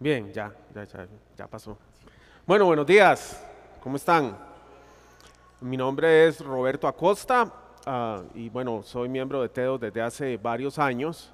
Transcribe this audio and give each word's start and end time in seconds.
Bien, 0.00 0.32
ya, 0.32 0.50
ya, 0.74 0.84
ya, 0.84 1.06
ya 1.36 1.46
pasó. 1.46 1.76
Bueno, 2.46 2.64
buenos 2.64 2.86
días. 2.86 3.46
¿Cómo 3.82 3.96
están? 3.96 4.34
Mi 5.60 5.76
nombre 5.76 6.26
es 6.26 6.40
Roberto 6.40 6.88
Acosta 6.88 7.52
ah, 7.84 8.22
y 8.34 8.48
bueno, 8.48 8.82
soy 8.82 9.10
miembro 9.10 9.42
de 9.42 9.50
TEDO 9.50 9.78
desde 9.78 10.00
hace 10.00 10.36
varios 10.38 10.78
años 10.78 11.30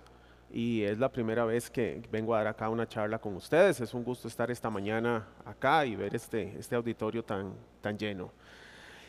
y 0.52 0.82
es 0.82 0.98
la 0.98 1.08
primera 1.08 1.44
vez 1.44 1.70
que 1.70 2.02
vengo 2.10 2.34
a 2.34 2.38
dar 2.38 2.48
acá 2.48 2.68
una 2.68 2.88
charla 2.88 3.20
con 3.20 3.36
ustedes. 3.36 3.80
Es 3.80 3.94
un 3.94 4.02
gusto 4.02 4.26
estar 4.26 4.50
esta 4.50 4.68
mañana 4.68 5.26
acá 5.44 5.86
y 5.86 5.94
ver 5.94 6.14
este, 6.16 6.58
este 6.58 6.74
auditorio 6.74 7.24
tan, 7.24 7.54
tan 7.80 7.96
lleno. 7.96 8.32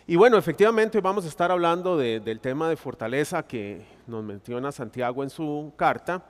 Y 0.05 0.15
bueno, 0.15 0.37
efectivamente 0.37 1.01
vamos 1.01 1.25
a 1.25 1.29
estar 1.29 1.51
hablando 1.51 1.97
de- 1.97 2.19
del 2.19 2.39
tema 2.39 2.69
de 2.69 2.77
fortaleza 2.77 3.41
que 3.43 3.85
nos 4.05 4.23
menciona 4.23 4.71
Santiago 4.71 5.23
en 5.23 5.29
su 5.31 5.73
carta, 5.75 6.23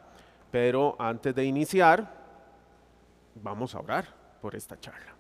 pero 0.50 0.96
antes 0.98 1.36
de 1.36 1.44
iniciar, 1.44 2.17
vamos 3.42 3.76
a 3.76 3.80
orar 3.80 4.06
por 4.42 4.56
esta 4.56 4.80
charla. 4.80 5.18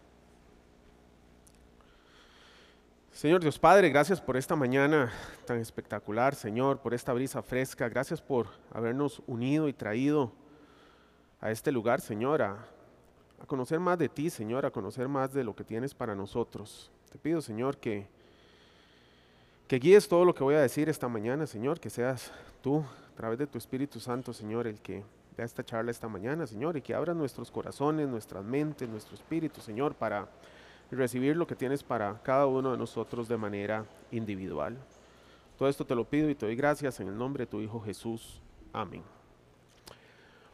Señor 3.17 3.41
Dios 3.41 3.57
Padre, 3.57 3.89
gracias 3.89 4.21
por 4.21 4.37
esta 4.37 4.55
mañana 4.55 5.11
tan 5.45 5.57
espectacular, 5.57 6.35
Señor, 6.35 6.77
por 6.77 6.93
esta 6.93 7.13
brisa 7.13 7.41
fresca. 7.41 7.89
Gracias 7.89 8.21
por 8.21 8.45
habernos 8.71 9.23
unido 9.25 9.67
y 9.67 9.73
traído 9.73 10.31
a 11.41 11.49
este 11.49 11.71
lugar, 11.71 11.99
Señor, 11.99 12.43
a, 12.43 12.57
conocer 13.47 13.79
más 13.79 13.97
de 13.97 14.07
ti, 14.07 14.29
Señor, 14.29 14.67
a 14.67 14.71
conocer 14.71 15.07
más 15.07 15.33
de 15.33 15.43
lo 15.43 15.55
que 15.55 15.63
tienes 15.63 15.95
para 15.95 16.13
nosotros. 16.13 16.91
Te 17.11 17.17
pido, 17.17 17.41
Señor, 17.41 17.77
que, 17.77 18.07
que 19.67 19.79
guíes 19.79 20.07
todo 20.07 20.23
lo 20.23 20.35
que 20.35 20.43
voy 20.43 20.53
a 20.53 20.61
decir 20.61 20.87
esta 20.87 21.07
mañana, 21.07 21.47
Señor, 21.47 21.79
que 21.79 21.89
seas 21.89 22.31
tú, 22.61 22.79
a 22.81 23.15
través 23.15 23.39
de 23.39 23.47
tu 23.47 23.57
Espíritu 23.57 23.99
Santo, 23.99 24.31
Señor, 24.31 24.67
el 24.67 24.79
que 24.79 25.03
dé 25.37 25.43
esta 25.43 25.63
charla 25.63 25.91
esta 25.91 26.07
mañana, 26.07 26.47
Señor, 26.47 26.77
y 26.77 26.81
que 26.81 26.93
abra 26.93 27.13
nuestros 27.13 27.51
corazones, 27.51 28.07
nuestras 28.07 28.43
mentes, 28.43 28.89
nuestro 28.89 29.15
espíritu, 29.15 29.61
Señor, 29.61 29.93
para 29.93 30.27
recibir 30.91 31.35
lo 31.35 31.45
que 31.45 31.55
tienes 31.55 31.83
para 31.83 32.19
cada 32.23 32.47
uno 32.47 32.71
de 32.71 32.77
nosotros 32.77 33.27
de 33.27 33.37
manera 33.37 33.85
individual. 34.11 34.77
Todo 35.57 35.69
esto 35.69 35.85
te 35.85 35.95
lo 35.95 36.05
pido 36.05 36.29
y 36.29 36.35
te 36.35 36.45
doy 36.45 36.55
gracias 36.55 36.99
en 36.99 37.07
el 37.07 37.17
nombre 37.17 37.45
de 37.45 37.51
tu 37.51 37.61
Hijo 37.61 37.79
Jesús. 37.79 38.41
Amén. 38.73 39.03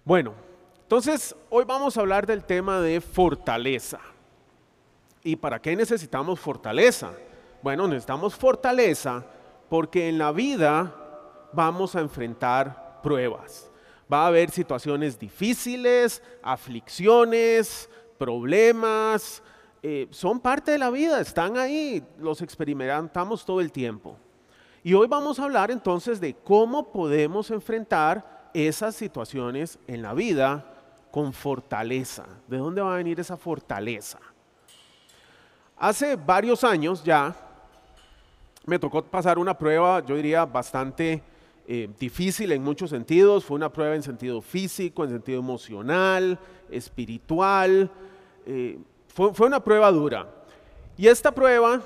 Bueno, 0.03 0.33
entonces 0.81 1.35
hoy 1.49 1.63
vamos 1.65 1.97
a 1.97 2.01
hablar 2.01 2.25
del 2.25 2.43
tema 2.43 2.81
de 2.81 2.99
fortaleza. 2.99 3.99
¿Y 5.23 5.35
para 5.37 5.61
qué 5.61 5.75
necesitamos 5.75 6.39
fortaleza? 6.39 7.13
Bueno, 7.61 7.87
necesitamos 7.87 8.35
fortaleza 8.35 9.25
porque 9.69 10.09
en 10.09 10.17
la 10.17 10.31
vida 10.31 10.93
vamos 11.53 11.95
a 11.95 12.01
enfrentar 12.01 12.99
pruebas. 13.01 13.72
Va 14.11 14.23
a 14.23 14.27
haber 14.27 14.51
situaciones 14.51 15.17
difíciles, 15.17 16.21
aflicciones, 16.41 17.89
problemas, 18.17 19.41
eh, 19.81 20.07
son 20.11 20.39
parte 20.39 20.71
de 20.71 20.77
la 20.77 20.89
vida, 20.89 21.19
están 21.19 21.57
ahí, 21.57 22.01
los 22.17 22.41
experimentamos 22.41 23.45
todo 23.45 23.59
el 23.59 23.71
tiempo. 23.71 24.17
Y 24.81 24.93
hoy 24.93 25.07
vamos 25.07 25.39
a 25.39 25.43
hablar 25.43 25.71
entonces 25.71 26.21
de 26.21 26.33
cómo 26.33 26.91
podemos 26.91 27.51
enfrentar 27.51 28.49
esas 28.53 28.95
situaciones 28.95 29.77
en 29.87 30.01
la 30.01 30.13
vida 30.13 30.65
con 31.11 31.33
fortaleza. 31.33 32.25
¿De 32.47 32.57
dónde 32.57 32.81
va 32.81 32.93
a 32.93 32.97
venir 32.97 33.19
esa 33.19 33.35
fortaleza? 33.35 34.19
Hace 35.77 36.15
varios 36.15 36.63
años 36.63 37.03
ya 37.03 37.35
me 38.65 38.79
tocó 38.79 39.03
pasar 39.03 39.37
una 39.37 39.57
prueba, 39.57 39.99
yo 40.05 40.15
diría, 40.15 40.45
bastante 40.45 41.21
eh, 41.67 41.89
difícil 41.99 42.51
en 42.51 42.63
muchos 42.63 42.89
sentidos. 42.89 43.45
Fue 43.45 43.55
una 43.55 43.71
prueba 43.71 43.95
en 43.95 44.03
sentido 44.03 44.41
físico, 44.41 45.03
en 45.03 45.09
sentido 45.11 45.39
emocional, 45.39 46.37
espiritual. 46.69 47.89
eh, 48.45 48.77
fue, 49.07 49.33
fue 49.33 49.47
una 49.47 49.63
prueba 49.63 49.91
dura. 49.91 50.27
Y 50.97 51.07
esta 51.07 51.31
prueba 51.31 51.81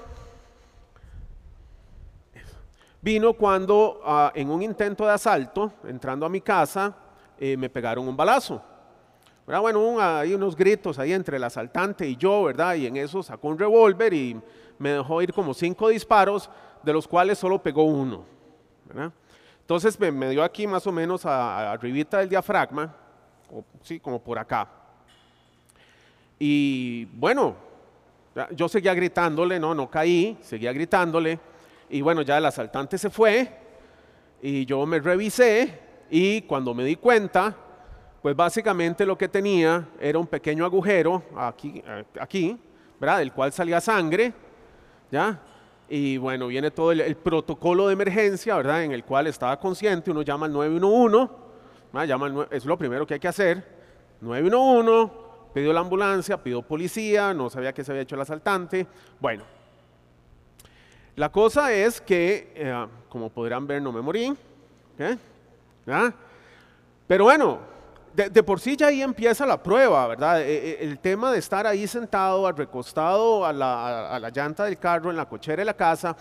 vino 3.02 3.34
cuando 3.34 4.02
ah, 4.04 4.32
en 4.36 4.50
un 4.50 4.62
intento 4.62 5.06
de 5.06 5.12
asalto, 5.12 5.72
entrando 5.88 6.26
a 6.26 6.30
mi 6.30 6.42
casa, 6.42 6.96
eh, 7.40 7.56
me 7.56 7.70
pegaron 7.70 8.08
un 8.08 8.18
balazo. 8.18 8.62
¿verdad? 9.46 9.62
Bueno, 9.62 9.82
un- 9.82 10.02
hay 10.02 10.34
unos 10.34 10.56
gritos 10.56 11.00
ahí 11.00 11.14
entre 11.14 11.38
el 11.38 11.44
asaltante 11.44 12.08
y 12.08 12.18
yo, 12.18 12.44
¿verdad? 12.44 12.76
Y 12.76 12.86
en 12.88 12.98
eso 12.98 13.24
sacó 13.24 13.48
un 13.48 13.58
revólver 13.60 14.14
y 14.14 14.38
me 14.78 14.90
dejó 14.92 15.22
ir 15.22 15.32
como 15.34 15.54
cinco 15.54 15.88
disparos, 15.90 16.50
de 16.84 16.94
los 16.94 17.08
cuales 17.08 17.38
solo 17.38 17.62
pegó 17.62 17.84
uno. 17.84 18.26
¿verdad? 18.86 19.12
Entonces 19.68 20.00
me, 20.00 20.30
dio 20.30 20.46
aquí 20.46 20.66
más 20.66 20.88
o 20.88 20.94
menos 20.94 21.26
a, 21.26 21.58
a 21.58 21.72
arribita 21.74 22.20
del 22.20 22.30
diafragma, 22.30 22.96
sí, 23.82 24.00
como 24.00 24.18
por 24.18 24.40
acá. 24.40 24.66
Y 26.40 27.04
bueno, 27.04 27.54
yo 28.52 28.70
seguía 28.70 28.94
gritándole, 28.94 29.60
no, 29.60 29.76
no 29.76 29.92
caí, 29.92 30.38
seguía 30.40 30.72
gritándole. 30.72 31.38
Y 31.90 32.00
bueno, 32.00 32.22
ya 32.22 32.38
el 32.38 32.46
asaltante 32.46 32.98
se 32.98 33.10
fue 33.10 33.58
y 34.42 34.66
yo 34.66 34.86
me 34.86 35.00
revisé 35.00 35.78
y 36.10 36.44
cuando 36.44 36.74
me 36.74 36.86
di 36.86 36.96
cuenta, 36.96 37.54
pues 38.22 38.38
básicamente 38.38 39.06
lo 39.06 39.18
que 39.18 39.28
tenía 39.28 39.86
era 40.00 40.18
un 40.18 40.28
pequeño 40.28 40.64
agujero 40.64 41.24
aquí, 41.36 41.84
eh, 41.86 42.06
aquí, 42.22 42.58
¿verdad? 43.02 43.18
Del 43.18 43.34
cual 43.34 43.52
salía 43.52 43.82
sangre, 43.82 44.32
¿ya? 45.12 45.42
Y 45.90 46.18
bueno, 46.18 46.48
viene 46.48 46.72
todo 46.72 46.92
el, 46.92 47.16
protocolo 47.16 47.88
de 47.88 47.94
emergencia, 47.94 48.56
¿verdad? 48.58 48.84
En 48.84 48.92
el 48.92 49.04
cual 49.04 49.28
estaba 49.28 49.58
consciente, 49.60 50.12
uno 50.12 50.22
llama 50.22 50.46
al 50.46 50.54
911, 50.54 51.34
¿verdad? 51.94 52.08
Llama 52.08 52.48
es 52.52 52.66
lo 52.66 52.78
primero 52.78 53.08
que 53.08 53.14
hay 53.14 53.20
que 53.20 53.28
hacer, 53.28 53.64
911, 54.20 55.14
pidió 55.54 55.72
la 55.72 55.80
ambulancia, 55.80 56.42
pidió 56.42 56.62
policía, 56.62 57.34
no 57.34 57.50
sabía 57.50 57.74
qué 57.74 57.84
se 57.84 57.92
había 57.92 58.02
hecho 58.02 58.16
el 58.16 58.22
asaltante, 58.22 58.86
bueno. 59.20 59.44
La 61.16 61.32
cosa 61.32 61.74
es 61.74 62.00
que, 62.00 62.54
eh, 62.56 62.88
como 63.10 63.30
podrán 63.30 63.66
ver, 63.66 63.82
no 63.82 63.92
me 63.92 64.02
morí. 64.02 64.36
Pero 67.08 67.24
bueno, 67.24 67.60
de, 68.18 68.42
por 68.42 68.60
sí 68.60 68.76
ya 68.76 68.88
ahí 68.88 69.04
empieza 69.04 69.46
la 69.46 69.62
prueba, 69.62 70.08
¿verdad? 70.08 70.42
E- 70.42 70.72
e- 70.72 70.78
El 70.84 70.98
tema 70.98 71.32
de 71.32 71.38
estar 71.38 71.68
ahí 71.68 71.86
sentado, 71.86 72.52
recostado 72.52 73.46
a 73.46 73.54
la, 73.54 74.32
llanta 74.34 74.66
del 74.66 74.80
carro, 74.80 75.12
en 75.12 75.18
la 75.18 75.26
cochera 75.30 75.58
de 75.62 75.66
la 75.66 75.76
casa, 75.76 76.18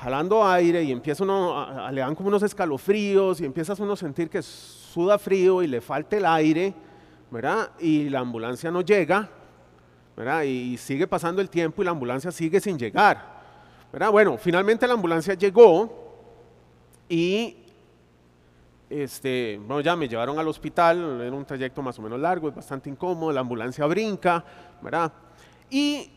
jalando 0.00 0.44
aire 0.44 0.82
y 0.82 0.90
empieza 0.90 1.22
uno, 1.22 1.56
a- 1.60 1.92
le 1.92 2.00
dan 2.00 2.16
como 2.16 2.28
unos 2.30 2.42
escalofríos 2.42 3.40
y 3.40 3.44
empiezas 3.44 3.78
uno 3.78 3.92
a 3.92 3.96
sentir 3.96 4.28
que 4.28 4.42
suda 4.42 5.18
frío 5.20 5.62
y 5.62 5.68
le 5.68 5.80
falta 5.80 6.16
el 6.16 6.26
aire, 6.26 6.74
¿verdad? 7.30 7.70
Y 7.78 8.08
la 8.08 8.18
ambulancia 8.18 8.68
no 8.72 8.80
llega, 8.80 9.28
¿verdad? 10.16 10.42
Y 10.42 10.76
sigue 10.78 11.06
pasando 11.06 11.40
el 11.40 11.48
tiempo 11.48 11.80
y 11.80 11.84
la 11.84 11.92
ambulancia 11.92 12.32
sigue 12.32 12.60
sin 12.60 12.76
llegar, 12.76 13.22
¿verdad? 13.92 14.10
Bueno, 14.10 14.36
finalmente 14.36 14.84
la 14.88 14.94
ambulancia 14.94 15.34
llegó 15.34 16.04
y 17.08 17.58
este, 18.88 19.58
bueno, 19.58 19.80
ya 19.80 19.96
me 19.96 20.08
llevaron 20.08 20.38
al 20.38 20.46
hospital, 20.48 21.20
era 21.20 21.34
un 21.34 21.44
trayecto 21.44 21.82
más 21.82 21.98
o 21.98 22.02
menos 22.02 22.20
largo, 22.20 22.48
es 22.48 22.54
bastante 22.54 22.88
incómodo, 22.88 23.32
la 23.32 23.40
ambulancia 23.40 23.84
brinca, 23.86 24.44
¿verdad? 24.80 25.12
Y 25.70 26.10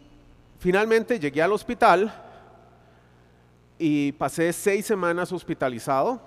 finalmente 0.59 1.19
llegué 1.19 1.41
al 1.41 1.51
hospital 1.51 2.13
y 3.77 4.11
pasé 4.13 4.53
seis 4.53 4.85
semanas 4.85 5.31
hospitalizado, 5.31 6.21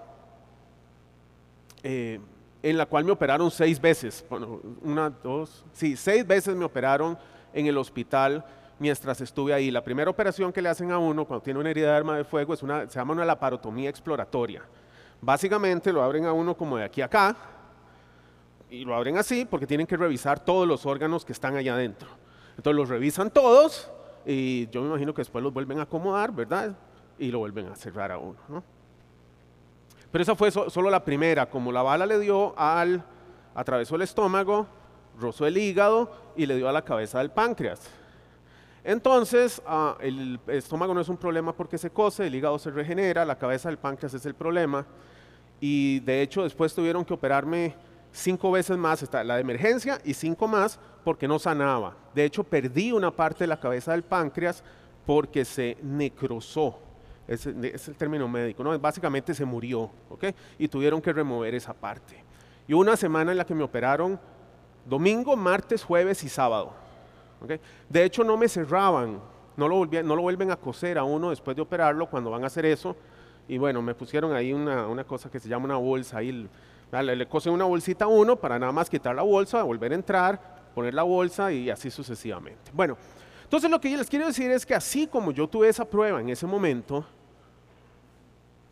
eh, 1.83 2.21
en 2.63 2.77
la 2.79 2.87
cual 2.87 3.05
me 3.05 3.13
operaron 3.13 3.51
seis 3.51 3.81
veces, 3.81 4.25
bueno, 4.29 4.61
una, 4.83 5.11
dos, 5.11 5.65
sí, 5.73 5.97
seis 5.97 6.27
veces 6.27 6.55
me 6.57 6.65
operaron 6.65 7.19
en 7.53 7.67
el 7.67 7.77
hospital 7.77 8.45
mientras 8.79 9.21
estuve 9.21 9.53
ahí. 9.55 9.71
La 9.71 9.85
primera 9.85 10.11
operación 10.11 10.53
que 10.53 10.63
le 10.63 10.69
hacen 10.69 10.91
a 10.91 10.99
uno 10.99 11.25
cuando 11.25 11.43
tiene 11.43 11.61
una 11.61 11.71
herida 11.71 11.91
de 11.91 11.97
arma 11.97 12.17
de 12.17 12.25
fuego 12.25 12.55
es 12.55 12.63
una, 12.63 12.89
se 12.89 12.99
llama 12.99 13.13
una 13.13 13.25
laparotomía 13.25 13.91
exploratoria. 13.91 14.63
Básicamente 15.25 15.93
lo 15.93 16.03
abren 16.03 16.27
a 16.27 16.33
uno 16.33 16.57
como 16.57 16.77
de 16.77 16.85
aquí 16.85 17.01
a 17.01 17.05
acá 17.05 17.37
y 18.69 18.85
lo 18.85 18.95
abren 18.95 19.17
así 19.19 19.45
porque 19.45 19.67
tienen 19.69 19.87
que 19.87 19.97
revisar 19.97 20.41
todos 20.45 20.67
los 20.67 20.85
órganos 20.85 21.25
que 21.25 21.33
están 21.33 21.55
allá 21.57 21.75
adentro. 21.75 22.09
Entonces 22.57 22.77
los 22.77 22.89
revisan 22.89 23.31
todos 23.31 23.89
y 24.27 24.69
yo 24.71 24.83
me 24.83 24.89
imagino 24.89 25.15
que 25.15 25.21
después 25.21 25.43
los 25.45 25.53
vuelven 25.53 25.79
a 25.79 25.83
acomodar, 25.83 26.33
¿verdad? 26.33 26.77
Y 27.19 27.31
lo 27.31 27.39
vuelven 27.39 27.69
a 27.69 27.77
cerrar 27.77 28.11
a 28.11 28.19
uno, 28.19 28.37
¿no? 28.49 28.65
Pero 30.11 30.23
esa 30.23 30.35
fue 30.35 30.51
so- 30.51 30.69
solo 30.69 30.91
la 30.91 31.05
primera, 31.05 31.49
como 31.49 31.71
la 31.71 31.83
bala 31.83 32.05
le 32.05 32.19
dio 32.19 32.53
al, 32.59 33.05
atravesó 33.55 33.95
el 33.95 34.03
estómago, 34.03 34.67
rozó 35.21 35.47
el 35.47 35.57
hígado 35.57 36.11
y 36.37 36.47
le 36.47 36.57
dio 36.57 36.69
a 36.69 36.73
la 36.73 36.83
cabeza 36.83 37.19
del 37.21 37.31
páncreas. 37.31 37.89
Entonces, 38.85 39.63
ah, 39.67 39.97
el 40.01 40.41
estómago 40.49 40.93
no 40.93 41.01
es 41.01 41.09
un 41.09 41.17
problema 41.17 41.53
porque 41.55 41.79
se 41.79 41.91
cose, 41.91 42.27
el 42.27 42.35
hígado 42.35 42.59
se 42.59 42.71
regenera, 42.71 43.25
la 43.25 43.39
cabeza 43.39 43.69
del 43.69 43.79
páncreas 43.79 44.13
es 44.15 44.27
el 44.27 44.35
problema. 44.35 44.85
Y 45.65 46.01
de 46.01 46.23
hecho, 46.23 46.43
después 46.43 46.75
tuvieron 46.75 47.05
que 47.05 47.15
operarme 47.15 47.77
cinco 48.11 48.51
veces 48.51 48.77
más, 48.77 49.09
la 49.13 49.37
de 49.37 49.41
emergencia 49.43 50.01
y 50.05 50.13
cinco 50.13 50.49
más 50.49 50.81
porque 51.05 51.29
no 51.29 51.39
sanaba. 51.39 51.97
De 52.13 52.25
hecho, 52.25 52.43
perdí 52.43 52.91
una 52.91 53.13
parte 53.13 53.45
de 53.45 53.47
la 53.47 53.61
cabeza 53.61 53.93
del 53.93 54.03
páncreas 54.03 54.65
porque 55.07 55.45
se 55.45 55.77
necrosó. 55.81 56.81
Es, 57.29 57.47
el 57.47 57.95
término 57.97 58.27
médico. 58.27 58.65
Básicamente 58.81 59.35
se 59.35 59.45
murió, 59.45 59.89
¿ok? 60.11 60.25
Y 60.59 60.67
tuvieron 60.67 61.01
que 61.01 61.13
remover 61.13 61.55
esa 61.55 61.73
parte. 61.73 62.25
Y 62.67 62.73
una 62.73 62.97
semana 62.97 63.31
en 63.31 63.39
la 63.39 63.47
que 63.47 63.55
me 63.55 63.63
operaron, 63.63 64.19
Domingo, 64.85 65.37
martes, 65.37 65.85
jueves 65.85 66.25
y 66.25 66.29
sábado. 66.29 66.73
De 67.89 68.03
hecho, 68.03 68.25
no 68.25 68.37
me 68.37 68.49
cerraban, 68.49 69.21
no 69.57 69.69
lo, 69.69 69.87
no 69.87 70.17
lo 70.17 70.23
vuelven 70.23 70.51
a 70.51 70.57
coser 70.57 70.99
a 70.99 71.05
uno 71.05 71.31
después 71.31 71.55
de 71.55 71.63
operarlo 71.63 72.11
cuando 72.11 72.31
van 72.33 72.43
a 72.43 72.49
hacer 72.49 72.67
eso. 72.67 72.97
Y 73.53 73.59
bueno, 73.59 73.83
me 73.83 73.95
pusieron 73.95 74.33
ahí 74.33 74.51
una, 74.51 75.05
cosa 75.05 75.31
que 75.31 75.39
se 75.39 75.47
llama 75.47 75.67
una 75.67 75.77
bolsa, 75.77 76.17
ahí 76.17 76.49
le, 76.91 77.17
le 77.17 77.29
una 77.51 77.67
bolsita 77.67 78.07
a 78.07 78.09
uno 78.09 78.35
para 78.35 78.59
nada 78.59 78.73
más 78.73 78.89
quitar 78.89 79.15
la 79.15 79.21
bolsa, 79.21 79.63
volver 79.63 79.93
a 79.93 79.95
entrar, 79.95 80.41
poner 80.75 80.95
la 80.95 81.03
bolsa 81.03 81.53
y 81.53 81.69
así 81.69 81.91
sucesivamente. 81.91 82.71
Bueno, 82.73 82.97
entonces 83.45 83.71
lo 83.71 83.79
que 83.79 83.91
yo 83.91 83.99
les 83.99 84.09
quiero 84.09 84.25
decir 84.25 84.51
es 84.51 84.65
que 84.65 84.75
así 84.75 85.07
como 85.07 85.33
yo 85.33 85.47
tuve 85.47 85.69
esa 85.69 85.85
prueba 85.85 86.19
en 86.19 86.31
ese 86.31 86.47
momento, 86.47 87.05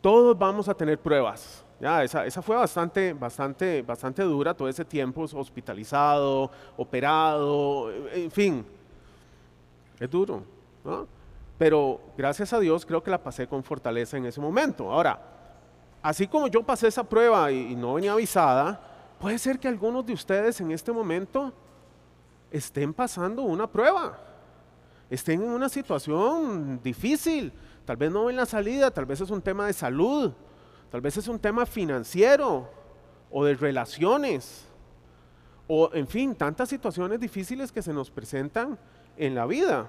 todos 0.00 0.38
vamos 0.38 0.66
a 0.66 0.72
tener 0.72 0.98
pruebas. 0.98 1.62
Ya, 1.78 2.02
esa, 2.02 2.24
esa, 2.24 2.40
fue 2.40 2.56
bastante, 2.56 3.12
bastante, 3.12 3.82
bastante 3.82 4.22
dura 4.22 4.54
todo 4.54 4.66
ese 4.66 4.86
tiempo, 4.86 5.26
hospitalizado, 5.30 6.50
operado, 6.78 7.92
en 8.14 8.30
fin. 8.30 8.64
Es 9.98 10.10
duro, 10.10 10.42
¿no? 10.82 11.19
Pero 11.60 12.00
gracias 12.16 12.54
a 12.54 12.58
Dios 12.58 12.86
creo 12.86 13.02
que 13.02 13.10
la 13.10 13.22
pasé 13.22 13.46
con 13.46 13.62
fortaleza 13.62 14.16
en 14.16 14.24
ese 14.24 14.40
momento. 14.40 14.90
Ahora, 14.90 15.20
así 16.00 16.26
como 16.26 16.48
yo 16.48 16.62
pasé 16.62 16.88
esa 16.88 17.04
prueba 17.04 17.52
y, 17.52 17.76
no 17.76 17.92
venía 17.92 18.14
avisada, 18.14 18.80
puede 19.20 19.38
ser 19.38 19.58
que 19.58 19.68
algunos 19.68 20.06
de 20.06 20.14
ustedes 20.14 20.58
en 20.62 20.70
este 20.70 20.90
momento 20.90 21.52
estén 22.50 22.94
pasando 22.94 23.42
una 23.42 23.66
prueba, 23.66 24.18
estén 25.10 25.42
en 25.42 25.50
una 25.50 25.68
situación 25.68 26.80
difícil, 26.82 27.52
tal 27.84 27.98
vez 27.98 28.10
no 28.10 28.24
ven 28.24 28.36
la 28.36 28.46
salida, 28.46 28.90
tal 28.90 29.04
vez 29.04 29.20
es 29.20 29.28
un 29.28 29.42
tema 29.42 29.66
de 29.66 29.74
salud, 29.74 30.32
Tal 30.90 31.00
vez 31.00 31.16
es 31.16 31.28
un 31.28 31.38
tema 31.38 31.66
financiero 31.66 32.68
o 33.30 33.44
de 33.44 33.54
relaciones 33.54 34.66
o, 35.68 35.88
en 35.94 36.08
fin, 36.08 36.34
tantas 36.34 36.68
situaciones 36.68 37.20
difíciles 37.20 37.70
que 37.70 37.80
se 37.80 37.92
nos 37.92 38.10
presentan 38.10 38.76
en 39.16 39.36
la 39.36 39.46
vida. 39.46 39.88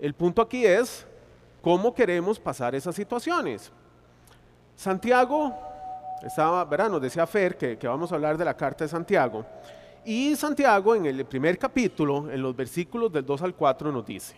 El 0.00 0.14
punto 0.14 0.40
aquí 0.42 0.64
es 0.64 1.06
cómo 1.62 1.94
queremos 1.94 2.38
pasar 2.38 2.74
esas 2.74 2.94
situaciones. 2.94 3.70
Santiago, 4.74 5.54
estaba, 6.22 6.64
¿verdad? 6.64 6.90
nos 6.90 7.02
decía 7.02 7.26
Fer 7.26 7.56
que, 7.56 7.76
que 7.76 7.86
vamos 7.86 8.10
a 8.10 8.14
hablar 8.14 8.38
de 8.38 8.44
la 8.44 8.56
carta 8.56 8.84
de 8.84 8.88
Santiago. 8.88 9.44
Y 10.04 10.34
Santiago 10.36 10.94
en 10.94 11.04
el 11.04 11.24
primer 11.26 11.58
capítulo, 11.58 12.30
en 12.30 12.40
los 12.40 12.56
versículos 12.56 13.12
del 13.12 13.26
2 13.26 13.42
al 13.42 13.54
4, 13.54 13.92
nos 13.92 14.06
dice, 14.06 14.34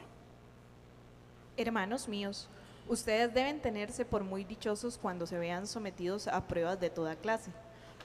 Hermanos 1.56 2.08
míos, 2.08 2.48
Ustedes 2.88 3.32
deben 3.32 3.60
tenerse 3.60 4.04
por 4.04 4.24
muy 4.24 4.44
dichosos 4.44 4.98
cuando 4.98 5.26
se 5.26 5.38
vean 5.38 5.66
sometidos 5.66 6.26
a 6.28 6.46
pruebas 6.46 6.80
de 6.80 6.90
toda 6.90 7.16
clase, 7.16 7.50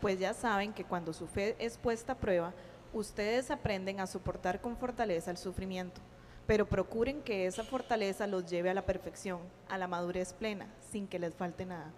pues 0.01 0.19
ya 0.19 0.33
saben 0.33 0.71
que 0.71 0.83
cuando 0.83 1.13
su 1.13 1.27
fe 1.27 1.55
es 1.59 1.77
puesta 1.77 2.13
a 2.13 2.17
prueba, 2.17 2.53
ustedes 2.93 3.49
aprenden 3.49 3.99
a 3.99 4.07
soportar 4.07 4.61
con 4.61 4.77
fortaleza 4.77 5.31
el 5.31 5.37
sufrimiento, 5.37 5.99
pero 6.47 6.65
procuren 6.65 7.21
que 7.21 7.45
esa 7.45 7.63
fortaleza 7.63 8.25
los 8.25 8.45
lleve 8.45 8.69
a 8.69 8.73
la 8.73 8.85
perfección, 8.85 9.39
a 9.69 9.77
la 9.77 9.87
madurez 9.87 10.33
plena, 10.33 10.67
sin 10.91 11.05
que 11.05 11.19
les 11.19 11.35
falte 11.35 11.65
nada. 11.65 11.91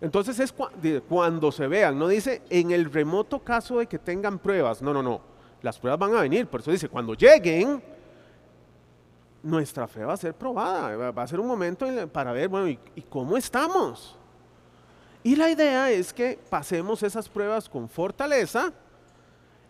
Entonces 0.00 0.38
es 0.38 0.54
cuando 1.08 1.50
se 1.50 1.66
vean, 1.66 1.98
no 1.98 2.08
dice 2.08 2.42
en 2.48 2.70
el 2.70 2.90
remoto 2.90 3.40
caso 3.40 3.80
de 3.80 3.86
que 3.86 3.98
tengan 3.98 4.38
pruebas, 4.38 4.80
no, 4.80 4.94
no, 4.94 5.02
no, 5.02 5.20
las 5.60 5.78
pruebas 5.78 5.98
van 5.98 6.14
a 6.14 6.20
venir, 6.20 6.46
por 6.46 6.60
eso 6.60 6.70
dice 6.70 6.88
cuando 6.88 7.14
lleguen, 7.14 7.82
nuestra 9.42 9.86
fe 9.86 10.04
va 10.04 10.14
a 10.14 10.16
ser 10.16 10.34
probada, 10.34 11.10
va 11.10 11.22
a 11.22 11.26
ser 11.26 11.40
un 11.40 11.46
momento 11.46 11.86
para 12.08 12.32
ver, 12.32 12.48
bueno, 12.48 12.68
¿y, 12.68 13.02
cómo 13.02 13.36
estamos? 13.36 14.16
Y 15.22 15.36
la 15.36 15.50
idea 15.50 15.90
es 15.90 16.12
que 16.12 16.38
pasemos 16.48 17.02
esas 17.02 17.28
pruebas 17.28 17.68
con 17.68 17.88
fortaleza 17.88 18.72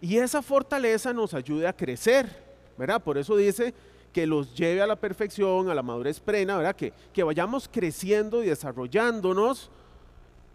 y 0.01 0.19
esa 0.19 0.43
fortaleza 0.43 1.13
nos 1.13 1.33
ayude 1.33 1.67
a 1.67 1.73
crecer, 1.73 2.44
¿verdad? 2.77 3.03
Por 3.03 3.19
eso 3.19 3.37
dice 3.37 3.75
que 4.13 4.27
los 4.27 4.55
lleve 4.55 4.83
a 4.83 4.87
la 4.87 4.97
perfección, 4.97 5.69
a 5.69 5.75
la 5.75 5.83
madurez 5.83 6.21
plena, 6.21 6.57
¿verdad? 6.57 6.77
Que, 6.77 6.93
que 7.13 7.23
vayamos 7.23 7.69
creciendo 7.71 8.43
y 8.43 8.47
desarrollándonos 8.47 9.71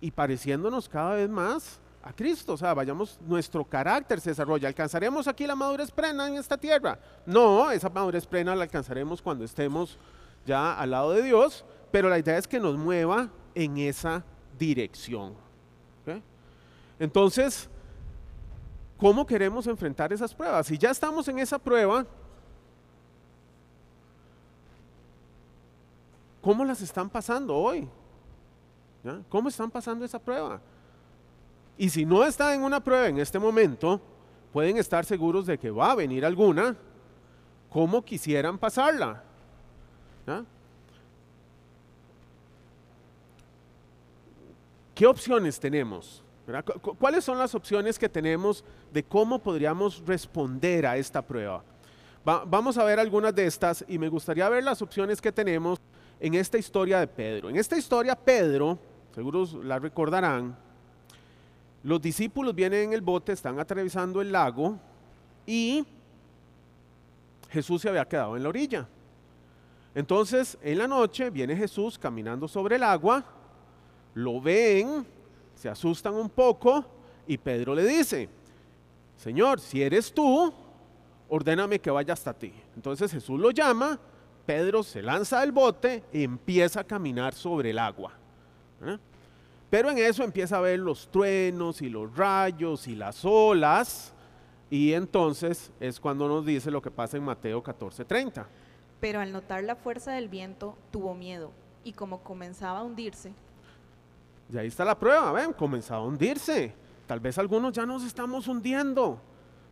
y 0.01 0.12
pareciéndonos 0.12 0.88
cada 0.88 1.16
vez 1.16 1.30
más 1.30 1.80
a 2.01 2.13
Cristo, 2.13 2.54
o 2.54 2.57
sea, 2.57 2.74
vayamos, 2.74 3.19
nuestro 3.27 3.66
carácter 3.66 4.21
se 4.21 4.30
desarrolla. 4.30 4.68
¿Alcanzaremos 4.69 5.27
aquí 5.27 5.45
la 5.45 5.56
madurez 5.56 5.92
plena 5.92 6.27
en 6.27 6.36
esta 6.36 6.57
tierra? 6.57 6.98
No, 7.25 7.69
esa 7.71 7.89
madurez 7.89 8.25
plena 8.25 8.56
la 8.56 8.63
alcanzaremos 8.63 9.21
cuando 9.21 9.44
estemos 9.44 9.98
ya 10.45 10.80
al 10.80 10.92
lado 10.92 11.12
de 11.12 11.21
Dios, 11.21 11.66
pero 11.92 12.10
la 12.10 12.18
idea 12.18 12.38
es 12.38 12.48
que 12.48 12.60
nos 12.60 12.77
mueva 12.77 13.30
en 13.54 13.77
esa 13.77 14.24
dirección. 14.57 15.33
Entonces, 17.00 17.69
¿cómo 19.00 19.25
queremos 19.25 19.66
enfrentar 19.66 20.12
esas 20.12 20.34
pruebas? 20.34 20.68
Si 20.68 20.78
ya 20.78 20.92
estamos 20.92 21.28
en 21.28 21.40
esa 21.40 21.57
prueba, 21.57 22.06
¿cómo 26.42 26.66
las 26.66 26.81
están 26.81 27.10
pasando 27.10 27.56
hoy? 27.56 27.88
¿Cómo 29.30 29.50
están 29.50 29.72
pasando 29.72 30.04
esa 30.04 30.19
prueba? 30.19 30.62
Y 31.78 31.90
si 31.90 32.06
no 32.06 32.25
está 32.25 32.54
en 32.54 32.62
una 32.62 32.84
prueba 32.84 33.07
en 33.07 33.19
este 33.19 33.40
momento, 33.40 34.01
pueden 34.51 34.78
estar 34.78 35.06
seguros 35.06 35.45
de 35.45 35.57
que 35.57 35.72
va 35.72 35.92
a 35.92 35.95
venir 35.95 36.25
alguna 36.25 36.75
como 37.69 38.04
quisieran 38.04 38.57
pasarla. 38.57 39.24
¿Qué 44.94 45.07
opciones 45.07 45.57
tenemos? 45.57 46.22
¿Cuáles 46.98 47.24
son 47.24 47.38
las 47.38 47.54
opciones 47.56 48.00
que 48.00 48.10
tenemos 48.10 48.63
de 48.92 49.04
cómo 49.04 49.40
podríamos 49.40 50.04
responder 50.06 50.86
a 50.86 50.98
esta 50.98 51.22
prueba? 51.22 51.63
vamos 52.46 52.78
a 52.78 52.84
ver 52.84 53.00
algunas 53.00 53.34
de 53.34 53.46
estas 53.48 53.84
y 53.88 53.98
me 53.98 54.07
gustaría 54.07 54.48
ver 54.50 54.63
las 54.63 54.81
opciones 54.84 55.19
que 55.19 55.31
tenemos 55.31 55.80
en 56.19 56.36
esta 56.36 56.57
historia 56.57 57.00
de 57.00 57.07
Pedro. 57.07 57.50
En 57.50 57.56
esta 57.56 57.78
historia 57.78 58.16
Pedro, 58.16 58.78
seguros 59.16 59.54
la 59.54 59.80
recordarán, 59.80 60.56
los 61.81 62.01
discípulos 62.01 62.54
vienen 62.54 62.90
en 62.90 62.94
el 62.94 63.02
bote, 63.02 63.31
están 63.31 63.60
atravesando 63.60 64.22
el 64.22 64.31
lago 64.31 64.78
y 65.48 65.86
Jesús 67.50 67.81
se 67.81 67.90
había 67.90 68.07
quedado 68.07 68.36
en 68.36 68.44
la 68.44 68.50
orilla. 68.50 68.88
Entonces, 69.95 70.57
en 70.62 70.78
la 70.78 70.88
noche 70.88 71.30
viene 71.30 71.56
Jesús 71.56 71.98
caminando 71.98 72.48
sobre 72.48 72.75
el 72.75 72.84
agua, 72.84 73.24
lo 74.13 74.40
ven, 74.40 75.06
se 75.59 75.68
asustan 75.68 76.13
un 76.13 76.30
poco 76.30 76.85
y 77.28 77.37
Pedro 77.37 77.75
le 77.75 77.85
dice, 77.85 78.30
Señor, 79.18 79.59
si 79.59 79.83
eres 79.83 80.13
tú, 80.13 80.54
ordéname 81.28 81.80
que 81.80 81.92
vaya 81.92 82.13
hasta 82.13 82.33
ti. 82.33 82.54
Entonces 82.78 83.11
Jesús 83.11 83.37
lo 83.37 83.51
llama, 83.51 83.99
Pedro 84.45 84.83
se 84.83 85.01
lanza 85.01 85.42
del 85.42 85.51
bote 85.51 86.06
y 86.13 86.23
empieza 86.23 86.80
a 86.80 86.83
caminar 86.85 87.33
sobre 87.33 87.71
el 87.71 87.80
agua. 87.80 88.13
¿eh? 88.85 88.97
Pero 89.69 89.89
en 89.89 89.97
eso 89.97 90.23
empieza 90.23 90.57
a 90.57 90.61
ver 90.61 90.80
los 90.80 91.09
truenos 91.11 91.81
y 91.81 91.89
los 91.89 92.16
rayos 92.16 92.87
y 92.87 92.95
las 92.95 93.25
olas. 93.25 94.13
Y 94.69 94.94
entonces 94.94 95.73
es 95.81 95.99
cuando 95.99 96.30
nos 96.30 96.45
dice 96.45 96.71
lo 96.71 96.81
que 96.81 96.89
pasa 96.89 97.18
en 97.18 97.25
Mateo 97.25 97.61
14:30. 97.61 98.45
Pero 99.01 99.19
al 99.19 99.33
notar 99.33 99.66
la 99.66 99.75
fuerza 99.75 100.13
del 100.13 100.30
viento, 100.30 100.78
tuvo 100.89 101.16
miedo. 101.16 101.51
Y 101.83 101.92
como 101.92 102.23
comenzaba 102.23 102.80
a 102.80 102.83
hundirse. 102.83 103.33
Y 104.52 104.58
ahí 104.58 104.68
está 104.68 104.84
la 104.84 104.98
prueba, 104.98 105.32
ven, 105.32 105.54
comenzaba 105.54 106.02
a 106.02 106.06
hundirse. 106.06 106.74
Tal 107.08 107.20
vez 107.20 107.38
algunos 107.38 107.74
ya 107.74 107.86
nos 107.86 108.04
estamos 108.04 108.48
hundiendo. 108.48 109.20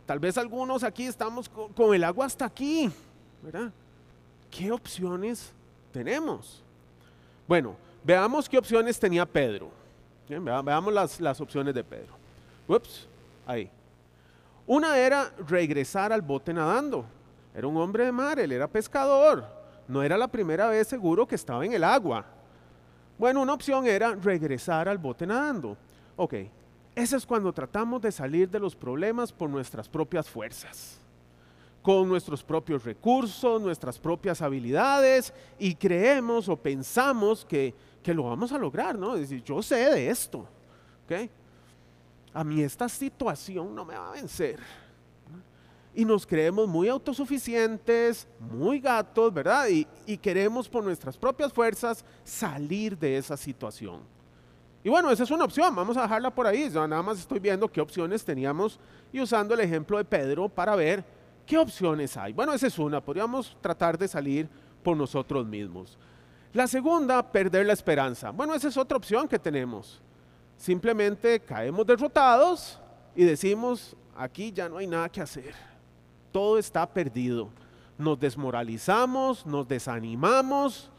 Tal 0.06 0.18
vez 0.18 0.38
algunos 0.38 0.82
aquí 0.84 1.06
estamos 1.06 1.48
con, 1.48 1.94
el 1.94 2.04
agua 2.04 2.26
hasta 2.26 2.44
aquí. 2.44 2.90
¿Verdad? 3.42 3.72
¿Qué 4.50 4.72
opciones 4.72 5.52
tenemos? 5.92 6.62
Bueno, 7.46 7.76
veamos 8.04 8.48
qué 8.48 8.58
opciones 8.58 8.98
tenía 8.98 9.26
Pedro 9.26 9.70
veamos 10.36 11.20
las, 11.20 11.40
opciones 11.40 11.74
de 11.74 11.84
Pedro. 11.84 12.14
Ups, 12.66 13.08
ahí. 13.46 13.70
Una 14.66 14.98
era 14.98 15.32
regresar 15.46 16.12
al 16.12 16.20
bote 16.20 16.52
nadando. 16.52 17.04
Era 17.54 17.66
un 17.66 17.76
hombre 17.76 18.04
de 18.04 18.12
mar, 18.12 18.38
él 18.38 18.52
era 18.52 18.68
pescador. 18.68 19.44
No 19.86 20.02
era 20.02 20.18
la 20.18 20.28
primera 20.28 20.68
vez 20.68 20.86
seguro 20.86 21.26
que 21.26 21.34
estaba 21.34 21.64
en 21.64 21.72
el 21.72 21.82
agua. 21.82 22.26
Bueno, 23.18 23.42
una 23.42 23.54
opción 23.54 23.86
era 23.86 24.14
regresar 24.14 24.88
al 24.88 24.98
bote 24.98 25.26
nadando. 25.26 25.76
Ok, 26.16 26.34
eso 26.94 27.16
es 27.16 27.26
cuando 27.26 27.52
tratamos 27.52 28.00
de 28.00 28.12
salir 28.12 28.48
de 28.48 28.60
los 28.60 28.74
problemas 28.74 29.32
por 29.32 29.50
nuestras 29.50 29.88
propias 29.88 30.28
fuerzas, 30.28 31.00
con 31.82 32.08
nuestros 32.08 32.42
propios 32.42 32.84
recursos, 32.84 33.60
nuestras 33.60 33.98
propias 33.98 34.40
habilidades 34.40 35.32
y 35.58 35.74
creemos 35.74 36.48
o 36.48 36.56
pensamos 36.56 37.44
que 37.44 37.74
que 38.08 38.14
lo 38.14 38.24
vamos 38.24 38.52
a 38.52 38.58
lograr, 38.58 38.98
¿no? 38.98 39.16
decir, 39.16 39.42
yo 39.42 39.62
sé 39.62 39.76
de 39.76 40.08
esto, 40.08 40.38
¿ok? 41.04 41.30
A 42.32 42.42
mí 42.42 42.62
esta 42.62 42.88
situación 42.88 43.74
no 43.74 43.84
me 43.84 43.96
va 43.96 44.08
a 44.08 44.12
vencer. 44.12 44.58
Y 45.94 46.04
nos 46.04 46.26
creemos 46.26 46.68
muy 46.68 46.88
autosuficientes, 46.88 48.28
muy 48.38 48.78
gatos, 48.78 49.32
¿verdad? 49.32 49.66
Y, 49.68 50.16
queremos 50.18 50.68
por 50.68 50.84
nuestras 50.84 51.16
propias 51.16 51.52
fuerzas 51.52 52.04
salir 52.22 52.96
de 52.96 53.16
esa 53.16 53.36
situación. 53.36 54.00
Y 54.84 54.88
bueno, 54.88 55.10
esa 55.10 55.24
es 55.24 55.30
una 55.30 55.44
opción, 55.44 55.74
vamos 55.74 55.96
a 55.96 56.02
dejarla 56.02 56.30
por 56.32 56.46
ahí. 56.46 56.70
nada 56.70 57.02
más 57.02 57.18
estoy 57.18 57.40
viendo 57.40 57.68
qué 57.68 57.80
opciones 57.80 58.24
teníamos 58.24 58.78
y 59.12 59.20
usando 59.20 59.54
el 59.54 59.60
ejemplo 59.60 59.98
de 59.98 60.04
Pedro 60.04 60.48
para 60.48 60.76
ver 60.76 61.04
qué 61.44 61.58
opciones 61.58 62.16
hay. 62.16 62.32
Bueno, 62.32 62.52
esa 62.52 62.68
es 62.68 62.78
una, 62.78 63.00
podríamos 63.00 63.56
tratar 63.60 63.98
de 63.98 64.06
salir 64.06 64.48
por 64.82 64.96
nosotros 64.96 65.44
mismos. 65.46 65.98
La 66.52 66.66
segunda, 66.66 67.22
perder 67.22 67.66
la 67.66 67.72
esperanza. 67.72 68.30
Bueno, 68.30 68.54
esa 68.54 68.68
es 68.68 68.76
otra 68.76 68.96
opción 68.96 69.28
que 69.28 69.38
tenemos. 69.38 70.00
Simplemente 70.56 71.40
caemos 71.40 71.86
derrotados 71.86 72.80
y 73.14 73.24
decimos, 73.24 73.96
aquí 74.16 74.52
ya 74.52 74.68
no 74.68 74.78
hay 74.78 74.86
nada 74.86 75.08
que 75.08 75.20
hacer. 75.20 75.54
Todo 76.32 76.58
está 76.58 76.86
perdido. 76.86 77.48
Nos 77.96 78.18
desmoralizamos, 78.18 79.44
nos 79.44 79.66
desanimamos, 79.66 80.90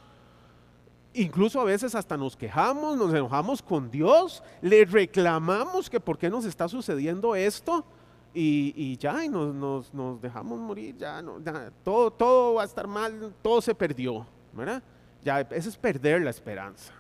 incluso 1.14 1.60
a 1.60 1.64
veces 1.64 1.96
hasta 1.96 2.18
nos 2.18 2.36
quejamos, 2.36 2.98
nos 2.98 3.14
enojamos 3.14 3.62
con 3.62 3.90
Dios, 3.90 4.44
le 4.62 4.86
reclamamos 4.86 5.90
que 5.90 6.00
por 6.00 6.18
qué 6.18 6.30
nos 6.30 6.46
está 6.46 6.68
sucediendo 6.68 7.36
esto 7.36 7.86
y, 8.34 8.98
ya, 8.98 9.24
y 9.24 9.30
nos, 9.30 9.92
dejamos 10.22 10.60
morir, 10.60 10.96
ya, 10.98 11.22
no, 11.22 11.38
todo, 11.84 12.12
todo 12.12 12.54
va 12.56 12.64
a 12.64 12.66
estar 12.66 12.88
mal, 12.88 13.34
todo 13.42 13.62
se 13.62 13.74
perdió, 13.74 14.26
¿verdad? 14.54 14.84
Ya, 15.24 15.42
eso 15.42 15.70
es 15.70 15.78
perder 15.78 16.22
la 16.22 16.30
esperanza. 16.30 16.94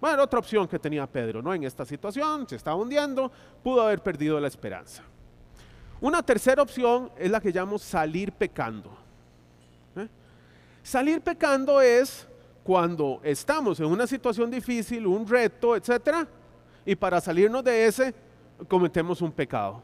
Bueno, 0.00 0.22
otra 0.22 0.38
opción 0.38 0.68
que 0.68 0.78
tenía 0.78 1.06
Pedro, 1.06 1.42
¿no? 1.42 1.52
En 1.52 1.64
esta 1.64 1.84
situación, 1.84 2.48
se 2.48 2.54
estaba 2.54 2.76
hundiendo, 2.76 3.32
pudo 3.64 3.82
haber 3.82 4.00
perdido 4.00 4.38
la 4.38 4.46
esperanza. 4.46 5.02
Una 6.00 6.22
tercera 6.22 6.62
opción 6.62 7.10
es 7.16 7.30
la 7.30 7.40
que 7.40 7.52
llamamos 7.52 7.82
salir 7.82 8.32
pecando. 8.32 8.90
¿eh? 9.96 10.08
Salir 10.82 11.20
pecando 11.20 11.80
es 11.80 12.26
cuando 12.62 13.20
estamos 13.24 13.80
en 13.80 13.86
una 13.86 14.06
situación 14.06 14.50
difícil, 14.50 15.06
un 15.06 15.26
reto, 15.26 15.74
etcétera, 15.74 16.28
y 16.84 16.94
para 16.94 17.20
salirnos 17.20 17.64
de 17.64 17.86
ese 17.86 18.14
cometemos 18.68 19.20
un 19.22 19.32
pecado. 19.32 19.82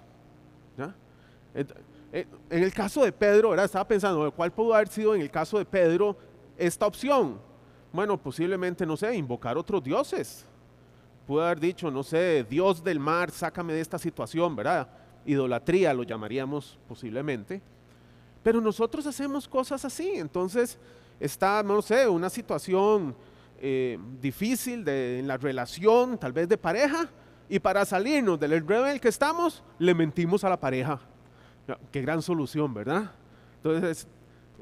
Eh, 2.12 2.26
en 2.49 2.62
el 2.62 2.73
caso 2.73 3.04
de 3.04 3.11
Pedro, 3.11 3.61
estaba 3.61 3.87
pensando, 3.87 4.30
¿cuál 4.30 4.52
pudo 4.52 4.75
haber 4.75 4.87
sido 4.87 5.16
en 5.16 5.21
el 5.21 5.30
caso 5.30 5.59
de 5.59 5.64
Pedro 5.64 6.16
esta 6.56 6.87
opción? 6.87 7.40
Bueno, 7.92 8.16
posiblemente, 8.16 8.87
no 8.87 8.97
sé, 8.97 9.16
invocar 9.16 9.59
otros 9.59 9.83
dioses. 9.83 10.44
Pudo 11.26 11.44
haber 11.44 11.59
dicho, 11.59 11.90
no 11.90 12.02
sé, 12.02 12.44
Dios 12.49 12.85
del 12.85 13.00
mar, 13.00 13.30
sácame 13.30 13.73
de 13.73 13.80
esta 13.80 13.99
situación, 13.99 14.54
¿verdad? 14.54 14.88
Idolatría 15.26 15.95
lo 15.95 16.02
llamaríamos 16.02 16.78
posiblemente. 16.88 17.62
Pero 18.43 18.61
nosotros 18.61 19.07
hacemos 19.07 19.49
cosas 19.49 19.85
así, 19.85 20.12
entonces 20.16 20.78
está, 21.19 21.62
no 21.62 21.81
sé, 21.81 22.07
una 22.07 22.28
situación 22.28 23.16
eh, 23.59 23.99
difícil 24.21 24.85
de, 24.85 25.19
en 25.19 25.26
la 25.26 25.38
relación, 25.38 26.19
tal 26.19 26.33
vez 26.33 26.49
de 26.49 26.59
pareja, 26.59 27.09
y 27.49 27.59
para 27.59 27.85
salirnos 27.85 28.38
del 28.38 28.52
enredo 28.52 28.87
en 28.87 28.93
el 28.93 29.00
que 29.00 29.09
estamos, 29.09 29.62
le 29.78 29.95
mentimos 29.95 30.45
a 30.45 30.50
la 30.50 30.61
pareja. 30.61 31.00
Qué 31.90 32.02
gran 32.02 32.21
solución, 32.21 32.75
¿verdad? 32.75 33.11
Entonces, 33.57 34.07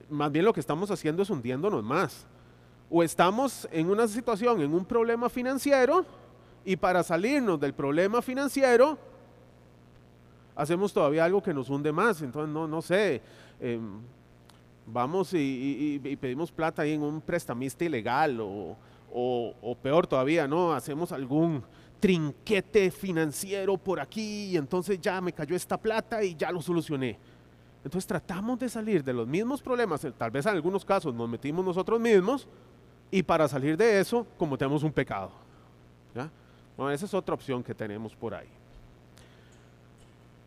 más 0.08 0.30
bien 0.30 0.44
lo 0.44 0.52
que 0.52 0.60
estamos 0.60 0.90
haciendo 0.90 1.22
es 1.22 1.30
hundiéndonos 1.30 1.82
más. 1.82 2.26
O 2.88 3.02
estamos 3.02 3.66
en 3.72 3.90
una 3.90 4.06
situación, 4.06 4.60
en 4.60 4.72
un 4.72 4.84
problema 4.84 5.28
financiero, 5.28 6.04
y 6.64 6.76
para 6.76 7.02
salirnos 7.02 7.58
del 7.58 7.74
problema 7.74 8.22
financiero, 8.22 8.98
hacemos 10.54 10.92
todavía 10.92 11.24
algo 11.24 11.42
que 11.42 11.54
nos 11.54 11.68
hunde 11.70 11.92
más. 11.92 12.22
Entonces, 12.22 12.52
no, 12.52 12.66
no 12.66 12.82
sé. 12.82 13.20
Em, 13.60 14.00
vamos 14.86 15.32
y, 15.34 16.00
pedimos 16.20 16.50
plata 16.50 16.82
ahí 16.82 16.92
en 16.92 17.02
un 17.02 17.20
prestamista 17.20 17.84
ilegal 17.84 18.38
o, 18.40 18.76
peor 19.82 20.06
todavía, 20.06 20.46
¿no? 20.46 20.72
Hacemos 20.72 21.12
algún 21.12 21.62
trinquete 22.00 22.90
financiero 22.90 23.76
por 23.76 24.00
aquí 24.00 24.46
y 24.50 24.56
entonces 24.56 25.00
ya 25.00 25.20
me 25.20 25.32
cayó 25.32 25.54
esta 25.54 25.76
plata 25.76 26.22
y 26.22 26.34
ya 26.34 26.50
lo 26.50 26.60
solucioné. 26.60 27.18
Entonces 27.84 28.06
tratamos 28.06 28.58
de 28.58 28.68
salir 28.68 29.02
de 29.02 29.12
los 29.12 29.26
mismos 29.26 29.60
problemas, 29.60 30.06
tal 30.16 30.30
vez 30.30 30.46
en 30.46 30.52
algunos 30.52 30.84
casos 30.84 31.14
nos 31.14 31.28
metimos 31.28 31.64
nosotros 31.64 32.00
mismos 32.00 32.46
y 33.10 33.22
para 33.22 33.48
salir 33.48 33.76
de 33.76 34.00
eso 34.00 34.26
cometemos 34.38 34.82
un 34.82 34.92
pecado. 34.92 35.30
Bueno, 36.74 36.90
esa 36.90 37.04
es 37.04 37.12
otra 37.12 37.34
opción 37.34 37.62
que 37.62 37.74
tenemos 37.74 38.16
por 38.16 38.34
ahí. 38.34 38.48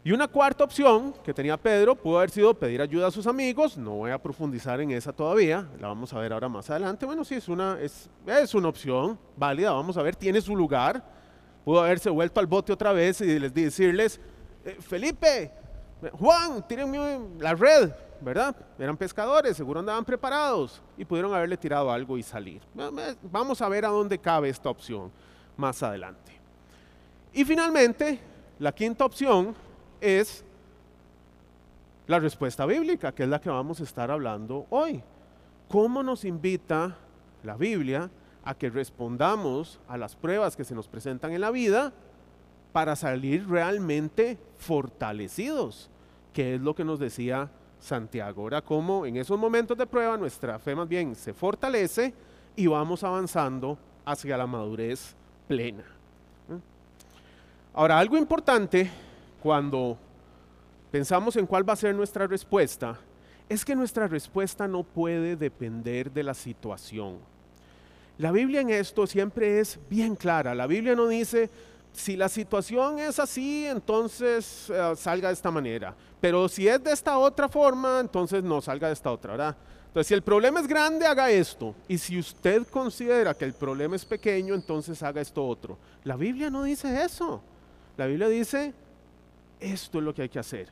Y 0.06 0.12
una 0.12 0.28
cuarta 0.28 0.64
opción 0.64 1.16
que 1.24 1.34
tenía 1.34 1.58
Pedro 1.58 1.96
pudo 1.96 2.20
haber 2.20 2.30
sido 2.30 2.54
pedir 2.54 2.80
ayuda 2.80 3.08
a 3.08 3.12
sus 3.12 3.26
amigos. 3.26 3.76
No 3.76 3.96
voy 3.96 4.12
a 4.12 4.22
profundizar 4.22 4.80
en 4.80 4.92
esa 4.92 5.12
todavía, 5.12 5.68
la 5.80 5.88
vamos 5.88 6.14
a 6.14 6.20
ver 6.20 6.32
ahora 6.32 6.48
más 6.48 6.70
adelante. 6.70 7.08
Bueno, 7.08 7.26
sí, 7.26 7.34
es 7.34 7.50
una, 7.50 7.80
es, 7.82 8.08
es 8.28 8.54
una 8.54 8.68
opción 8.68 9.18
válida, 9.36 9.72
vamos 9.72 9.98
a 9.98 10.04
ver, 10.04 10.16
tiene 10.16 10.42
su 10.42 10.56
lugar. 10.56 11.04
Pudo 11.64 11.82
haberse 11.82 12.12
vuelto 12.12 12.40
al 12.40 12.46
bote 12.46 12.72
otra 12.72 12.94
vez 12.94 13.20
y 13.22 13.40
les, 13.40 13.52
decirles, 13.52 14.22
eh, 14.64 14.78
Felipe, 14.80 15.52
Juan, 16.12 16.68
tírenme 16.68 17.22
la 17.40 17.56
red, 17.56 17.92
¿verdad? 18.22 18.56
Eran 18.78 18.96
pescadores, 18.98 19.58
seguro 19.58 19.80
andaban 19.80 20.06
preparados 20.06 20.84
y 21.00 21.06
pudieron 21.06 21.34
haberle 21.34 21.58
tirado 21.58 21.92
algo 21.92 22.16
y 22.16 22.22
salir. 22.22 22.62
Vamos 23.24 23.60
a 23.60 23.68
ver 23.70 23.86
a 23.86 23.88
dónde 23.88 24.20
cabe 24.20 24.50
esta 24.50 24.70
opción 24.70 25.12
más 25.58 25.82
adelante. 25.82 26.40
Y 27.34 27.44
finalmente, 27.44 28.20
la 28.60 28.72
quinta 28.72 29.04
opción 29.04 29.65
es 30.02 30.44
la 32.08 32.20
respuesta 32.20 32.66
bíblica, 32.66 33.14
que 33.14 33.24
es 33.24 33.30
la 33.30 33.42
que 33.42 33.50
vamos 33.50 33.80
a 33.80 33.84
estar 33.84 34.12
hablando 34.12 34.68
hoy. 34.70 35.02
¿Cómo 35.70 36.04
nos 36.04 36.26
invita 36.26 36.96
la 37.44 37.56
Biblia 37.56 38.10
a 38.44 38.54
que 38.54 38.70
respondamos 38.70 39.80
a 39.88 39.98
las 39.98 40.16
pruebas 40.16 40.56
que 40.56 40.64
se 40.64 40.76
nos 40.76 40.88
presentan 40.88 41.32
en 41.32 41.42
la 41.42 41.52
vida 41.52 41.94
para 42.72 42.96
salir 42.96 43.48
realmente 43.50 44.38
fortalecidos? 44.58 45.90
Que 46.34 46.56
es 46.56 46.62
lo 46.62 46.76
que 46.76 46.86
nos 46.86 47.00
decía 47.00 47.50
Santiago. 47.80 48.44
Ahora, 48.44 48.62
cómo 48.62 49.06
en 49.06 49.18
esos 49.18 49.40
momentos 49.40 49.78
de 49.78 49.88
prueba 49.88 50.18
nuestra 50.18 50.60
fe 50.60 50.76
más 50.76 50.88
bien 50.88 51.16
se 51.16 51.34
fortalece 51.34 52.14
y 52.56 52.68
vamos 52.68 53.04
avanzando 53.04 53.78
hacia 54.06 54.38
la 54.38 54.46
madurez 54.46 55.16
plena. 55.48 55.84
¿Mm? 56.48 56.58
Ahora, 57.74 57.98
algo 57.98 58.18
importante 58.18 58.90
cuando 59.46 59.96
pensamos 60.90 61.36
en 61.36 61.46
cuál 61.46 61.70
va 61.70 61.74
a 61.74 61.76
ser 61.76 61.94
nuestra 61.94 62.26
respuesta, 62.26 62.98
es 63.48 63.64
que 63.64 63.76
nuestra 63.76 64.08
respuesta 64.08 64.68
no 64.68 64.82
puede 64.82 65.36
depender 65.36 66.12
de 66.12 66.24
la 66.24 66.34
situación. 66.34 67.20
La 68.18 68.32
Biblia 68.32 68.62
en 68.62 68.72
esto 68.72 69.06
siempre 69.06 69.60
es 69.60 69.78
bien 69.88 70.16
clara. 70.16 70.56
La 70.56 70.66
Biblia 70.66 70.96
no 70.96 71.08
dice, 71.08 71.52
si 71.94 72.16
la 72.16 72.28
situación 72.28 72.98
es 72.98 73.20
así, 73.20 73.68
entonces 73.68 74.68
eh, 74.72 74.94
salga 74.96 75.28
de 75.28 75.36
esta 75.36 75.52
manera. 75.52 75.94
Pero 76.20 76.50
si 76.50 76.68
es 76.68 76.84
de 76.84 76.92
esta 76.92 77.20
otra 77.20 77.48
forma, 77.48 78.00
entonces 78.00 78.44
no 78.44 78.62
salga 78.62 78.88
de 78.88 78.94
esta 78.94 79.12
otra, 79.12 79.34
¿verdad? 79.34 79.56
Entonces, 79.86 80.08
si 80.08 80.16
el 80.16 80.24
problema 80.24 80.60
es 80.60 80.66
grande, 80.66 81.06
haga 81.06 81.30
esto. 81.30 81.76
Y 81.88 82.00
si 82.00 82.18
usted 82.18 82.66
considera 82.66 83.36
que 83.36 83.46
el 83.46 83.54
problema 83.54 83.96
es 83.96 84.06
pequeño, 84.06 84.56
entonces 84.56 85.04
haga 85.04 85.22
esto 85.22 85.48
otro. 85.48 85.78
La 86.04 86.16
Biblia 86.16 86.50
no 86.50 86.64
dice 86.64 87.04
eso. 87.04 87.44
La 87.96 88.08
Biblia 88.08 88.28
dice, 88.28 88.74
esto 89.60 90.00
es 90.00 90.04
lo 90.04 90.14
que 90.14 90.24
hay 90.24 90.30
que 90.30 90.40
hacer. 90.40 90.72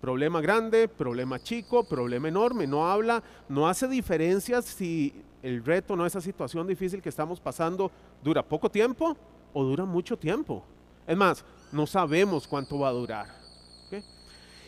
Problema 0.00 0.40
grande, 0.40 0.88
problema 0.88 1.42
chico, 1.42 1.84
problema 1.84 2.28
enorme. 2.28 2.66
No 2.66 2.88
habla, 2.88 3.22
no 3.48 3.68
hace 3.68 3.88
diferencias 3.88 4.64
si 4.64 5.12
el 5.42 5.64
reto, 5.64 5.96
no 5.96 6.06
esa 6.06 6.20
situación 6.20 6.66
difícil 6.66 7.02
que 7.02 7.08
estamos 7.08 7.40
pasando 7.40 7.90
dura 8.22 8.42
poco 8.42 8.70
tiempo 8.70 9.16
o 9.52 9.64
dura 9.64 9.84
mucho 9.84 10.16
tiempo. 10.16 10.64
Es 11.06 11.16
más, 11.16 11.44
no 11.72 11.86
sabemos 11.86 12.46
cuánto 12.46 12.78
va 12.78 12.88
a 12.88 12.92
durar. 12.92 13.38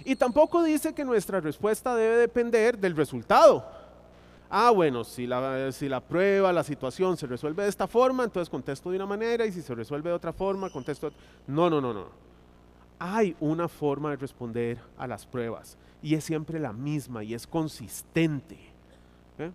Y 0.03 0.17
tampoco 0.17 0.63
dice 0.63 0.95
que 0.95 1.05
nuestra 1.05 1.41
respuesta 1.41 1.95
debe 1.95 2.17
depender 2.17 2.79
del 2.79 2.97
resultado. 2.97 3.63
Ah, 4.49 4.71
bueno, 4.71 5.05
si 5.05 5.27
la, 5.27 5.71
si 5.73 5.89
la 5.89 6.01
prueba, 6.01 6.53
la 6.53 6.65
situación 6.65 7.19
se 7.19 7.27
resuelve 7.27 7.65
de 7.65 7.69
esta 7.69 7.87
forma, 7.87 8.25
entonces 8.25 8.49
contesto 8.49 8.91
de 8.91 8.97
una 8.97 9.07
manera 9.07 9.45
y 9.45 9.53
si 9.53 9.61
se 9.61 9.75
resuelve 9.75 10.09
de 10.09 10.17
otra 10.17 10.33
forma, 10.33 10.71
contesto... 10.71 11.13
No, 11.47 11.69
no, 11.69 11.81
no, 11.81 11.93
no 11.93 12.30
hay 13.01 13.35
una 13.41 13.67
forma 13.67 14.11
de 14.11 14.17
responder 14.17 14.79
a 14.99 15.07
las 15.07 15.25
pruebas 15.25 15.79
y 16.03 16.15
es 16.15 16.23
siempre 16.23 16.61
la 16.61 16.73
misma 16.73 17.25
y 17.25 17.33
es 17.33 17.47
consistente. 17.47 18.59
¿eh? 19.39 19.51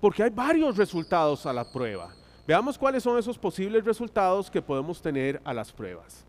Porque 0.00 0.22
hay 0.22 0.30
varios 0.30 0.76
resultados 0.76 1.44
a 1.44 1.52
la 1.52 1.70
prueba. 1.70 2.14
Veamos 2.46 2.78
cuáles 2.78 3.02
son 3.02 3.18
esos 3.18 3.36
posibles 3.36 3.84
resultados 3.84 4.48
que 4.48 4.62
podemos 4.62 5.02
tener 5.02 5.42
a 5.44 5.52
las 5.52 5.72
pruebas. 5.72 6.24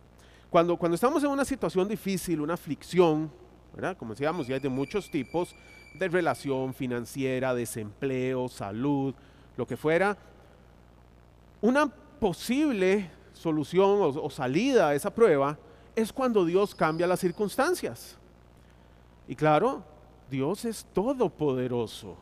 Cuando, 0.49 0.75
cuando 0.75 0.95
estamos 0.95 1.23
en 1.23 1.29
una 1.29 1.45
situación 1.45 1.87
difícil, 1.87 2.41
una 2.41 2.55
aflicción, 2.55 3.31
como 3.99 4.13
decíamos, 4.13 4.47
ya 4.47 4.55
hay 4.55 4.61
de 4.61 4.69
muchos 4.69 5.11
tipos, 5.11 5.55
de 5.93 6.07
relación 6.07 6.73
financiera, 6.73 7.53
desempleo, 7.53 8.47
salud, 8.47 9.13
lo 9.55 9.67
que 9.67 9.77
fuera, 9.77 10.17
una 11.61 11.87
posible 11.87 13.11
solución 13.33 13.99
o 14.01 14.29
salida 14.31 14.89
a 14.89 14.95
esa 14.95 15.13
prueba 15.13 15.59
es 15.97 16.13
cuando 16.13 16.45
Dios 16.45 16.75
cambia 16.75 17.07
las 17.07 17.19
circunstancias. 17.19 18.15
Y 19.27 19.35
claro, 19.35 19.83
Dios 20.29 20.63
es 20.63 20.85
todopoderoso. 20.93 22.15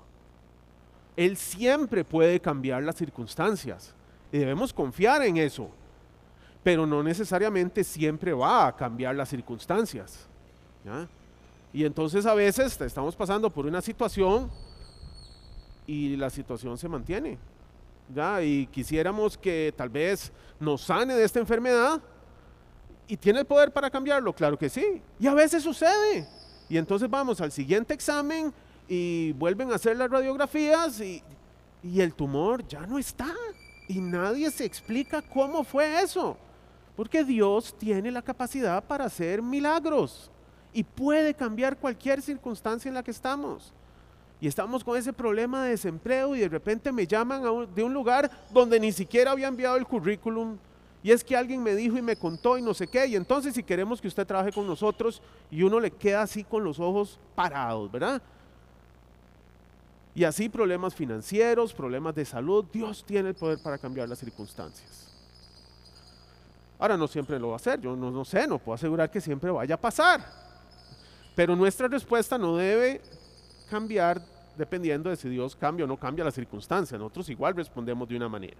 Él 1.17 1.36
siempre 1.36 2.05
puede 2.05 2.39
cambiar 2.39 2.84
las 2.84 2.96
circunstancias 2.96 3.94
y 4.32 4.38
debemos 4.38 4.72
confiar 4.72 5.24
en 5.24 5.36
eso. 5.36 5.70
pero 6.65 6.88
no 6.88 7.03
necesariamente 7.03 7.84
siempre 7.84 8.34
va 8.34 8.65
a 8.65 8.75
cambiar 8.75 9.13
las 9.13 9.29
circunstancias. 9.29 10.25
Y 11.72 11.86
entonces 11.86 12.25
a 12.25 12.34
veces 12.34 12.82
estamos 12.82 13.15
pasando 13.15 13.51
por 13.51 13.67
una 13.67 13.84
situación 13.84 14.50
y 15.86 16.15
la 16.15 16.32
situación 16.32 16.75
se 16.75 16.89
mantiene. 16.89 17.38
Y 18.41 18.65
quisiéramos 18.65 19.38
que 19.38 19.72
tal 19.77 19.89
vez 19.89 20.32
nos 20.60 20.82
sane 20.82 21.13
de 21.13 21.24
esta 21.24 21.38
enfermedad 21.38 22.01
y 23.08 23.18
tiene 23.18 23.40
el 23.40 23.46
poder 23.46 23.72
para 23.72 23.90
cambiarlo, 23.90 24.34
claro 24.34 24.58
que 24.58 24.70
sí. 24.70 25.02
Y 25.20 25.28
a 25.28 25.34
veces 25.34 25.64
sucede. 25.64 26.28
Y 26.70 26.78
entonces 26.78 27.10
vamos 27.10 27.42
al 27.42 27.52
siguiente 27.52 27.94
examen 27.94 28.54
y 28.88 29.32
vuelven 29.34 29.72
a 29.72 29.76
hacer 29.76 29.98
las 29.98 30.10
radiografías 30.10 31.00
y, 31.00 31.22
y 31.84 32.02
el 32.02 32.14
tumor 32.14 32.68
ya 32.68 32.86
no 32.88 32.98
está. 32.98 33.34
Y 33.88 34.00
nadie 34.00 34.50
se 34.50 34.66
explica 34.66 35.22
cómo 35.22 35.64
fue 35.64 36.02
eso. 36.02 36.38
Porque 36.96 37.24
Dios 37.24 37.76
tiene 37.78 38.10
la 38.10 38.22
capacidad 38.22 38.84
para 38.84 39.06
hacer 39.06 39.42
milagros 39.42 40.32
y 40.74 40.84
puede 40.84 41.34
cambiar 41.34 41.78
cualquier 41.78 42.22
circunstancia 42.22 42.90
en 42.90 42.96
la 42.96 43.04
que 43.04 43.12
estamos. 43.12 43.74
Y 44.42 44.48
estamos 44.48 44.84
con 44.84 44.98
ese 44.98 45.14
problema 45.14 45.64
de 45.64 45.72
desempleo 45.72 46.36
y 46.36 46.40
de 46.40 46.50
repente 46.50 46.92
me 46.92 47.08
llaman 47.08 47.44
de 47.74 47.84
un 47.84 47.94
lugar 47.94 48.30
donde 48.52 48.80
ni 48.80 48.92
siquiera 48.92 49.32
había 49.32 49.48
enviado 49.48 49.78
el 49.78 49.86
currículum. 49.86 50.58
Y 51.06 51.12
es 51.12 51.24
que 51.24 51.38
alguien 51.38 51.62
me 51.62 51.76
dijo 51.76 52.00
y 52.00 52.02
me 52.02 52.16
contó 52.16 52.58
y 52.58 52.64
no 52.64 52.74
sé 52.74 52.88
qué. 52.88 53.06
Y 53.06 53.16
entonces 53.16 53.54
si 53.54 53.62
queremos 53.62 54.02
que 54.02 54.08
usted 54.08 54.26
trabaje 54.26 54.52
con 54.52 54.66
nosotros 54.66 55.22
y 55.52 55.62
uno 55.62 55.80
le 55.80 55.92
queda 55.92 56.24
así 56.24 56.44
con 56.44 56.64
los 56.64 56.80
ojos 56.80 57.20
parados, 57.36 57.92
¿verdad? 57.92 58.20
Y 60.16 60.24
así 60.24 60.50
problemas 60.50 60.96
financieros, 60.96 61.76
problemas 61.76 62.16
de 62.16 62.26
salud, 62.26 62.66
Dios 62.74 63.06
tiene 63.06 63.30
el 63.30 63.36
poder 63.36 63.60
para 63.62 63.78
cambiar 63.78 64.10
las 64.10 64.18
circunstancias. 64.18 65.14
Ahora 66.80 66.98
no 66.98 67.08
siempre 67.08 67.38
lo 67.38 67.50
va 67.50 67.54
a 67.54 67.58
hacer, 67.58 67.80
yo 67.80 67.96
no, 67.96 68.26
sé, 68.26 68.48
no 68.48 68.58
puedo 68.58 68.74
asegurar 68.74 69.12
que 69.12 69.22
siempre 69.22 69.52
vaya 69.52 69.76
a 69.76 69.80
pasar. 69.80 70.26
Pero 71.36 71.56
nuestra 71.56 71.88
respuesta 71.88 72.36
no 72.40 72.58
debe 72.58 73.00
cambiar 73.70 74.24
dependiendo 74.58 75.12
de 75.12 75.18
si 75.18 75.30
Dios 75.30 75.56
cambia 75.56 75.86
o 75.86 75.88
no 75.88 75.98
cambia 75.98 76.26
la 76.26 76.32
circunstancia. 76.32 76.98
Nosotros 76.98 77.30
igual 77.30 77.56
respondemos 77.56 78.10
de 78.10 78.16
una 78.16 78.28
manera. 78.28 78.58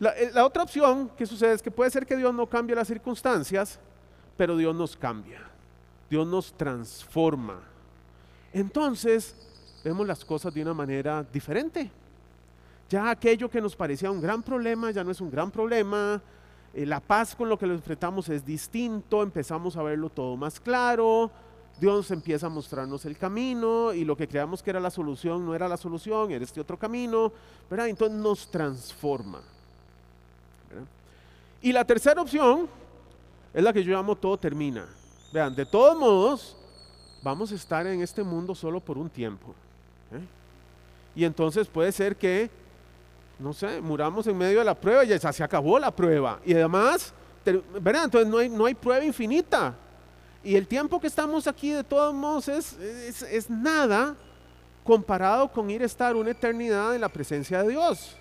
La, 0.00 0.10
eh, 0.10 0.30
la, 0.32 0.44
otra 0.44 0.62
opción 0.62 1.10
que 1.16 1.26
sucede 1.26 1.52
es 1.52 1.62
que 1.62 1.70
puede 1.70 1.90
ser 1.90 2.04
que 2.06 2.16
Dios 2.16 2.34
no 2.34 2.46
cambie 2.46 2.74
las 2.74 2.88
circunstancias, 2.88 3.78
pero 4.36 4.56
Dios 4.56 4.74
nos 4.74 4.96
cambia. 4.96 5.40
Dios 6.10 6.26
nos 6.26 6.52
transforma. 6.52 7.60
Entonces, 8.52 9.34
vemos 9.84 10.06
las 10.06 10.24
cosas 10.24 10.52
de 10.54 10.62
una 10.62 10.74
manera 10.74 11.24
diferente. 11.32 11.90
Ya 12.88 13.10
aquello 13.10 13.50
que 13.50 13.60
nos 13.60 13.74
parecía 13.74 14.10
un 14.10 14.20
gran 14.20 14.42
problema 14.42 14.90
ya 14.90 15.02
no 15.02 15.10
es 15.10 15.20
un 15.20 15.30
gran 15.30 15.50
problema. 15.50 16.20
Eh, 16.72 16.86
la 16.86 17.00
paz 17.00 17.34
con 17.34 17.48
lo 17.48 17.58
que 17.58 17.66
lo 17.66 17.74
enfrentamos 17.74 18.28
es 18.28 18.44
distinto, 18.44 19.22
empezamos 19.22 19.76
a 19.76 19.82
verlo 19.82 20.10
todo 20.10 20.36
más 20.36 20.60
claro. 20.60 21.30
Dios 21.80 22.10
empieza 22.10 22.46
a 22.46 22.50
mostrarnos 22.50 23.04
el 23.04 23.16
camino 23.16 23.92
y 23.92 24.04
lo 24.04 24.16
que 24.16 24.28
creamos 24.28 24.62
que 24.62 24.70
era 24.70 24.78
la 24.78 24.90
solución 24.90 25.44
no 25.44 25.54
era 25.54 25.66
la 25.68 25.76
solución, 25.76 26.30
era 26.30 26.44
este 26.44 26.60
otro 26.60 26.78
camino, 26.78 27.32
¿verdad? 27.68 27.88
Entonces 27.88 28.16
nos 28.16 28.48
transforma. 28.48 29.40
Y 31.62 31.72
la 31.72 31.84
tercera 31.84 32.20
opción 32.20 32.68
es 33.52 33.62
la 33.62 33.72
que 33.72 33.82
yo 33.82 33.94
llamo 33.94 34.16
todo 34.16 34.36
termina. 34.36 34.86
Vean, 35.32 35.54
de 35.54 35.64
todos 35.64 35.96
modos, 35.96 36.56
vamos 37.22 37.50
a 37.52 37.54
estar 37.54 37.86
en 37.86 38.02
este 38.02 38.22
mundo 38.22 38.54
solo 38.54 38.80
por 38.80 38.98
un 38.98 39.08
tiempo. 39.08 39.54
¿eh? 40.12 40.20
Y 41.16 41.24
entonces 41.24 41.66
puede 41.66 41.90
ser 41.92 42.16
que, 42.16 42.50
no 43.38 43.52
sé, 43.52 43.80
muramos 43.80 44.26
en 44.26 44.36
medio 44.36 44.58
de 44.58 44.64
la 44.64 44.74
prueba 44.74 45.04
y 45.04 45.08
ya 45.08 45.32
se 45.32 45.42
acabó 45.42 45.78
la 45.78 45.90
prueba. 45.90 46.40
Y 46.44 46.52
además, 46.52 47.14
¿verdad? 47.80 48.04
Entonces 48.04 48.28
no 48.28 48.38
hay, 48.38 48.48
no 48.48 48.66
hay 48.66 48.74
prueba 48.74 49.04
infinita. 49.04 49.74
Y 50.42 50.56
el 50.56 50.66
tiempo 50.66 51.00
que 51.00 51.06
estamos 51.06 51.46
aquí 51.46 51.70
de 51.70 51.82
todos 51.82 52.12
modos 52.12 52.48
es, 52.48 52.74
es, 52.78 53.48
nada 53.48 54.14
comparado 54.84 55.50
con 55.50 55.70
ir 55.70 55.82
a 55.82 55.86
estar 55.86 56.14
una 56.14 56.30
eternidad 56.30 56.94
en 56.94 57.00
la 57.00 57.08
presencia 57.08 57.62
de 57.62 57.70
Dios. 57.70 58.16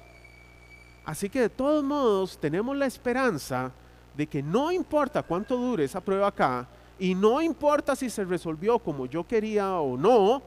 Así 1.05 1.29
que 1.29 1.41
de 1.41 1.49
todos 1.49 1.83
modos 1.83 2.37
tenemos 2.37 2.75
la 2.77 2.85
esperanza 2.85 3.71
de 4.15 4.27
que 4.27 4.41
no 4.41 4.71
importa 4.71 5.23
cuánto 5.23 5.57
dure 5.57 5.83
esa 5.83 5.99
prueba 5.99 6.27
acá 6.27 6.67
y 6.99 7.15
no 7.15 7.41
importa 7.41 7.95
si 7.95 8.09
se 8.09 8.23
resolvió 8.23 8.79
como 8.79 9.05
yo 9.05 9.25
quería 9.25 9.79
o 9.79 9.97
no, 9.97 10.41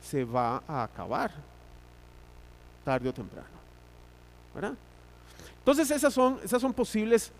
se 0.00 0.24
va 0.24 0.62
a 0.66 0.84
acabar, 0.84 1.30
tarde 2.84 3.08
o 3.08 3.12
temprano. 3.12 3.60
¿verdad? 4.54 4.74
Entonces 5.58 5.90
esas 5.90 6.12
son, 6.12 6.38
esas 6.42 6.60
son 6.60 6.72
posibles 6.72 7.32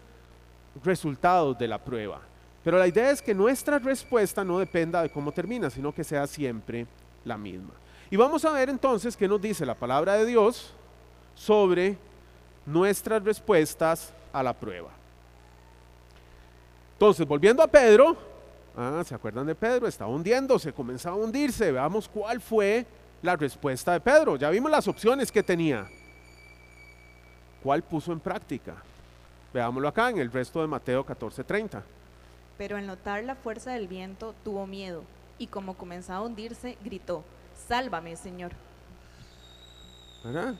resultados 0.84 1.58
de 1.58 1.68
la 1.68 1.78
prueba. 1.78 2.20
Pero 2.62 2.78
la 2.78 2.86
idea 2.86 3.10
es 3.10 3.22
que 3.22 3.34
nuestra 3.34 3.78
respuesta 3.78 4.44
no 4.44 4.58
dependa 4.58 5.02
de 5.02 5.10
cómo 5.10 5.32
termina, 5.32 5.70
sino 5.70 5.94
que 5.94 6.04
sea 6.04 6.26
siempre 6.26 6.86
la 7.24 7.38
misma. 7.38 7.72
Y 8.10 8.16
vamos 8.16 8.44
a 8.44 8.50
ver 8.52 8.68
entonces 8.68 9.16
qué 9.16 9.26
nos 9.26 9.40
dice 9.40 9.64
la 9.64 9.74
palabra 9.74 10.14
de 10.14 10.26
Dios 10.26 10.74
sobre 11.34 11.96
nuestras 12.66 13.22
respuestas 13.22 14.12
a 14.32 14.42
la 14.42 14.52
prueba. 14.52 14.90
Entonces, 16.94 17.26
volviendo 17.26 17.62
a 17.62 17.66
Pedro, 17.66 18.16
Ah, 18.76 19.02
¿se 19.04 19.14
acuerdan 19.14 19.46
de 19.46 19.54
Pedro? 19.54 19.86
Estaba 19.86 20.10
hundiéndose, 20.10 20.72
comenzaba 20.72 21.16
a 21.16 21.18
hundirse. 21.18 21.72
Veamos 21.72 22.08
cuál 22.08 22.40
fue 22.40 22.86
la 23.22 23.36
respuesta 23.36 23.92
de 23.92 24.00
Pedro. 24.00 24.36
Ya 24.36 24.48
vimos 24.50 24.70
las 24.70 24.86
opciones 24.88 25.30
que 25.32 25.42
tenía. 25.42 25.88
¿Cuál 27.62 27.82
puso 27.82 28.12
en 28.12 28.20
práctica? 28.20 28.76
Veámoslo 29.52 29.88
acá 29.88 30.10
en 30.10 30.18
el 30.18 30.30
resto 30.30 30.60
de 30.60 30.68
Mateo 30.68 31.04
14:30. 31.04 31.82
Pero 32.56 32.76
al 32.76 32.86
notar 32.86 33.24
la 33.24 33.34
fuerza 33.34 33.72
del 33.72 33.88
viento 33.88 34.34
tuvo 34.44 34.66
miedo 34.66 35.02
y 35.38 35.48
como 35.48 35.74
comenzaba 35.74 36.20
a 36.20 36.22
hundirse, 36.22 36.78
gritó, 36.84 37.24
Sálvame, 37.68 38.16
Señor. 38.16 38.52
¿Verdad? 40.22 40.54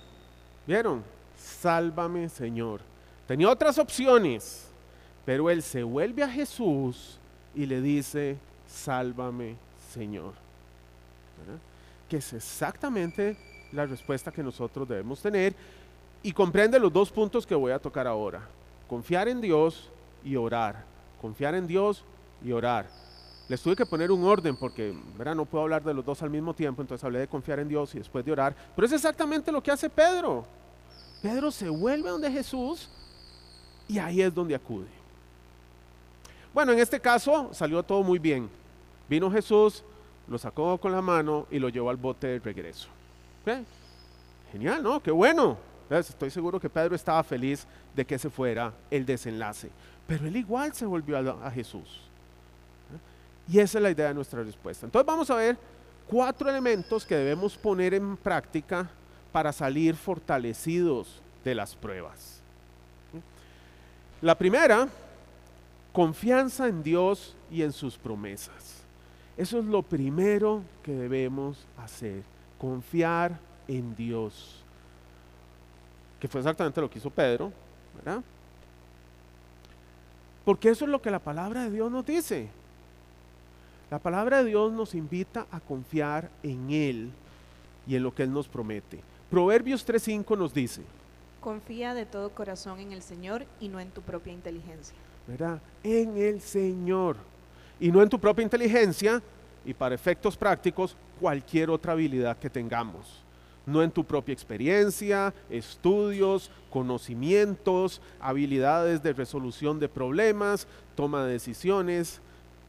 ¿Vieron? 0.66 1.04
Sálvame, 1.40 2.29
Señor. 2.29 2.81
Tenía 3.26 3.48
otras 3.48 3.79
opciones, 3.79 4.66
pero 5.24 5.50
él 5.50 5.62
se 5.62 5.83
vuelve 5.83 6.22
a 6.22 6.29
Jesús 6.29 7.18
y 7.55 7.66
le 7.66 7.81
dice, 7.81 8.37
sálvame 8.66 9.57
Señor. 9.92 10.33
Que 12.09 12.18
es 12.18 12.33
exactamente 12.33 13.37
la 13.72 13.87
respuesta 13.87 14.33
que 14.33 14.42
nosotros 14.42 14.88
debemos 14.88 15.22
tener 15.22 15.55
y 16.22 16.33
comprende 16.33 16.79
los 16.79 16.92
dos 16.92 17.11
puntos 17.11 17.46
que 17.46 17.55
voy 17.55 17.72
a 17.72 17.79
tocar 17.79 18.07
ahora. 18.07 18.40
Confiar 18.88 19.29
en 19.29 19.40
Dios 19.40 19.88
y 20.24 20.37
orar. 20.37 20.85
Confiar 21.20 21.55
en 21.55 21.66
Dios 21.66 22.05
y 22.44 22.53
orar. 22.53 22.87
Les 23.48 23.61
tuve 23.61 23.76
que 23.76 23.87
poner 23.87 24.11
un 24.11 24.24
orden 24.24 24.57
porque 24.57 24.94
¿verdad? 25.16 25.35
no 25.35 25.44
puedo 25.44 25.62
hablar 25.62 25.83
de 25.83 25.94
los 25.94 26.05
dos 26.05 26.22
al 26.22 26.31
mismo 26.31 26.55
tiempo, 26.55 26.83
entonces 26.83 27.05
hablé 27.05 27.20
de 27.20 27.29
confiar 27.29 27.59
en 27.59 27.68
Dios 27.68 27.94
y 27.94 27.98
después 27.98 28.24
de 28.24 28.33
orar. 28.33 28.55
Pero 28.74 28.87
es 28.87 28.92
exactamente 28.92 29.50
lo 29.50 29.62
que 29.62 29.70
hace 29.70 29.90
Pedro. 29.90 30.44
Pedro 31.22 31.50
se 31.50 31.68
vuelve 31.68 32.11
donde 32.11 32.30
Jesús 32.30 32.88
y 33.88 33.98
ahí 33.98 34.22
es 34.22 34.35
donde 34.35 34.54
acude. 34.54 34.88
Bueno, 36.52 36.72
en 36.72 36.78
este 36.78 36.98
caso 36.98 37.50
salió 37.52 37.83
todo 37.83 38.02
muy 38.02 38.18
bien. 38.18 38.48
Vino 39.09 39.30
Jesús, 39.30 39.85
lo 40.28 40.38
sacó 40.38 40.78
con 40.78 40.92
la 40.92 41.02
mano 41.02 41.46
y 41.50 41.59
lo 41.59 41.68
llevó 41.68 41.90
al 41.90 41.96
bote 41.96 42.26
de 42.26 42.38
regreso. 42.38 42.88
Genial, 44.52 44.83
¿no? 44.83 45.00
Qué 45.00 45.11
bueno. 45.11 45.59
Estoy 45.90 46.30
seguro 46.30 46.61
que 46.61 46.70
Pedro 46.70 46.94
estaba 46.94 47.22
feliz 47.24 47.66
de 47.94 48.04
que 48.04 48.14
ese 48.14 48.30
fuera 48.30 48.72
el 48.90 49.04
desenlace. 49.04 49.70
Pero 50.06 50.26
él 50.26 50.37
igual 50.37 50.72
se 50.72 50.87
volvió 50.87 51.18
a, 51.18 51.50
Jesús. 51.50 52.02
Y 53.48 53.59
esa 53.59 53.78
es 53.78 53.83
la 53.83 53.90
idea 53.90 54.09
de 54.09 54.14
nuestra 54.14 54.42
respuesta. 54.42 54.87
Entonces 54.87 55.06
vamos 55.06 55.28
a 55.30 55.35
ver 55.35 55.59
cuatro 56.09 56.48
elementos 56.48 57.04
que 57.04 57.16
debemos 57.16 57.56
poner 57.56 57.94
en 57.94 58.16
práctica 58.16 58.88
para 59.32 59.52
salir 59.52 59.96
fortalecidos 59.96 61.20
de 61.44 61.54
las 61.54 61.74
pruebas. 61.74 62.40
La 64.20 64.36
primera 64.36 64.88
Confianza 65.92 66.68
en 66.68 66.82
Dios 66.82 67.34
y 67.50 67.62
en 67.62 67.72
sus 67.72 67.96
promesas. 67.96 68.82
Eso 69.36 69.58
es 69.58 69.64
lo 69.64 69.82
primero 69.82 70.62
que 70.82 70.92
debemos 70.92 71.66
hacer. 71.78 72.22
Confiar 72.60 73.38
en 73.66 73.96
Dios. 73.96 74.62
Que 76.20 76.28
fue 76.28 76.40
exactamente 76.40 76.80
lo 76.80 76.88
que 76.88 76.98
hizo 76.98 77.10
Pedro, 77.10 77.52
¿verdad? 77.96 78.22
Porque 80.44 80.68
eso 80.68 80.84
es 80.84 80.90
lo 80.90 81.02
que 81.02 81.10
la 81.10 81.18
palabra 81.18 81.64
de 81.64 81.70
Dios 81.70 81.90
nos 81.90 82.06
dice. 82.06 82.48
La 83.90 83.98
palabra 83.98 84.42
de 84.42 84.50
Dios 84.50 84.72
nos 84.72 84.94
invita 84.94 85.46
a 85.50 85.58
confiar 85.58 86.30
en 86.44 86.70
Él 86.70 87.10
y 87.86 87.96
en 87.96 88.02
lo 88.04 88.14
que 88.14 88.22
Él 88.22 88.32
nos 88.32 88.46
promete. 88.46 89.00
Proverbios 89.30 89.86
3.5 89.86 90.36
nos 90.36 90.52
dice. 90.52 90.82
Confía 91.40 91.94
de 91.94 92.04
todo 92.04 92.30
corazón 92.30 92.80
en 92.80 92.92
el 92.92 93.02
Señor 93.02 93.46
y 93.60 93.68
no 93.68 93.80
en 93.80 93.90
tu 93.90 94.02
propia 94.02 94.32
inteligencia. 94.32 94.96
¿verdad? 95.26 95.60
En 95.82 96.16
el 96.16 96.40
Señor. 96.40 97.16
Y 97.78 97.90
no 97.90 98.02
en 98.02 98.08
tu 98.08 98.18
propia 98.18 98.42
inteligencia 98.42 99.22
y 99.64 99.72
para 99.72 99.94
efectos 99.94 100.36
prácticos 100.36 100.96
cualquier 101.20 101.70
otra 101.70 101.92
habilidad 101.92 102.36
que 102.36 102.50
tengamos. 102.50 103.22
no 103.66 103.82
en 103.82 103.90
tu 103.90 104.02
propia 104.02 104.32
experiencia, 104.32 105.32
estudios, 105.48 106.50
conocimientos, 106.70 108.00
habilidades 108.18 109.00
de 109.02 109.12
resolución 109.12 109.78
de 109.78 109.88
problemas, 109.88 110.66
toma 110.96 111.24
de 111.24 111.32
decisiones, 111.32 112.20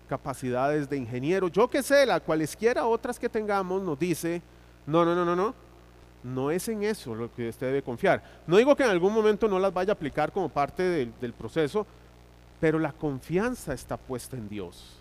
capacidades 0.08 0.90
de 0.90 0.98
ingeniero, 0.98 1.48
yo 1.48 1.70
que 1.70 1.82
sé, 1.82 2.06
la 2.06 2.20
cualesquiera 2.20 2.86
otras 2.86 3.18
que 3.18 3.30
tengamos, 3.30 3.82
nos 3.82 3.98
dice, 3.98 4.44
no, 4.86 5.04
no, 5.04 5.16
no, 5.16 5.26
no, 5.26 5.36
no, 5.36 5.56
no 6.24 6.52
es 6.52 6.68
en 6.68 6.84
eso 6.84 7.16
lo 7.16 7.34
que 7.34 7.50
usted 7.50 7.68
debe 7.68 7.82
confiar. 7.82 8.24
No 8.48 8.58
digo 8.58 8.76
que 8.76 8.84
en 8.84 8.90
algún 8.90 9.14
momento 9.14 9.48
no 9.48 9.60
las 9.60 9.74
vaya 9.74 9.92
a 9.92 9.96
aplicar 9.96 10.32
como 10.32 10.50
parte 10.50 10.84
del, 10.84 11.34
proceso, 11.34 11.86
pero 12.60 12.80
la 12.80 12.92
confianza 12.92 13.74
está 13.74 13.98
puesta 13.98 14.38
en 14.38 14.48
Dios. 14.48 14.98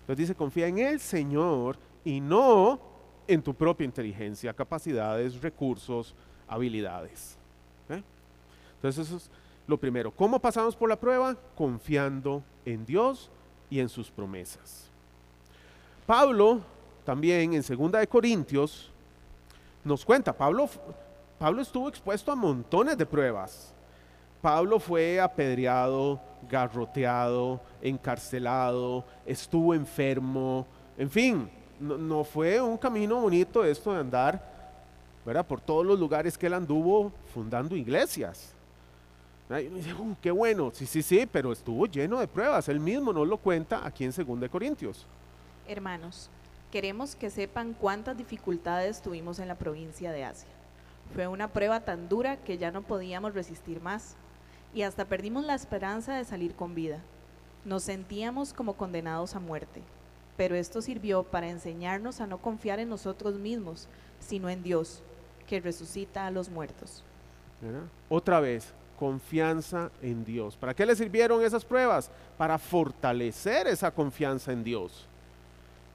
Entonces 0.00 0.28
dice, 0.28 0.34
confía 0.34 0.66
en 0.66 0.78
el 0.78 1.00
Señor 1.00 1.76
y 2.04 2.20
no 2.20 2.78
en 3.26 3.42
tu 3.42 3.54
propia 3.54 3.84
inteligencia, 3.84 4.52
capacidades, 4.52 5.40
recursos, 5.40 6.14
habilidades. 6.46 7.36
Entonces 8.76 9.06
eso 9.06 9.16
es 9.16 9.30
lo 9.66 9.78
primero. 9.78 10.10
¿Cómo 10.10 10.38
pasamos 10.38 10.76
por 10.76 10.88
la 10.88 10.96
prueba? 10.96 11.36
Confiando 11.56 12.42
en 12.64 12.84
Dios 12.84 13.30
y 13.70 13.80
en 13.80 13.88
sus 13.88 14.10
promesas. 14.10 14.90
Pablo 16.06 16.60
también 17.04 17.54
en 17.54 17.62
2 17.62 17.92
de 17.92 18.06
Corintios 18.06 18.92
nos 19.86 20.04
cuenta, 20.04 20.32
Pablo, 20.32 20.68
Pablo 21.38 21.62
estuvo 21.62 21.88
expuesto 21.88 22.32
a 22.32 22.36
montones 22.36 22.98
de 22.98 23.06
pruebas. 23.06 23.72
Pablo 24.42 24.78
fue 24.78 25.20
apedreado, 25.20 26.20
garroteado, 26.50 27.60
encarcelado, 27.80 29.04
estuvo 29.24 29.74
enfermo, 29.74 30.66
en 30.98 31.10
fin, 31.10 31.50
no, 31.80 32.24
fue 32.24 32.60
un 32.60 32.78
camino 32.78 33.20
bonito 33.20 33.64
esto 33.64 33.92
de 33.92 34.00
andar, 34.00 34.42
¿verdad? 35.24 35.46
Por 35.46 35.60
todos 35.60 35.84
los 35.84 35.98
lugares 35.98 36.38
que 36.38 36.46
él 36.46 36.54
anduvo 36.54 37.12
fundando 37.34 37.76
iglesias. 37.76 38.54
Y 39.48 39.66
uno 39.66 39.76
dice, 39.76 39.92
uh, 39.92 40.16
qué 40.20 40.30
bueno, 40.30 40.70
sí, 40.72 40.86
sí, 40.86 41.02
sí, 41.02 41.26
pero 41.30 41.52
estuvo 41.52 41.86
lleno 41.86 42.18
de 42.18 42.26
pruebas. 42.26 42.68
Él 42.68 42.80
mismo 42.80 43.12
nos 43.12 43.28
lo 43.28 43.36
cuenta 43.36 43.86
aquí 43.86 44.04
en 44.04 44.10
2 44.10 44.48
Corintios. 44.50 45.06
Hermanos, 45.68 46.30
queremos 46.76 47.16
que 47.16 47.30
sepan 47.30 47.72
cuántas 47.72 48.18
dificultades 48.18 49.00
tuvimos 49.00 49.38
en 49.38 49.48
la 49.48 49.54
provincia 49.54 50.12
de 50.12 50.24
Asia. 50.24 50.50
Fue 51.14 51.26
una 51.26 51.48
prueba 51.48 51.80
tan 51.80 52.10
dura 52.10 52.36
que 52.36 52.58
ya 52.58 52.70
no 52.70 52.82
podíamos 52.82 53.32
resistir 53.32 53.80
más 53.80 54.14
y 54.74 54.82
hasta 54.82 55.06
perdimos 55.06 55.46
la 55.46 55.54
esperanza 55.54 56.14
de 56.14 56.26
salir 56.26 56.54
con 56.54 56.74
vida. 56.74 56.98
Nos 57.64 57.84
sentíamos 57.84 58.52
como 58.52 58.74
condenados 58.74 59.34
a 59.34 59.40
muerte 59.40 59.80
pero 60.36 60.54
esto 60.54 60.82
sirvió 60.82 61.22
para 61.22 61.48
enseñarnos 61.48 62.20
a 62.20 62.26
no 62.26 62.36
confiar 62.36 62.78
en 62.78 62.90
nosotros 62.90 63.36
mismos, 63.36 63.88
sino 64.20 64.50
en 64.50 64.62
Dios, 64.62 65.02
que 65.46 65.60
resucita 65.60 66.26
a 66.26 66.30
los 66.30 66.50
muertos. 66.50 67.02
Otra 68.10 68.38
vez, 68.40 68.74
confianza 68.98 69.90
en 70.02 70.26
Dios. 70.26 70.58
¿Para 70.58 70.74
qué 70.74 70.84
le 70.84 70.94
sirvieron 70.94 71.42
esas 71.42 71.64
pruebas? 71.64 72.10
Para 72.36 72.58
fortalecer 72.58 73.66
esa 73.66 73.90
confianza 73.90 74.52
en 74.52 74.62
Dios, 74.62 75.08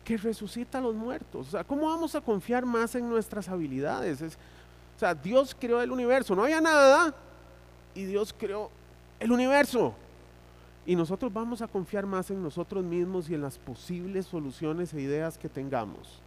que 0.04 0.18
resucita 0.18 0.80
a 0.80 0.82
los 0.82 0.96
muertos. 0.96 1.48
O 1.48 1.52
sea, 1.52 1.64
¿cómo 1.64 1.88
vamos 1.88 2.16
a 2.16 2.22
confiar 2.22 2.66
más 2.66 2.96
en 2.96 3.10
nuestras 3.10 3.48
habilidades? 3.50 4.22
o 4.22 5.00
sea, 5.00 5.16
Dios 5.16 5.56
creó 5.60 5.82
el 5.82 5.92
universo, 5.92 6.36
no 6.36 6.44
había 6.44 6.62
nada 6.62 7.14
y 7.96 8.06
Dios 8.06 8.34
creó 8.38 8.70
el 9.20 9.32
universo. 9.32 9.94
Y 10.86 10.96
nosotros 10.96 11.32
vamos 11.32 11.62
a 11.62 11.68
confiar 11.68 12.06
más 12.06 12.32
en 12.32 12.42
nosotros 12.42 12.84
mismos 12.84 13.30
y 13.30 13.36
en 13.36 13.42
las 13.42 13.58
posibles 13.58 14.26
soluciones 14.26 14.94
e 14.94 15.02
ideas 15.02 15.38
que 15.38 15.48
tengamos. 15.48 16.20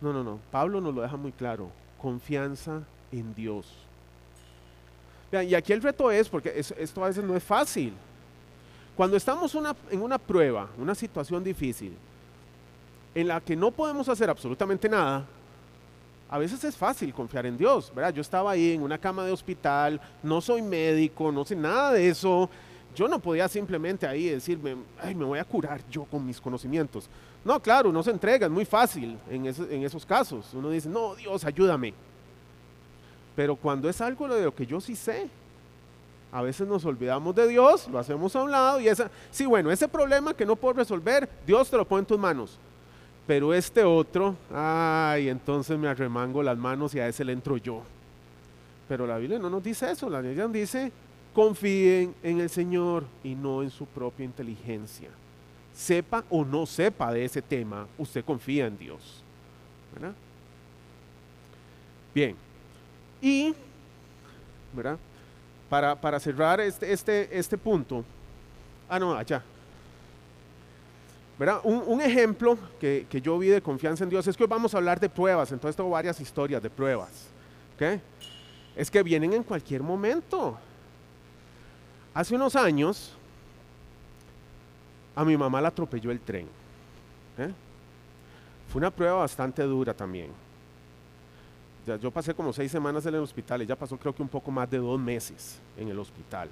No, 0.00 0.12
no, 0.12 0.24
no. 0.24 0.40
Pablo 0.50 0.80
nos 0.80 0.94
lo 0.94 1.02
deja 1.02 1.16
muy 1.16 1.32
claro. 1.32 1.70
Confianza 2.00 2.82
en 3.12 3.34
Dios. 3.34 3.72
y 5.32 5.54
aquí 5.54 5.72
el 5.72 5.82
reto 5.82 6.10
es, 6.10 6.28
porque 6.28 6.52
esto 6.56 7.02
a 7.02 7.08
veces 7.08 7.24
no 7.24 7.36
es 7.36 7.42
fácil. 7.42 7.94
Cuando 8.96 9.16
estamos 9.16 9.56
en 9.90 10.02
una 10.02 10.18
prueba, 10.18 10.68
una 10.78 10.94
situación 10.94 11.42
difícil, 11.42 11.96
en 13.14 13.28
la 13.28 13.40
que 13.40 13.56
no 13.56 13.70
podemos 13.70 14.08
hacer 14.08 14.28
absolutamente 14.28 14.88
nada, 14.88 15.24
a 16.28 16.38
veces 16.38 16.64
es 16.64 16.76
fácil 16.76 17.12
confiar 17.14 17.46
en 17.46 17.56
Dios, 17.56 17.92
¿verdad? 17.94 18.12
Yo 18.12 18.22
estaba 18.22 18.50
ahí 18.50 18.72
en 18.72 18.82
una 18.82 18.98
cama 18.98 19.24
de 19.24 19.32
hospital, 19.32 20.00
no 20.22 20.40
soy 20.40 20.62
médico, 20.62 21.30
no 21.30 21.44
sé 21.44 21.54
nada 21.54 21.92
de 21.92 22.08
eso, 22.08 22.50
yo 22.94 23.08
no 23.08 23.18
podía 23.18 23.48
simplemente 23.48 24.06
ahí 24.06 24.28
decirme, 24.28 24.76
ay, 25.02 25.14
me 25.14 25.24
voy 25.24 25.38
a 25.38 25.44
curar 25.44 25.80
yo 25.90 26.04
con 26.04 26.24
mis 26.24 26.40
conocimientos. 26.40 27.08
No, 27.44 27.60
claro, 27.60 27.90
uno 27.90 28.02
se 28.02 28.10
entrega, 28.10 28.46
es 28.46 28.52
muy 28.52 28.64
fácil 28.64 29.18
en, 29.28 29.46
esos 29.84 30.06
casos. 30.06 30.54
Uno 30.54 30.70
dice, 30.70 30.88
no, 30.88 31.14
Dios, 31.14 31.44
ayúdame. 31.44 31.92
Pero 33.36 33.56
cuando 33.56 33.88
es 33.88 34.00
algo 34.00 34.28
de 34.28 34.44
lo 34.44 34.54
que 34.54 34.64
yo 34.64 34.80
sí 34.80 34.94
sé, 34.94 35.28
a 36.32 36.40
veces 36.42 36.66
nos 36.66 36.84
olvidamos 36.84 37.34
de 37.34 37.48
Dios, 37.48 37.88
lo 37.88 37.98
hacemos 37.98 38.34
a 38.34 38.42
un 38.42 38.50
lado 38.50 38.80
y 38.80 38.88
esa, 38.88 39.10
sí, 39.30 39.44
bueno, 39.44 39.70
ese 39.70 39.88
problema 39.88 40.34
que 40.34 40.46
no 40.46 40.56
puedo 40.56 40.74
resolver, 40.74 41.28
Dios 41.46 41.68
te 41.68 41.76
lo 41.76 41.84
pone 41.84 42.00
en 42.00 42.06
tus 42.06 42.18
manos. 42.18 42.58
Pero 43.26 43.54
este 43.54 43.82
otro, 43.82 44.36
ay, 44.52 45.28
entonces 45.28 45.78
me 45.78 45.88
arremango 45.88 46.42
las 46.42 46.58
manos 46.58 46.94
y 46.94 47.00
a 47.00 47.08
ese 47.08 47.24
le 47.24 47.32
entro 47.32 47.56
yo. 47.56 47.82
Pero 48.86 49.06
la 49.06 49.16
Biblia 49.16 49.38
no 49.38 49.48
nos 49.48 49.62
dice 49.62 49.90
eso, 49.90 50.10
la 50.10 50.20
Biblia 50.20 50.46
dice, 50.48 50.92
confíen 51.32 52.14
en 52.22 52.40
el 52.40 52.50
Señor 52.50 53.04
y 53.22 53.34
no 53.34 53.62
en 53.62 53.70
su 53.70 53.86
propia 53.86 54.24
inteligencia. 54.24 55.08
Sepa 55.74 56.22
o 56.28 56.44
no 56.44 56.66
sepa 56.66 57.12
de 57.12 57.24
ese 57.24 57.40
tema, 57.40 57.86
usted 57.96 58.24
confía 58.24 58.66
en 58.66 58.76
Dios. 58.76 59.24
¿verdad? 59.94 60.14
Bien. 62.14 62.36
Y, 63.22 63.54
¿verdad? 64.72 64.98
Para, 65.70 65.94
para 65.98 66.20
cerrar 66.20 66.60
este, 66.60 66.92
este, 66.92 67.36
este 67.36 67.56
punto, 67.56 68.04
ah, 68.88 68.98
no, 68.98 69.14
allá. 69.14 69.42
¿Verdad? 71.38 71.60
Un, 71.64 72.00
ejemplo 72.00 72.56
que, 72.78 73.06
que, 73.08 73.20
yo 73.20 73.38
vi 73.38 73.48
de 73.48 73.60
confianza 73.60 74.04
en 74.04 74.10
Dios 74.10 74.26
es 74.26 74.36
que 74.36 74.44
hoy 74.44 74.48
vamos 74.48 74.74
a 74.74 74.78
hablar 74.78 75.00
de 75.00 75.08
pruebas, 75.08 75.50
entonces 75.52 75.76
tengo 75.76 75.90
varias 75.90 76.20
historias 76.20 76.62
de 76.62 76.70
pruebas. 76.70 77.28
Es 78.76 78.90
que 78.90 79.02
vienen 79.02 79.32
en 79.32 79.42
cualquier 79.42 79.82
momento. 79.82 80.56
Hace 82.12 82.34
unos 82.34 82.54
años, 82.56 83.12
a 85.14 85.24
mi 85.24 85.36
mamá 85.36 85.60
la 85.60 85.68
atropelló 85.68 86.10
el 86.10 86.20
tren. 86.20 86.48
Fue 88.68 88.78
una 88.78 88.90
prueba 88.90 89.14
bastante 89.14 89.62
dura 89.62 89.94
también. 89.94 90.30
Yo 92.00 92.10
pasé 92.10 92.34
como 92.34 92.52
seis 92.52 92.72
semanas 92.72 93.04
en 93.06 93.14
el 93.14 93.20
hospital, 93.20 93.60
ella 93.60 93.76
pasó 93.76 93.98
creo 93.98 94.14
que 94.14 94.22
un 94.22 94.28
poco 94.28 94.50
más 94.50 94.70
de 94.70 94.78
dos 94.78 94.98
meses 94.98 95.60
en 95.76 95.88
el 95.88 95.98
hospital. 95.98 96.48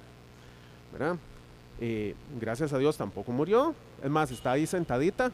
Gracias 2.39 2.71
a 2.71 2.77
Dios 2.77 2.95
tampoco 2.97 3.31
murió. 3.31 3.75
Es 4.01 4.09
más, 4.09 4.31
está 4.31 4.51
ahí 4.51 4.65
sentadita. 4.65 5.31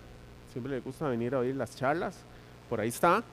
Siempre 0.52 0.74
le 0.74 0.80
gusta 0.80 1.08
venir 1.08 1.36
a 1.36 1.40
oír 1.40 1.56
las 1.56 1.76
charlas. 1.76 2.16
Por 2.70 2.80
ahí 2.80 2.90
está. 2.90 3.24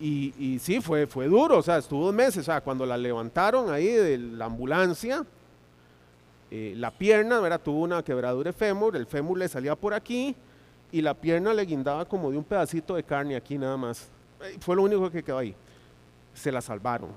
Y, 0.00 0.58
sí, 0.60 0.80
fue, 0.80 1.06
fue 1.06 1.26
duro, 1.26 1.58
o 1.58 1.62
sea, 1.62 1.76
estuvo 1.76 2.10
meses. 2.10 2.38
O 2.38 2.42
sea, 2.44 2.60
cuando 2.62 2.86
la 2.86 2.96
levantaron 2.96 3.70
ahí 3.70 3.86
de 3.86 4.16
la 4.16 4.46
ambulancia, 4.46 5.24
eh, 6.50 6.72
la 6.76 6.90
pierna, 6.90 7.38
¿verdad? 7.40 7.60
Tuvo 7.62 7.82
una 7.82 8.02
quebradura 8.02 8.50
de 8.50 8.56
fémur, 8.56 8.96
el 8.96 9.06
fémur 9.06 9.38
le 9.38 9.48
salía 9.48 9.76
por 9.76 9.92
aquí 9.92 10.34
y 10.90 11.02
la 11.02 11.14
pierna 11.14 11.52
le 11.52 11.64
guindaba 11.64 12.06
como 12.06 12.30
de 12.30 12.38
un 12.38 12.44
pedacito 12.44 12.94
de 12.96 13.02
carne 13.02 13.36
aquí 13.36 13.58
nada 13.58 13.76
más. 13.76 14.08
Fue 14.60 14.74
lo 14.74 14.82
único 14.82 15.10
que 15.10 15.22
quedó 15.22 15.38
ahí. 15.38 15.54
Se 16.32 16.50
la 16.50 16.62
salvaron. 16.62 17.10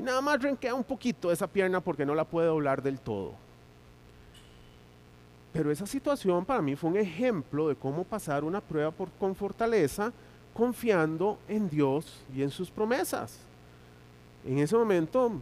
Y 0.00 0.02
nada 0.02 0.22
más 0.22 0.40
renquea 0.40 0.74
un 0.74 0.82
poquito 0.82 1.30
esa 1.30 1.46
pierna 1.46 1.78
porque 1.78 2.06
no 2.06 2.14
la 2.14 2.24
puede 2.24 2.46
doblar 2.46 2.80
del 2.82 2.98
todo. 2.98 3.34
Pero 5.52 5.70
esa 5.70 5.84
situación 5.84 6.42
para 6.42 6.62
mí 6.62 6.74
fue 6.74 6.88
un 6.88 6.96
ejemplo 6.96 7.68
de 7.68 7.76
cómo 7.76 8.02
pasar 8.02 8.42
una 8.42 8.62
prueba 8.62 8.90
por, 8.90 9.10
con 9.10 9.34
fortaleza, 9.34 10.10
confiando 10.54 11.38
en 11.46 11.68
Dios 11.68 12.24
y 12.34 12.42
en 12.42 12.48
sus 12.48 12.70
promesas. 12.70 13.40
En 14.42 14.56
ese 14.56 14.74
momento 14.74 15.32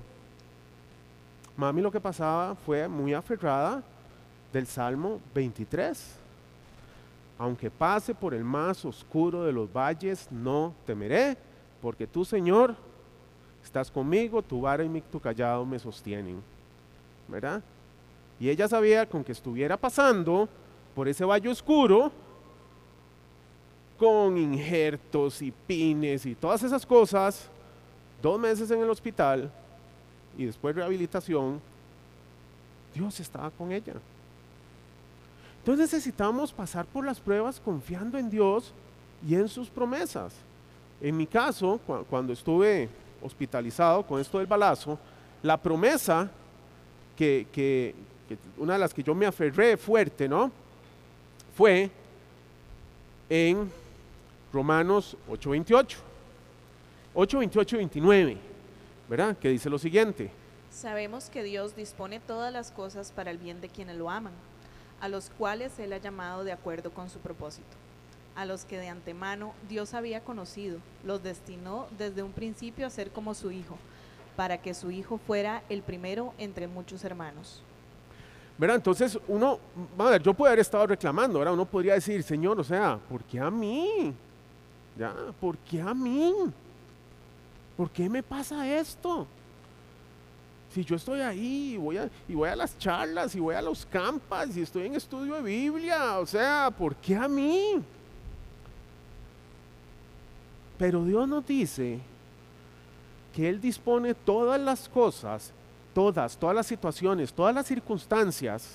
Mami 1.56 1.80
lo 1.80 1.92
que 1.92 2.00
pasaba 2.00 2.56
fue 2.56 2.88
muy 2.88 3.14
aferrada 3.14 3.80
del 4.52 4.66
Salmo 4.66 5.20
23. 5.36 6.16
Aunque 7.38 7.70
pase 7.70 8.12
por 8.12 8.34
el 8.34 8.42
más 8.42 8.84
oscuro 8.84 9.44
de 9.44 9.52
los 9.52 9.72
valles, 9.72 10.26
no 10.32 10.74
temeré, 10.84 11.36
porque 11.80 12.08
tú, 12.08 12.24
Señor, 12.24 12.74
estás 13.62 13.90
conmigo, 13.90 14.42
tu 14.42 14.62
vara 14.62 14.84
y 14.84 15.00
tu 15.02 15.20
callado 15.20 15.64
me 15.64 15.78
sostienen. 15.78 16.42
¿Verdad? 17.28 17.62
Y 18.40 18.48
ella 18.48 18.68
sabía 18.68 19.06
con 19.06 19.24
que 19.24 19.32
estuviera 19.32 19.76
pasando 19.76 20.48
por 20.94 21.08
ese 21.08 21.24
valle 21.24 21.48
oscuro, 21.48 22.10
con 23.98 24.38
injertos 24.38 25.42
y 25.42 25.50
pines 25.50 26.24
y 26.24 26.34
todas 26.34 26.62
esas 26.62 26.86
cosas, 26.86 27.48
dos 28.22 28.38
meses 28.38 28.70
en 28.70 28.80
el 28.80 28.88
hospital, 28.88 29.50
y 30.36 30.44
después 30.46 30.74
rehabilitación, 30.74 31.60
Dios 32.94 33.18
estaba 33.20 33.50
con 33.50 33.72
ella. 33.72 33.94
Entonces 35.58 35.92
necesitamos 35.92 36.52
pasar 36.52 36.86
por 36.86 37.04
las 37.04 37.20
pruebas 37.20 37.60
confiando 37.60 38.16
en 38.16 38.30
Dios 38.30 38.72
y 39.26 39.34
en 39.34 39.48
sus 39.48 39.68
promesas. 39.68 40.32
En 41.00 41.16
mi 41.16 41.26
caso, 41.26 41.80
cuando 42.08 42.32
estuve 42.32 42.88
hospitalizado 43.22 44.06
con 44.06 44.20
esto 44.20 44.38
del 44.38 44.46
balazo, 44.46 44.98
la 45.42 45.56
promesa 45.56 46.30
que, 47.16 47.94
una 48.56 48.74
de 48.74 48.78
las 48.78 48.94
que 48.94 49.02
yo 49.02 49.14
me 49.14 49.26
aferré 49.26 49.76
fuerte, 49.76 50.28
¿no? 50.28 50.52
Fue 51.56 51.90
en 53.28 53.70
Romanos 54.52 55.16
8:28. 55.28 55.96
8:28 57.14 57.76
29, 57.76 58.36
¿verdad? 59.08 59.36
Que 59.36 59.48
dice 59.48 59.68
lo 59.68 59.78
siguiente. 59.78 60.30
Sabemos 60.70 61.30
que 61.30 61.42
Dios 61.42 61.74
dispone 61.74 62.20
todas 62.20 62.52
las 62.52 62.70
cosas 62.70 63.10
para 63.10 63.30
el 63.30 63.38
bien 63.38 63.60
de 63.60 63.68
quienes 63.68 63.96
lo 63.96 64.10
aman, 64.10 64.32
a 65.00 65.08
los 65.08 65.30
cuales 65.30 65.78
Él 65.78 65.92
ha 65.92 65.98
llamado 65.98 66.44
de 66.44 66.52
acuerdo 66.52 66.92
con 66.92 67.10
su 67.10 67.18
propósito. 67.18 67.76
A 68.38 68.44
los 68.44 68.64
que 68.64 68.78
de 68.78 68.88
antemano 68.88 69.52
Dios 69.68 69.94
había 69.94 70.20
conocido, 70.20 70.78
los 71.04 71.24
destinó 71.24 71.88
desde 71.98 72.22
un 72.22 72.30
principio 72.30 72.86
a 72.86 72.90
ser 72.90 73.10
como 73.10 73.34
su 73.34 73.50
Hijo, 73.50 73.76
para 74.36 74.58
que 74.58 74.74
su 74.74 74.92
Hijo 74.92 75.18
fuera 75.18 75.64
el 75.68 75.82
primero 75.82 76.32
entre 76.38 76.68
muchos 76.68 77.02
hermanos. 77.02 77.64
¿verdad? 78.56 78.76
Entonces 78.76 79.18
uno, 79.26 79.58
ver, 79.98 80.22
yo 80.22 80.32
puedo 80.34 80.50
haber 80.50 80.60
estado 80.60 80.86
reclamando, 80.86 81.40
ahora 81.40 81.50
uno 81.50 81.64
podría 81.64 81.94
decir, 81.94 82.22
Señor, 82.22 82.60
o 82.60 82.62
sea, 82.62 83.00
¿por 83.08 83.24
qué 83.24 83.40
a 83.40 83.50
mí? 83.50 84.14
Ya, 84.96 85.12
¿por 85.40 85.58
qué 85.58 85.80
a 85.80 85.92
mí? 85.92 86.32
¿Por 87.76 87.90
qué 87.90 88.08
me 88.08 88.22
pasa 88.22 88.72
esto? 88.72 89.26
Si 90.72 90.84
yo 90.84 90.94
estoy 90.94 91.22
ahí 91.22 91.72
y 91.74 91.76
voy, 91.76 91.96
a, 91.96 92.08
y 92.28 92.34
voy 92.34 92.48
a 92.48 92.54
las 92.54 92.78
charlas 92.78 93.34
y 93.34 93.40
voy 93.40 93.56
a 93.56 93.62
los 93.62 93.84
campas 93.84 94.56
y 94.56 94.62
estoy 94.62 94.86
en 94.86 94.94
estudio 94.94 95.34
de 95.34 95.42
Biblia, 95.42 96.20
o 96.20 96.26
sea, 96.26 96.70
¿por 96.70 96.94
qué 96.94 97.16
a 97.16 97.26
mí? 97.26 97.82
Pero 100.78 101.04
Dios 101.04 101.28
nos 101.28 101.46
dice 101.46 101.98
que 103.34 103.48
Él 103.48 103.60
dispone 103.60 104.14
todas 104.14 104.60
las 104.60 104.88
cosas 104.88 105.52
todas, 105.98 106.36
todas 106.36 106.54
las 106.54 106.66
situaciones, 106.68 107.32
todas 107.32 107.52
las 107.52 107.66
circunstancias, 107.66 108.68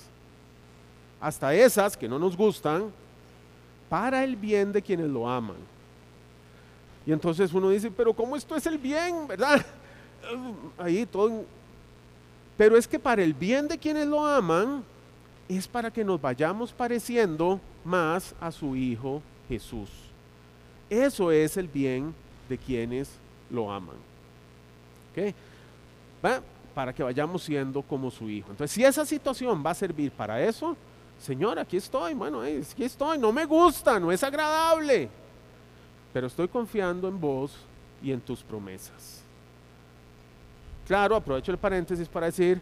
hasta 1.22 1.54
esas 1.54 1.96
que 1.96 2.10
no 2.10 2.20
nos 2.20 2.36
gustan, 2.36 2.92
para 3.90 4.26
el 4.26 4.36
bien 4.36 4.74
de 4.74 4.82
quienes 4.82 5.08
lo 5.08 5.30
aman. 5.30 5.56
Y 7.06 7.14
entonces 7.14 7.54
uno 7.54 7.70
dice, 7.70 7.90
pero 7.90 8.14
¿cómo 8.14 8.36
esto 8.36 8.58
es 8.58 8.66
el 8.66 8.78
bien, 8.78 9.26
verdad? 9.26 9.66
Ahí 10.78 11.06
todo. 11.06 11.46
Pero 12.58 12.76
es 12.76 12.86
que 12.90 13.00
para 13.00 13.24
el 13.24 13.34
bien 13.34 13.70
de 13.70 13.78
quienes 13.78 14.06
lo 14.06 14.26
aman, 14.26 14.84
es 15.48 15.66
para 15.66 15.92
que 15.92 16.04
nos 16.04 16.20
vayamos 16.20 16.74
pareciendo 16.74 17.58
más 17.86 18.36
a 18.42 18.52
su 18.52 18.76
Hijo 18.76 19.22
Jesús. 19.48 19.90
Eso 21.02 21.32
es 21.32 21.58
el 21.58 21.68
bien 21.68 22.14
de 22.48 22.58
quienes 22.58 23.10
lo 23.50 23.72
aman. 23.72 23.96
¿Okay? 25.12 25.34
para 26.74 26.94
que 26.94 27.04
vayamos 27.04 27.44
siendo 27.44 27.82
como 27.82 28.10
su 28.10 28.30
hijo. 28.30 28.50
Entonces, 28.50 28.74
si 28.74 28.84
esa 28.84 29.06
situación 29.06 29.64
va 29.64 29.72
a 29.72 29.76
servir 29.76 30.12
para 30.12 30.42
eso, 30.42 30.76
Señor, 31.20 31.60
aquí 31.60 31.78
estoy, 31.78 32.14
bueno, 32.14 32.42
aquí 32.42 32.84
estoy, 32.84 33.18
no 33.18 33.32
me 33.32 33.46
gusta, 33.46 34.00
no 34.00 34.12
es 34.12 34.24
agradable, 34.24 35.10
pero 36.12 36.28
estoy 36.28 36.48
confiando 36.48 37.08
en 37.08 37.20
vos 37.20 37.56
y 38.02 38.12
en 38.12 38.20
tus 38.20 38.42
promesas. 38.42 39.22
Claro, 40.88 41.16
aprovecho 41.16 41.52
el 41.52 41.58
paréntesis 41.58 42.08
para 42.08 42.26
decir, 42.26 42.60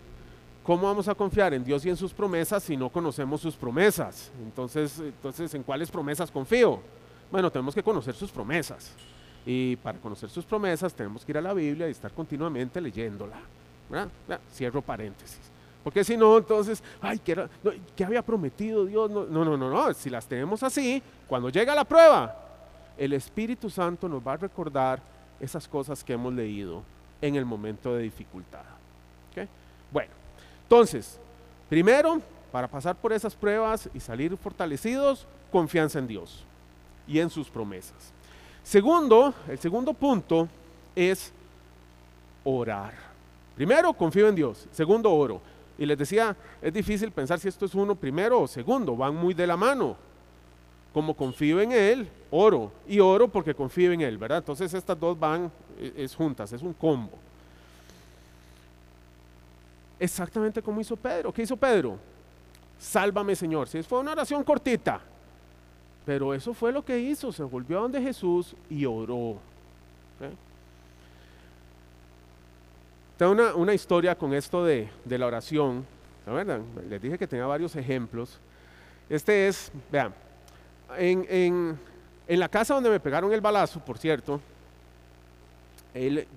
¿cómo 0.63 0.87
vamos 0.87 1.07
a 1.07 1.15
confiar 1.15 1.53
en 1.53 1.63
Dios 1.63 1.85
y 1.85 1.89
en 1.89 1.97
sus 1.97 2.13
promesas 2.13 2.63
si 2.63 2.75
no 2.75 2.89
conocemos 2.89 3.41
sus 3.41 3.55
promesas? 3.55 4.31
Entonces, 4.43 4.99
entonces 4.99 5.53
¿en 5.53 5.63
cuáles 5.63 5.89
promesas 5.89 6.29
confío? 6.29 6.81
Bueno, 7.31 7.49
tenemos 7.49 7.73
que 7.73 7.81
conocer 7.81 8.13
sus 8.13 8.29
promesas. 8.29 8.91
Y 9.45 9.75
para 9.77 9.97
conocer 9.97 10.29
sus 10.29 10.45
promesas 10.45 10.93
tenemos 10.93 11.25
que 11.25 11.31
ir 11.31 11.37
a 11.37 11.41
la 11.41 11.53
Biblia 11.53 11.87
y 11.87 11.91
estar 11.91 12.11
continuamente 12.11 12.81
leyéndola. 12.81 13.37
Cierro 14.53 14.81
paréntesis. 14.81 15.39
Porque 15.83 16.03
si 16.03 16.15
no, 16.15 16.37
entonces, 16.37 16.83
ay, 17.01 17.19
¿qué, 17.19 18.05
había 18.05 18.21
prometido 18.21 18.85
Dios? 18.85 19.09
No, 19.09 19.25
no, 19.25 19.43
no, 19.43 19.57
no, 19.57 19.69
no. 19.69 19.93
Si 19.93 20.09
las 20.09 20.27
tenemos 20.27 20.61
así, 20.61 21.01
cuando 21.27 21.49
llega 21.49 21.73
la 21.73 21.85
prueba, 21.85 22.35
el 22.97 23.13
Espíritu 23.13 23.69
Santo 23.69 24.07
nos 24.07 24.25
va 24.25 24.33
a 24.33 24.37
recordar 24.37 25.01
esas 25.39 25.67
cosas 25.67 26.03
que 26.03 26.13
hemos 26.13 26.33
leído 26.33 26.83
en 27.19 27.35
el 27.35 27.45
momento 27.45 27.95
de 27.95 28.03
dificultad. 28.03 28.63
Bueno, 29.91 30.11
entonces, 30.63 31.19
primero, 31.67 32.21
para 32.49 32.65
pasar 32.65 32.95
por 32.95 33.11
esas 33.11 33.35
pruebas 33.35 33.89
y 33.93 33.99
salir 33.99 34.37
fortalecidos, 34.37 35.27
confianza 35.51 35.99
en 35.99 36.07
Dios 36.07 36.45
y 37.11 37.19
en 37.19 37.29
sus 37.29 37.49
promesas. 37.49 38.13
Segundo, 38.63 39.33
el 39.49 39.59
segundo 39.59 39.93
punto 39.93 40.47
es 40.95 41.33
orar. 42.45 42.93
Primero, 43.55 43.91
confío 43.93 44.29
en 44.29 44.35
Dios. 44.35 44.65
Segundo, 44.71 45.11
oro. 45.11 45.41
Y 45.77 45.85
les 45.85 45.97
decía, 45.97 46.35
es 46.61 46.73
difícil 46.73 47.11
pensar 47.11 47.37
si 47.39 47.49
esto 47.49 47.65
es 47.65 47.75
uno 47.75 47.95
primero 47.95 48.39
o 48.39 48.47
segundo, 48.47 48.95
van 48.95 49.13
muy 49.13 49.33
de 49.33 49.45
la 49.45 49.57
mano. 49.57 49.97
Como 50.93 51.13
confío 51.13 51.59
en 51.59 51.73
Él, 51.73 52.07
oro. 52.29 52.71
Y 52.87 52.99
oro 52.99 53.27
porque 53.27 53.53
confío 53.53 53.91
en 53.91 54.01
Él, 54.01 54.17
¿verdad? 54.17 54.37
Entonces 54.37 54.73
estas 54.73 54.97
dos 54.97 55.19
van 55.19 55.51
e, 55.77 55.93
es 55.97 56.15
juntas, 56.15 56.53
es 56.53 56.61
un 56.61 56.73
combo. 56.73 57.17
Exactamente 59.99 60.61
como 60.61 60.79
hizo 60.79 60.95
Pedro. 60.95 61.33
¿Qué 61.33 61.41
hizo 61.41 61.57
Pedro? 61.57 61.97
Sálvame, 62.79 63.35
Señor. 63.35 63.67
Si 63.67 63.83
fue 63.83 63.99
una 63.99 64.13
oración 64.13 64.43
cortita, 64.43 65.01
pero 66.05 66.33
eso 66.33 66.53
fue 66.53 66.71
lo 66.71 66.83
que 66.83 66.99
hizo. 66.99 67.31
Se 67.31 67.43
volvió 67.43 67.79
a 67.79 67.81
donde 67.81 68.01
Jesús 68.01 68.55
y 68.69 68.85
oró. 68.85 69.37
Tengo 73.17 73.55
una, 73.55 73.73
historia 73.73 74.15
con 74.15 74.33
esto 74.33 74.65
de, 74.65 74.89
la 75.05 75.27
oración. 75.27 75.85
¿La 76.25 76.33
verdad? 76.33 76.59
Les 76.89 77.01
dije 77.01 77.17
que 77.17 77.27
tenía 77.27 77.45
varios 77.45 77.75
ejemplos. 77.75 78.39
Este 79.09 79.47
es, 79.47 79.71
vean, 79.91 80.13
en, 80.97 81.77
la 82.27 82.49
casa 82.49 82.73
donde 82.73 82.89
me 82.89 82.99
pegaron 82.99 83.31
el 83.31 83.41
balazo, 83.41 83.79
por 83.79 83.97
cierto, 83.97 84.39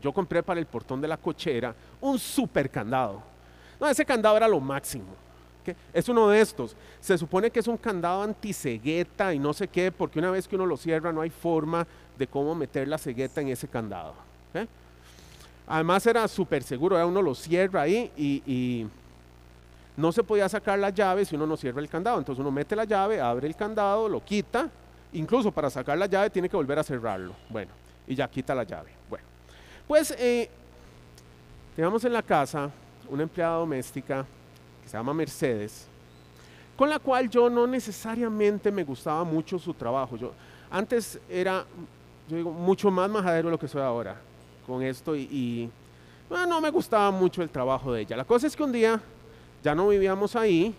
yo 0.03 0.13
compré 0.13 0.43
para 0.43 0.61
el 0.61 0.67
portón 0.67 1.01
de 1.01 1.09
la 1.09 1.17
cochera 1.17 1.75
un 2.01 2.19
super 2.19 2.69
candado. 2.69 3.23
No, 3.81 3.89
ese 3.89 4.05
candado 4.05 4.37
era 4.37 4.49
lo 4.49 4.61
máximo. 4.61 5.07
Es 5.93 6.09
uno 6.09 6.29
de 6.29 6.41
estos. 6.41 6.77
Se 7.01 7.17
supone 7.17 7.51
que 7.51 7.61
es 7.61 7.69
un 7.69 7.77
candado 7.77 8.23
anticegueta 8.23 9.33
y 9.33 9.39
no 9.39 9.53
sé 9.53 9.69
qué, 9.69 9.93
porque 9.93 10.19
una 10.19 10.31
vez 10.31 10.49
que 10.49 10.57
uno 10.57 10.67
lo 10.67 10.77
cierra 10.77 11.13
no 11.13 11.21
hay 11.21 11.31
forma 11.31 11.87
de 12.19 12.27
cómo 12.27 12.55
meter 12.55 12.89
la 12.89 12.99
cegueta 12.99 13.41
en 13.41 13.49
ese 13.49 13.69
candado. 13.69 14.15
Además 15.67 16.07
era 16.07 16.29
súper 16.29 16.63
seguro, 16.63 17.07
uno 17.07 17.23
lo 17.23 17.35
cierra 17.35 17.83
ahí 17.83 18.11
y, 18.17 18.87
no 19.97 20.11
se 20.11 20.25
podía 20.25 20.49
sacar 20.49 20.77
la 20.77 20.91
llave 20.91 21.25
si 21.25 21.37
uno 21.37 21.47
no 21.47 21.57
cierra 21.57 21.81
el 21.81 21.89
candado. 21.89 22.19
Entonces 22.19 22.41
uno 22.41 22.51
mete 22.51 22.75
la 22.75 22.85
llave, 22.85 23.21
abre 23.21 23.47
el 23.47 23.55
candado, 23.55 24.09
lo 24.09 24.25
quita, 24.25 24.69
incluso 25.13 25.53
para 25.53 25.71
sacar 25.71 25.97
la 25.97 26.07
llave 26.07 26.31
tiene 26.31 26.49
que 26.49 26.57
volver 26.57 26.81
a 26.81 26.83
cerrarlo. 26.83 27.33
Bueno, 27.49 27.71
y 28.09 28.17
ya 28.17 28.29
quita 28.29 28.57
la 28.57 28.65
llave. 28.65 28.91
Bueno, 29.09 29.25
pues 29.87 30.11
eh, 30.19 30.51
en 31.77 32.13
la 32.13 32.23
casa 32.23 32.71
una 33.09 33.23
empleada 33.23 33.57
doméstica 33.59 34.27
se 34.87 34.97
llama 34.97 35.15
Mercedes, 35.15 35.87
con 36.77 36.91
la 36.91 36.99
cual 36.99 37.29
yo 37.29 37.49
no 37.49 37.67
necesariamente 37.67 38.71
me 38.71 38.85
gustaba 38.85 39.25
mucho 39.25 39.59
su 39.59 39.75
trabajo. 39.75 40.17
Yo 40.17 40.33
antes 40.71 41.19
era, 41.29 41.65
yo 42.29 42.37
digo, 42.37 42.51
mucho 42.51 42.91
más 42.91 43.09
majadero 43.09 43.49
de 43.49 43.53
lo 43.53 43.59
que 43.59 43.69
soy 43.69 43.83
ahora 43.83 44.17
con 44.67 44.83
esto 44.83 45.15
y, 45.15 45.71
no 46.31 46.61
me 46.61 46.71
gustaba 46.71 47.11
mucho 47.13 47.43
el 47.43 47.51
trabajo 47.51 47.93
de 47.93 48.01
ella. 48.01 48.17
La 48.17 48.25
cosa 48.25 48.47
es 48.47 48.57
que 48.57 48.63
un 48.63 48.73
día 48.73 49.01
ya 49.63 49.75
no 49.75 49.89
vivíamos 49.89 50.35
ahí, 50.35 50.75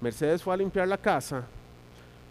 Mercedes 0.00 0.42
fue 0.42 0.52
a 0.52 0.56
limpiar 0.56 0.86
la 0.86 0.98
casa, 0.98 1.44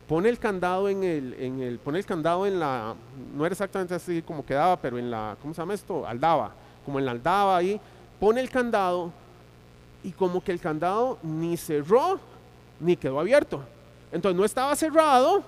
pone 0.08 0.30
el 0.30 0.38
candado 0.38 0.88
en 0.88 1.04
el, 1.04 1.34
en 1.40 1.62
el, 1.62 1.80
pone 1.80 1.98
el 1.98 2.06
candado 2.06 2.46
en 2.46 2.60
la, 2.60 2.94
no 3.34 3.46
era 3.46 3.54
exactamente 3.54 3.96
así 3.96 4.22
como 4.22 4.46
quedaba, 4.46 4.78
pero 4.78 5.00
en 5.00 5.10
la, 5.10 5.38
¿cómo 5.42 5.54
se 5.54 5.62
llama 5.62 5.74
esto? 5.74 6.06
Aldaba, 6.06 6.52
como 6.86 7.00
en 7.00 7.06
la 7.06 7.12
aldaba 7.12 7.58
ahí, 7.58 7.80
pone 8.20 8.42
el 8.42 8.50
candado 8.50 9.12
y 10.04 10.12
como 10.12 10.44
que 10.44 10.52
el 10.52 10.60
candado 10.60 11.18
ni 11.24 11.58
cerró 11.58 12.20
ni 12.80 12.96
quedó 12.96 13.20
abierto. 13.20 13.64
Entonces 14.12 14.38
no 14.38 14.46
estaba 14.46 14.76
cerrado, 14.76 15.44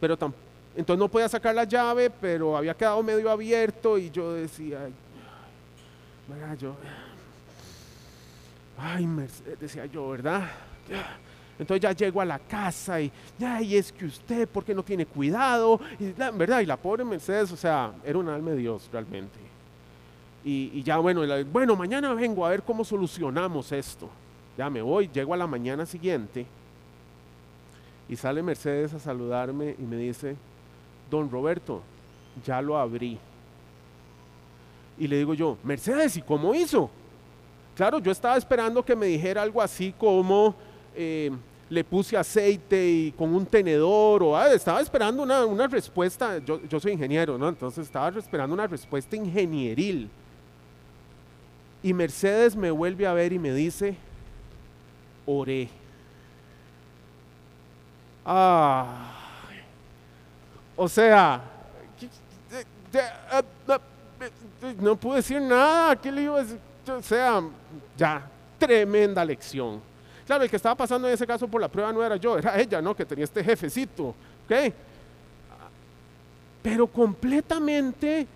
pero 0.00 0.16
tampoco 0.16 0.50
entonces 0.76 0.98
no 0.98 1.08
podía 1.08 1.28
sacar 1.28 1.54
la 1.54 1.64
llave, 1.64 2.10
pero 2.10 2.56
había 2.56 2.74
quedado 2.74 3.02
medio 3.02 3.30
abierto 3.30 3.98
y 3.98 4.10
yo 4.10 4.34
decía, 4.34 4.84
ay, 4.84 4.92
yo, 6.58 6.76
ay, 8.78 9.08
decía 9.60 9.86
yo, 9.86 10.10
¿verdad? 10.10 10.48
Entonces 11.58 11.82
ya 11.82 11.92
llego 11.92 12.20
a 12.20 12.24
la 12.24 12.38
casa 12.38 13.00
y, 13.00 13.12
ay, 13.44 13.76
es 13.76 13.92
que 13.92 14.06
usted, 14.06 14.48
¿por 14.48 14.64
qué 14.64 14.74
no 14.74 14.82
tiene 14.82 15.04
cuidado? 15.06 15.80
Y, 15.98 16.12
¿Verdad? 16.12 16.60
Y 16.60 16.66
la 16.66 16.76
pobre 16.76 17.04
Mercedes, 17.04 17.52
o 17.52 17.56
sea, 17.56 17.92
era 18.04 18.18
un 18.18 18.28
alma 18.28 18.52
de 18.52 18.56
Dios 18.56 18.88
realmente. 18.92 19.49
Y, 20.44 20.82
ya, 20.82 20.98
bueno, 20.98 21.22
bueno, 21.52 21.76
mañana 21.76 22.14
vengo 22.14 22.46
a 22.46 22.50
ver 22.50 22.62
cómo 22.62 22.84
solucionamos 22.84 23.72
esto. 23.72 24.08
Ya 24.56 24.70
me 24.70 24.80
voy, 24.80 25.08
llego 25.12 25.34
a 25.34 25.36
la 25.36 25.46
mañana 25.46 25.86
siguiente 25.86 26.46
y 28.08 28.16
sale 28.16 28.42
Mercedes 28.42 28.92
a 28.92 28.98
saludarme 28.98 29.76
y 29.78 29.82
me 29.82 29.96
dice, 29.96 30.36
don 31.10 31.30
Roberto, 31.30 31.80
ya 32.44 32.60
lo 32.60 32.76
abrí. 32.76 33.18
Y 34.98 35.06
le 35.06 35.18
digo 35.18 35.34
yo, 35.34 35.56
Mercedes, 35.62 36.16
¿y 36.16 36.22
cómo 36.22 36.54
hizo? 36.54 36.90
Claro, 37.76 38.00
yo 38.00 38.10
estaba 38.10 38.36
esperando 38.36 38.84
que 38.84 38.96
me 38.96 39.06
dijera 39.06 39.42
algo 39.42 39.62
así 39.62 39.94
como 39.96 40.54
eh, 40.94 41.30
le 41.68 41.84
puse 41.84 42.16
aceite 42.16 42.90
y 42.90 43.12
con 43.12 43.32
un 43.32 43.46
tenedor, 43.46 44.24
o 44.24 44.36
ah, 44.36 44.52
estaba 44.52 44.80
esperando 44.80 45.22
una, 45.22 45.46
una 45.46 45.68
respuesta, 45.68 46.38
yo, 46.38 46.60
yo, 46.68 46.80
soy 46.80 46.92
ingeniero, 46.92 47.38
¿no? 47.38 47.48
Entonces 47.48 47.86
estaba 47.86 48.08
esperando 48.18 48.54
una 48.54 48.66
respuesta 48.66 49.14
ingenieril. 49.14 50.10
Y 51.82 51.94
Mercedes 51.94 52.54
me 52.54 52.70
vuelve 52.70 53.06
a 53.06 53.12
ver 53.12 53.32
y 53.32 53.38
me 53.38 53.52
dice, 53.52 53.96
oré. 55.26 55.68
Ah, 58.24 59.12
o 60.76 60.88
sea, 60.88 61.42
no 64.78 64.96
pude 64.96 65.16
decir 65.16 65.40
nada, 65.40 65.96
¿qué 65.96 66.12
le 66.12 66.22
iba 66.22 66.36
a 66.36 66.42
decir? 66.42 66.58
O 66.88 67.02
sea, 67.02 67.42
ya, 67.96 68.28
tremenda 68.58 69.24
lección. 69.24 69.80
Claro, 70.26 70.44
el 70.44 70.50
que 70.50 70.56
estaba 70.56 70.74
pasando 70.74 71.08
en 71.08 71.14
ese 71.14 71.26
caso 71.26 71.48
por 71.48 71.60
la 71.60 71.68
prueba 71.68 71.92
no 71.92 72.04
era 72.04 72.16
yo, 72.16 72.38
era 72.38 72.58
ella, 72.60 72.80
¿no? 72.80 72.94
Que 72.94 73.04
tenía 73.04 73.24
este 73.24 73.42
jefecito, 73.42 74.14
¿ok? 74.44 74.72
Pero 76.62 76.86
completamente 76.86 78.26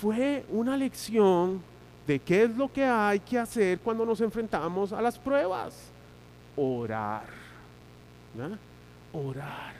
fue 0.00 0.44
una 0.50 0.76
lección 0.76 1.62
de 2.06 2.18
qué 2.18 2.44
es 2.44 2.56
lo 2.56 2.72
que 2.72 2.84
hay 2.84 3.20
que 3.20 3.38
hacer 3.38 3.78
cuando 3.80 4.04
nos 4.04 4.20
enfrentamos 4.20 4.92
a 4.92 5.00
las 5.00 5.18
pruebas. 5.18 5.74
Orar. 6.56 7.26
Orar. 9.12 9.74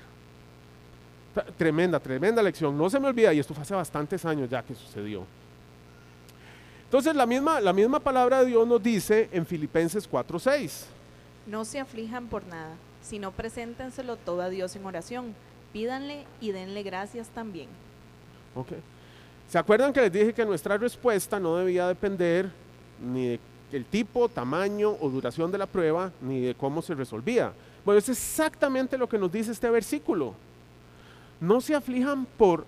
Tremenda, 1.56 1.98
tremenda 1.98 2.42
lección. 2.42 2.76
No 2.76 2.90
se 2.90 3.00
me 3.00 3.08
olvida, 3.08 3.32
y 3.32 3.38
esto 3.38 3.54
fue 3.54 3.62
hace 3.62 3.74
bastantes 3.74 4.24
años 4.24 4.50
ya 4.50 4.62
que 4.62 4.74
sucedió. 4.74 5.24
Entonces 6.84 7.14
la 7.14 7.24
misma, 7.24 7.58
la 7.60 7.72
misma 7.72 8.00
palabra 8.00 8.40
de 8.40 8.46
Dios 8.46 8.68
nos 8.68 8.82
dice 8.82 9.30
en 9.32 9.46
Filipenses 9.46 10.06
4:6. 10.06 10.84
No 11.46 11.64
se 11.64 11.80
aflijan 11.80 12.26
por 12.26 12.46
nada, 12.46 12.74
sino 13.00 13.32
preséntenselo 13.32 14.16
todo 14.16 14.42
a 14.42 14.50
Dios 14.50 14.76
en 14.76 14.84
oración. 14.84 15.34
Pídanle 15.72 16.26
y 16.38 16.52
denle 16.52 16.82
gracias 16.82 17.28
también. 17.30 17.68
Okay. 18.54 18.82
¿Se 19.52 19.58
acuerdan 19.58 19.92
que 19.92 20.00
les 20.00 20.10
dije 20.10 20.32
que 20.32 20.46
nuestra 20.46 20.78
respuesta 20.78 21.38
no 21.38 21.56
debía 21.56 21.86
depender 21.86 22.50
ni 22.98 23.38
del 23.70 23.84
tipo, 23.84 24.26
tamaño 24.26 24.96
o 24.98 25.10
duración 25.10 25.52
de 25.52 25.58
la 25.58 25.66
prueba, 25.66 26.10
ni 26.22 26.40
de 26.40 26.54
cómo 26.54 26.80
se 26.80 26.94
resolvía? 26.94 27.52
Bueno, 27.84 27.98
es 27.98 28.08
exactamente 28.08 28.96
lo 28.96 29.06
que 29.06 29.18
nos 29.18 29.30
dice 29.30 29.52
este 29.52 29.68
versículo. 29.68 30.32
No 31.38 31.60
se 31.60 31.74
aflijan 31.74 32.24
por 32.38 32.64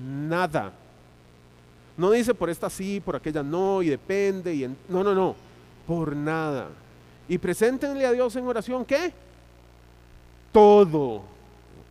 nada. 0.00 0.72
No 1.96 2.12
dice 2.12 2.34
por 2.34 2.50
esta 2.50 2.70
sí, 2.70 3.02
por 3.04 3.16
aquella 3.16 3.42
no, 3.42 3.82
y 3.82 3.88
depende, 3.88 4.54
y 4.54 4.68
no, 4.88 5.02
no, 5.02 5.16
no, 5.16 5.34
por 5.88 6.14
nada. 6.14 6.68
Y 7.28 7.36
preséntenle 7.36 8.06
a 8.06 8.12
Dios 8.12 8.36
en 8.36 8.46
oración, 8.46 8.84
¿qué? 8.84 9.12
Todo. 10.52 11.24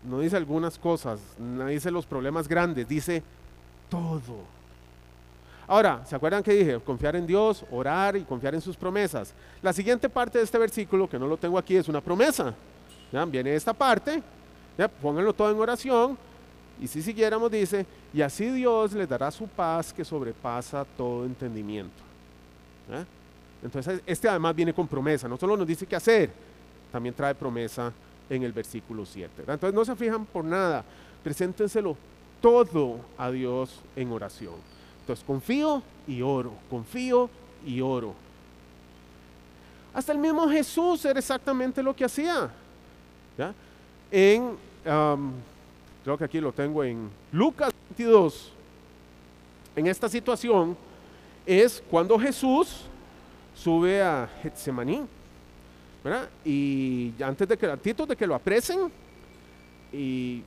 No 0.05 0.21
dice 0.21 0.37
algunas 0.37 0.79
cosas, 0.79 1.19
no 1.37 1.65
dice 1.67 1.91
los 1.91 2.05
problemas 2.05 2.47
grandes, 2.47 2.87
dice 2.87 3.23
todo. 3.91 4.39
Ahora, 5.67 6.03
¿se 6.05 6.15
acuerdan 6.15 6.41
que 6.41 6.53
dije? 6.53 6.79
Confiar 6.79 7.15
en 7.15 7.27
Dios, 7.27 7.63
orar 7.69 8.15
y 8.15 8.23
confiar 8.23 8.55
en 8.55 8.61
sus 8.61 8.75
promesas. 8.75 9.33
La 9.61 9.71
siguiente 9.71 10.09
parte 10.09 10.37
de 10.37 10.45
este 10.45 10.57
versículo, 10.57 11.09
que 11.09 11.19
no 11.19 11.27
lo 11.27 11.37
tengo 11.37 11.57
aquí, 11.57 11.75
es 11.75 11.87
una 11.87 12.01
promesa. 12.01 12.53
Viene 13.27 13.53
esta 13.53 13.73
parte, 13.73 14.23
¿ya? 14.77 14.87
pónganlo 14.87 15.33
todo 15.33 15.51
en 15.51 15.59
oración. 15.59 16.17
Y 16.79 16.87
si 16.87 17.01
siguiéramos, 17.01 17.51
dice, 17.51 17.85
y 18.13 18.21
así 18.21 18.49
Dios 18.49 18.93
les 18.93 19.07
dará 19.07 19.29
su 19.29 19.47
paz 19.47 19.93
que 19.93 20.03
sobrepasa 20.03 20.85
todo 20.97 21.25
entendimiento. 21.25 22.01
Entonces, 23.61 24.01
este 24.05 24.27
además 24.27 24.55
viene 24.55 24.73
con 24.73 24.87
promesa, 24.87 25.27
no 25.27 25.37
solo 25.37 25.55
nos 25.55 25.67
dice 25.67 25.85
qué 25.85 25.95
hacer, 25.95 26.31
también 26.91 27.13
trae 27.13 27.35
promesa 27.35 27.93
en 28.29 28.43
el 28.43 28.51
versículo 28.51 29.05
7. 29.05 29.43
Entonces, 29.47 29.73
no 29.73 29.85
se 29.85 29.95
fijan 29.95 30.25
por 30.25 30.43
nada, 30.43 30.83
preséntenselo 31.23 31.95
todo 32.41 32.99
a 33.17 33.31
Dios 33.31 33.79
en 33.95 34.11
oración. 34.11 34.55
Entonces, 35.01 35.23
confío 35.25 35.81
y 36.07 36.21
oro, 36.21 36.53
confío 36.69 37.29
y 37.65 37.81
oro. 37.81 38.13
Hasta 39.93 40.11
el 40.11 40.17
mismo 40.17 40.49
Jesús 40.49 41.03
era 41.05 41.19
exactamente 41.19 41.83
lo 41.83 41.95
que 41.95 42.05
hacía. 42.05 42.49
En, 44.11 44.57
creo 44.83 46.17
que 46.17 46.23
aquí 46.23 46.39
lo 46.39 46.51
tengo 46.51 46.83
en 46.83 47.09
Lucas 47.31 47.71
22. 47.89 48.51
En 49.75 49.87
esta 49.87 50.09
situación 50.09 50.75
es 51.45 51.83
cuando 51.89 52.17
Jesús 52.19 52.81
sube 53.55 54.01
a 54.01 54.29
Getsemaní, 54.41 55.05
¿verdad? 56.03 56.29
Y 56.45 57.13
antes 57.21 57.47
de 57.47 57.57
que, 57.57 57.65
antes 57.65 58.07
de 58.07 58.15
que 58.15 58.27
lo 58.27 58.35
apresen, 58.35 58.91
y 59.93 60.41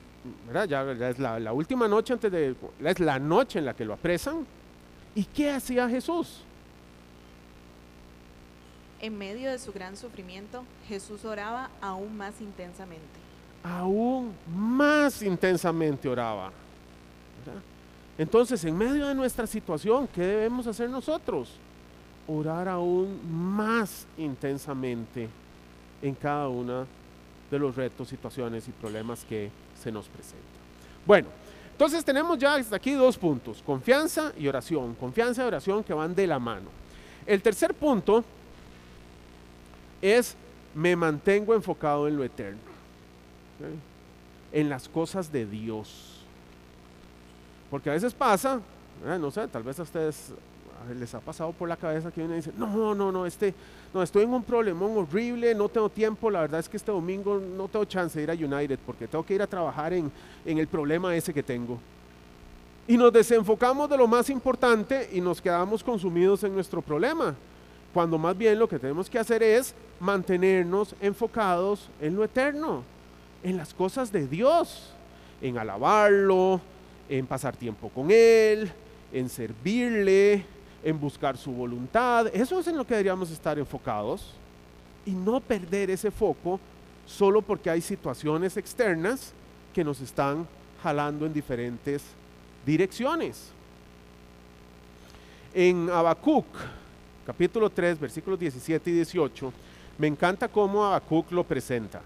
ya, 0.67 0.91
es 0.91 1.19
la, 1.19 1.53
última 1.53 1.87
noche 1.87 2.13
antes 2.13 2.31
de, 2.31 2.55
es 2.83 2.99
la 2.99 3.19
noche 3.19 3.59
en 3.59 3.65
la 3.65 3.73
que 3.73 3.85
lo 3.85 3.93
apresan. 3.93 4.45
¿Y 5.13 5.23
qué 5.23 5.51
hacía 5.51 5.87
Jesús? 5.87 6.41
En 8.99 9.17
medio 9.17 9.51
de 9.51 9.59
su 9.59 9.71
gran 9.71 9.95
sufrimiento, 9.95 10.63
Jesús 10.87 11.23
oraba 11.25 11.69
aún 11.81 12.17
más 12.17 12.41
intensamente. 12.41 13.05
Aún 13.63 14.33
más 14.55 15.21
intensamente 15.21 16.07
oraba. 16.07 16.51
Entonces, 18.17 18.63
en 18.63 18.77
medio 18.77 19.07
de 19.07 19.15
nuestra 19.15 19.45
situación, 19.45 20.07
¿qué 20.07 20.21
debemos 20.21 20.67
hacer 20.67 20.89
nosotros? 20.89 21.51
Orar 22.27 22.67
aún 22.67 23.19
más 23.29 24.07
intensamente 24.17 25.29
en 26.01 26.15
cada 26.15 26.47
uno 26.47 26.85
de 27.51 27.59
los 27.59 27.75
retos, 27.75 28.07
situaciones 28.07 28.67
y 28.67 28.71
problemas 28.71 29.23
que 29.25 29.51
se 29.81 29.91
nos 29.91 30.07
presenta. 30.07 30.43
Bueno, 31.05 31.27
entonces 31.71 32.03
tenemos 32.05 32.37
ya 32.37 32.55
hasta 32.55 32.77
aquí 32.77 32.93
dos 32.93 33.17
puntos, 33.17 33.61
confianza 33.65 34.31
y 34.37 34.47
oración, 34.47 34.95
confianza 34.95 35.43
y 35.43 35.47
oración 35.47 35.83
que 35.83 35.93
van 35.93 36.15
de 36.15 36.25
la 36.25 36.39
mano. 36.39 36.69
El 37.25 37.41
tercer 37.41 37.73
punto 37.73 38.23
es 40.01 40.35
me 40.73 40.95
mantengo 40.95 41.53
enfocado 41.53 42.07
en 42.07 42.17
lo 42.17 42.23
eterno, 42.23 42.59
en 44.51 44.69
las 44.69 44.87
cosas 44.87 45.31
de 45.31 45.45
Dios. 45.45 46.21
Porque 47.69 47.89
a 47.89 47.93
veces 47.93 48.13
pasa, 48.13 48.61
no 49.19 49.31
sé, 49.31 49.47
tal 49.47 49.63
vez 49.63 49.79
a 49.79 49.83
ustedes 49.83 50.33
les 50.93 51.13
ha 51.15 51.19
pasado 51.19 51.51
por 51.51 51.67
la 51.67 51.77
cabeza 51.77 52.11
que 52.11 52.23
uno 52.23 52.35
dice, 52.35 52.51
no, 52.57 52.93
no, 52.93 53.11
no, 53.11 53.25
este, 53.25 53.53
no, 53.93 54.03
estoy 54.03 54.23
en 54.23 54.33
un 54.33 54.43
problemón 54.43 54.97
horrible, 54.97 55.55
no 55.55 55.69
tengo 55.69 55.89
tiempo, 55.89 56.29
la 56.29 56.41
verdad 56.41 56.59
es 56.59 56.69
que 56.69 56.77
este 56.77 56.91
domingo 56.91 57.39
no 57.39 57.67
tengo 57.67 57.85
chance 57.85 58.17
de 58.17 58.23
ir 58.23 58.31
a 58.31 58.57
United 58.57 58.79
porque 58.85 59.07
tengo 59.07 59.25
que 59.25 59.33
ir 59.33 59.41
a 59.41 59.47
trabajar 59.47 59.93
en, 59.93 60.11
en 60.45 60.57
el 60.57 60.67
problema 60.67 61.15
ese 61.15 61.33
que 61.33 61.43
tengo. 61.43 61.79
Y 62.87 62.97
nos 62.97 63.11
desenfocamos 63.11 63.89
de 63.89 63.97
lo 63.97 64.07
más 64.07 64.29
importante 64.29 65.09
y 65.11 65.19
nos 65.19 65.41
quedamos 65.41 65.83
consumidos 65.83 66.43
en 66.43 66.53
nuestro 66.53 66.81
problema, 66.81 67.35
cuando 67.93 68.17
más 68.17 68.37
bien 68.37 68.59
lo 68.59 68.69
que 68.69 68.77
tenemos 68.77 69.09
que 69.09 69.17
hacer 69.17 69.41
es 69.41 69.73
mantenernos 69.99 70.93
enfocados 71.01 71.89
en 71.99 72.15
lo 72.15 72.23
eterno, 72.23 72.83
en 73.41 73.57
las 73.57 73.73
cosas 73.73 74.11
de 74.11 74.27
Dios, 74.27 74.91
en 75.41 75.57
alabarlo, 75.57 76.61
en 77.09 77.25
pasar 77.25 77.55
tiempo 77.55 77.89
con 77.89 78.11
Él, 78.11 78.71
en 79.13 79.29
servirle, 79.29 80.45
en 80.85 80.99
buscar 80.99 81.35
su 81.35 81.51
voluntad. 81.51 82.27
Eso 82.27 82.59
es 82.59 82.67
en 82.67 82.77
lo 82.77 82.85
que 82.85 82.93
deberíamos 82.93 83.31
estar 83.31 83.57
enfocados 83.57 84.33
y 85.03 85.11
no 85.11 85.41
perder 85.41 85.89
ese 85.89 86.11
foco 86.11 86.59
solo 87.07 87.41
porque 87.41 87.71
hay 87.71 87.81
situaciones 87.81 88.55
externas 88.55 89.33
que 89.73 89.83
nos 89.83 89.99
están 89.99 90.47
jalando 90.83 91.25
en 91.25 91.33
diferentes 91.33 92.03
direcciones. 92.63 93.49
En 95.55 95.89
Habacuc, 95.89 96.45
capítulo 97.25 97.67
3, 97.71 97.99
versículos 97.99 98.39
17 98.39 98.91
y 98.91 98.93
18, 98.93 99.53
me 99.97 100.05
encanta 100.05 100.47
cómo 100.47 100.85
Habacuc 100.85 101.31
lo 101.31 101.43
presenta. 101.43 102.01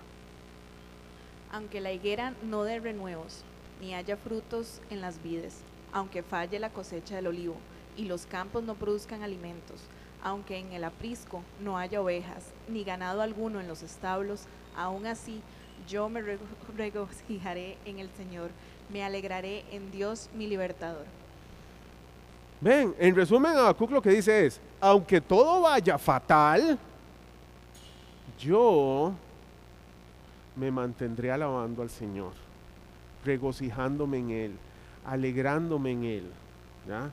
Aunque 1.52 1.82
la 1.82 1.92
higuera 1.92 2.34
no 2.44 2.64
dé 2.64 2.80
renuevos, 2.80 3.44
ni 3.82 3.94
haya 3.94 4.16
frutos 4.16 4.80
en 4.90 5.02
las 5.02 5.22
vides, 5.22 5.58
aunque 5.92 6.24
falle 6.24 6.60
la 6.60 6.70
cosecha 6.70 7.16
del 7.16 7.28
olivo, 7.28 7.58
y 8.00 8.06
los 8.06 8.26
campos 8.26 8.64
no 8.64 8.76
produzcan 8.76 9.24
alimentos, 9.24 9.82
aunque 10.24 10.58
en 10.58 10.72
el 10.72 10.86
aprisco 10.86 11.44
no 11.62 11.78
haya 11.78 12.02
ovejas, 12.02 12.46
ni 12.70 12.86
ganado 12.86 13.22
alguno 13.22 13.60
en 13.60 13.68
los 13.68 13.84
establos, 13.84 14.46
aún 14.74 15.06
así 15.06 15.42
yo 15.86 16.08
me 16.08 16.22
regocijaré 16.78 17.78
en 17.84 18.00
el 18.00 18.10
Señor, 18.12 18.52
me 18.90 19.04
alegraré 19.04 19.66
en 19.72 19.92
Dios 19.92 20.30
mi 20.34 20.48
libertador. 20.48 21.06
Ven, 22.62 22.96
en 22.98 23.16
resumen, 23.16 23.52
Habacuc 23.52 23.92
lo 23.92 24.02
que 24.02 24.12
dice 24.12 24.46
es, 24.46 24.62
aunque 24.80 25.20
todo 25.20 25.62
vaya 25.62 25.98
fatal, 25.98 26.80
yo 28.40 29.12
me 30.56 30.72
mantendré 30.72 31.34
alabando 31.34 31.82
al 31.82 31.90
Señor, 31.90 32.32
regocijándome 33.26 34.20
en 34.20 34.30
Él, 34.32 34.52
alegrándome 35.06 35.92
en 35.92 36.04
Él. 36.06 36.32
¿ya? 36.88 37.12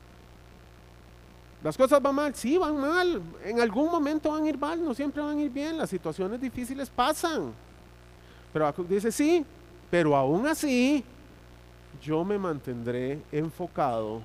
¿Las 1.63 1.75
cosas 1.75 2.01
van 2.01 2.15
mal? 2.15 2.35
Sí, 2.35 2.57
van 2.57 2.79
mal. 2.79 3.21
En 3.43 3.59
algún 3.59 3.89
momento 3.89 4.31
van 4.31 4.43
a 4.43 4.49
ir 4.49 4.57
mal, 4.57 4.83
no 4.83 4.93
siempre 4.93 5.21
van 5.21 5.37
a 5.37 5.41
ir 5.41 5.51
bien. 5.51 5.77
Las 5.77 5.89
situaciones 5.89 6.39
difíciles 6.39 6.89
pasan. 6.89 7.53
Pero 8.53 8.73
dice, 8.87 9.11
sí, 9.11 9.45
pero 9.89 10.15
aún 10.15 10.47
así 10.47 11.03
yo 12.01 12.23
me 12.23 12.37
mantendré 12.37 13.21
enfocado 13.31 14.21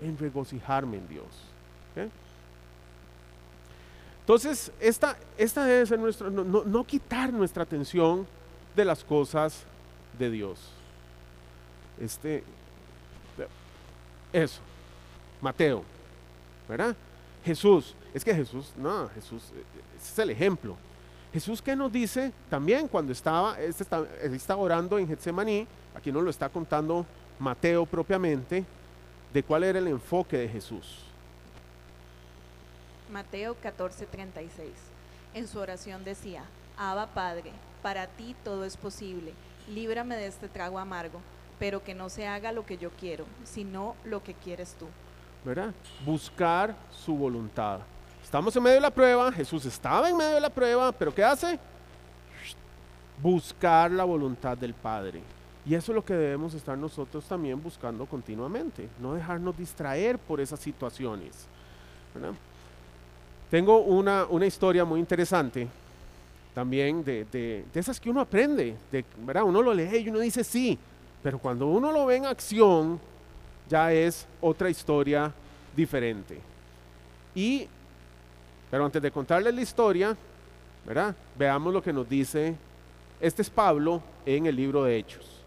en 0.00 0.18
regocijarme 0.18 0.98
en 0.98 1.08
Dios. 1.08 1.26
Entonces, 4.20 4.72
esta, 4.80 5.18
esta 5.36 5.66
debe 5.66 5.84
ser 5.84 5.98
nuestro, 5.98 6.30
no, 6.30 6.64
no 6.64 6.84
quitar 6.84 7.30
nuestra 7.30 7.62
atención 7.62 8.26
de 8.74 8.84
las 8.84 9.04
cosas 9.04 9.64
de 10.18 10.30
Dios. 10.30 10.58
Este, 12.00 12.42
eso, 14.32 14.60
Mateo, 15.40 15.84
¿verdad? 16.68 16.96
Jesús, 17.44 17.94
es 18.12 18.24
que 18.24 18.34
Jesús, 18.34 18.72
no, 18.76 19.08
Jesús, 19.10 19.42
ese 19.96 20.12
es 20.12 20.18
el 20.18 20.30
ejemplo. 20.30 20.76
Jesús 21.32 21.60
que 21.60 21.74
nos 21.74 21.92
dice 21.92 22.32
también 22.48 22.86
cuando 22.86 23.12
estaba, 23.12 23.60
este 23.60 23.84
está 24.32 24.56
orando 24.56 24.98
en 24.98 25.08
Getsemaní, 25.08 25.66
aquí 25.94 26.12
nos 26.12 26.22
lo 26.22 26.30
está 26.30 26.48
contando 26.48 27.04
Mateo 27.38 27.84
propiamente, 27.86 28.64
de 29.32 29.42
cuál 29.42 29.64
era 29.64 29.80
el 29.80 29.88
enfoque 29.88 30.36
de 30.36 30.48
Jesús. 30.48 31.00
Mateo 33.12 33.56
14:36. 33.60 34.70
En 35.34 35.48
su 35.48 35.58
oración 35.58 36.04
decía, 36.04 36.44
Abba 36.76 37.08
Padre, 37.08 37.50
para 37.82 38.06
ti 38.06 38.36
todo 38.44 38.64
es 38.64 38.76
posible, 38.76 39.32
líbrame 39.68 40.16
de 40.16 40.28
este 40.28 40.48
trago 40.48 40.78
amargo, 40.78 41.20
pero 41.58 41.82
que 41.82 41.94
no 41.94 42.08
se 42.08 42.28
haga 42.28 42.52
lo 42.52 42.64
que 42.64 42.78
yo 42.78 42.90
quiero, 42.90 43.24
sino 43.44 43.96
lo 44.04 44.22
que 44.22 44.34
quieres 44.34 44.74
tú. 44.78 44.86
¿Verdad? 45.44 45.74
Buscar 46.04 46.74
su 46.90 47.14
voluntad. 47.14 47.80
Estamos 48.22 48.56
en 48.56 48.62
medio 48.62 48.76
de 48.76 48.80
la 48.80 48.90
prueba, 48.90 49.30
Jesús 49.30 49.64
estaba 49.66 50.08
en 50.08 50.16
medio 50.16 50.34
de 50.34 50.40
la 50.40 50.50
prueba, 50.50 50.90
pero 50.90 51.14
¿qué 51.14 51.22
hace? 51.22 51.58
Buscar 53.22 53.90
la 53.90 54.04
voluntad 54.04 54.56
del 54.56 54.74
Padre. 54.74 55.20
Y 55.66 55.74
eso 55.74 55.92
es 55.92 55.96
lo 55.96 56.04
que 56.04 56.14
debemos 56.14 56.52
estar 56.54 56.76
nosotros 56.76 57.24
también 57.26 57.62
buscando 57.62 58.06
continuamente, 58.06 58.88
no 59.00 59.14
dejarnos 59.14 59.56
distraer 59.56 60.18
por 60.18 60.40
esas 60.40 60.60
situaciones. 60.60 61.46
Tengo 63.50 63.82
una, 63.82 64.24
una, 64.26 64.46
historia 64.46 64.84
muy 64.84 65.00
interesante 65.00 65.68
también 66.54 67.02
de, 67.02 67.24
de, 67.24 67.64
de, 67.72 67.80
esas 67.80 67.98
que 67.98 68.10
uno 68.10 68.20
aprende, 68.20 68.76
de, 68.90 69.04
¿verdad? 69.18 69.44
uno 69.44 69.62
lo 69.62 69.74
lee 69.74 69.98
y 69.98 70.08
uno 70.08 70.20
dice 70.20 70.44
sí, 70.44 70.78
pero 71.22 71.38
cuando 71.38 71.66
uno 71.66 71.90
lo 71.90 72.06
ve 72.06 72.16
en 72.16 72.26
acción 72.26 73.00
ya 73.68 73.92
es 73.92 74.26
otra 74.40 74.70
historia 74.70 75.32
diferente. 75.74 76.38
Y, 77.34 77.68
pero 78.70 78.84
antes 78.84 79.02
de 79.02 79.10
contarles 79.10 79.54
la 79.54 79.62
historia, 79.62 80.16
¿verdad? 80.84 81.14
veamos 81.36 81.72
lo 81.72 81.82
que 81.82 81.92
nos 81.92 82.08
dice, 82.08 82.54
este 83.20 83.42
es 83.42 83.50
Pablo 83.50 84.02
en 84.26 84.46
el 84.46 84.56
libro 84.56 84.84
de 84.84 84.98
Hechos. 84.98 85.40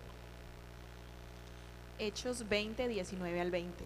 Hechos 2.00 2.48
20, 2.48 2.88
19 2.88 3.42
al 3.42 3.52
20. 3.52 3.84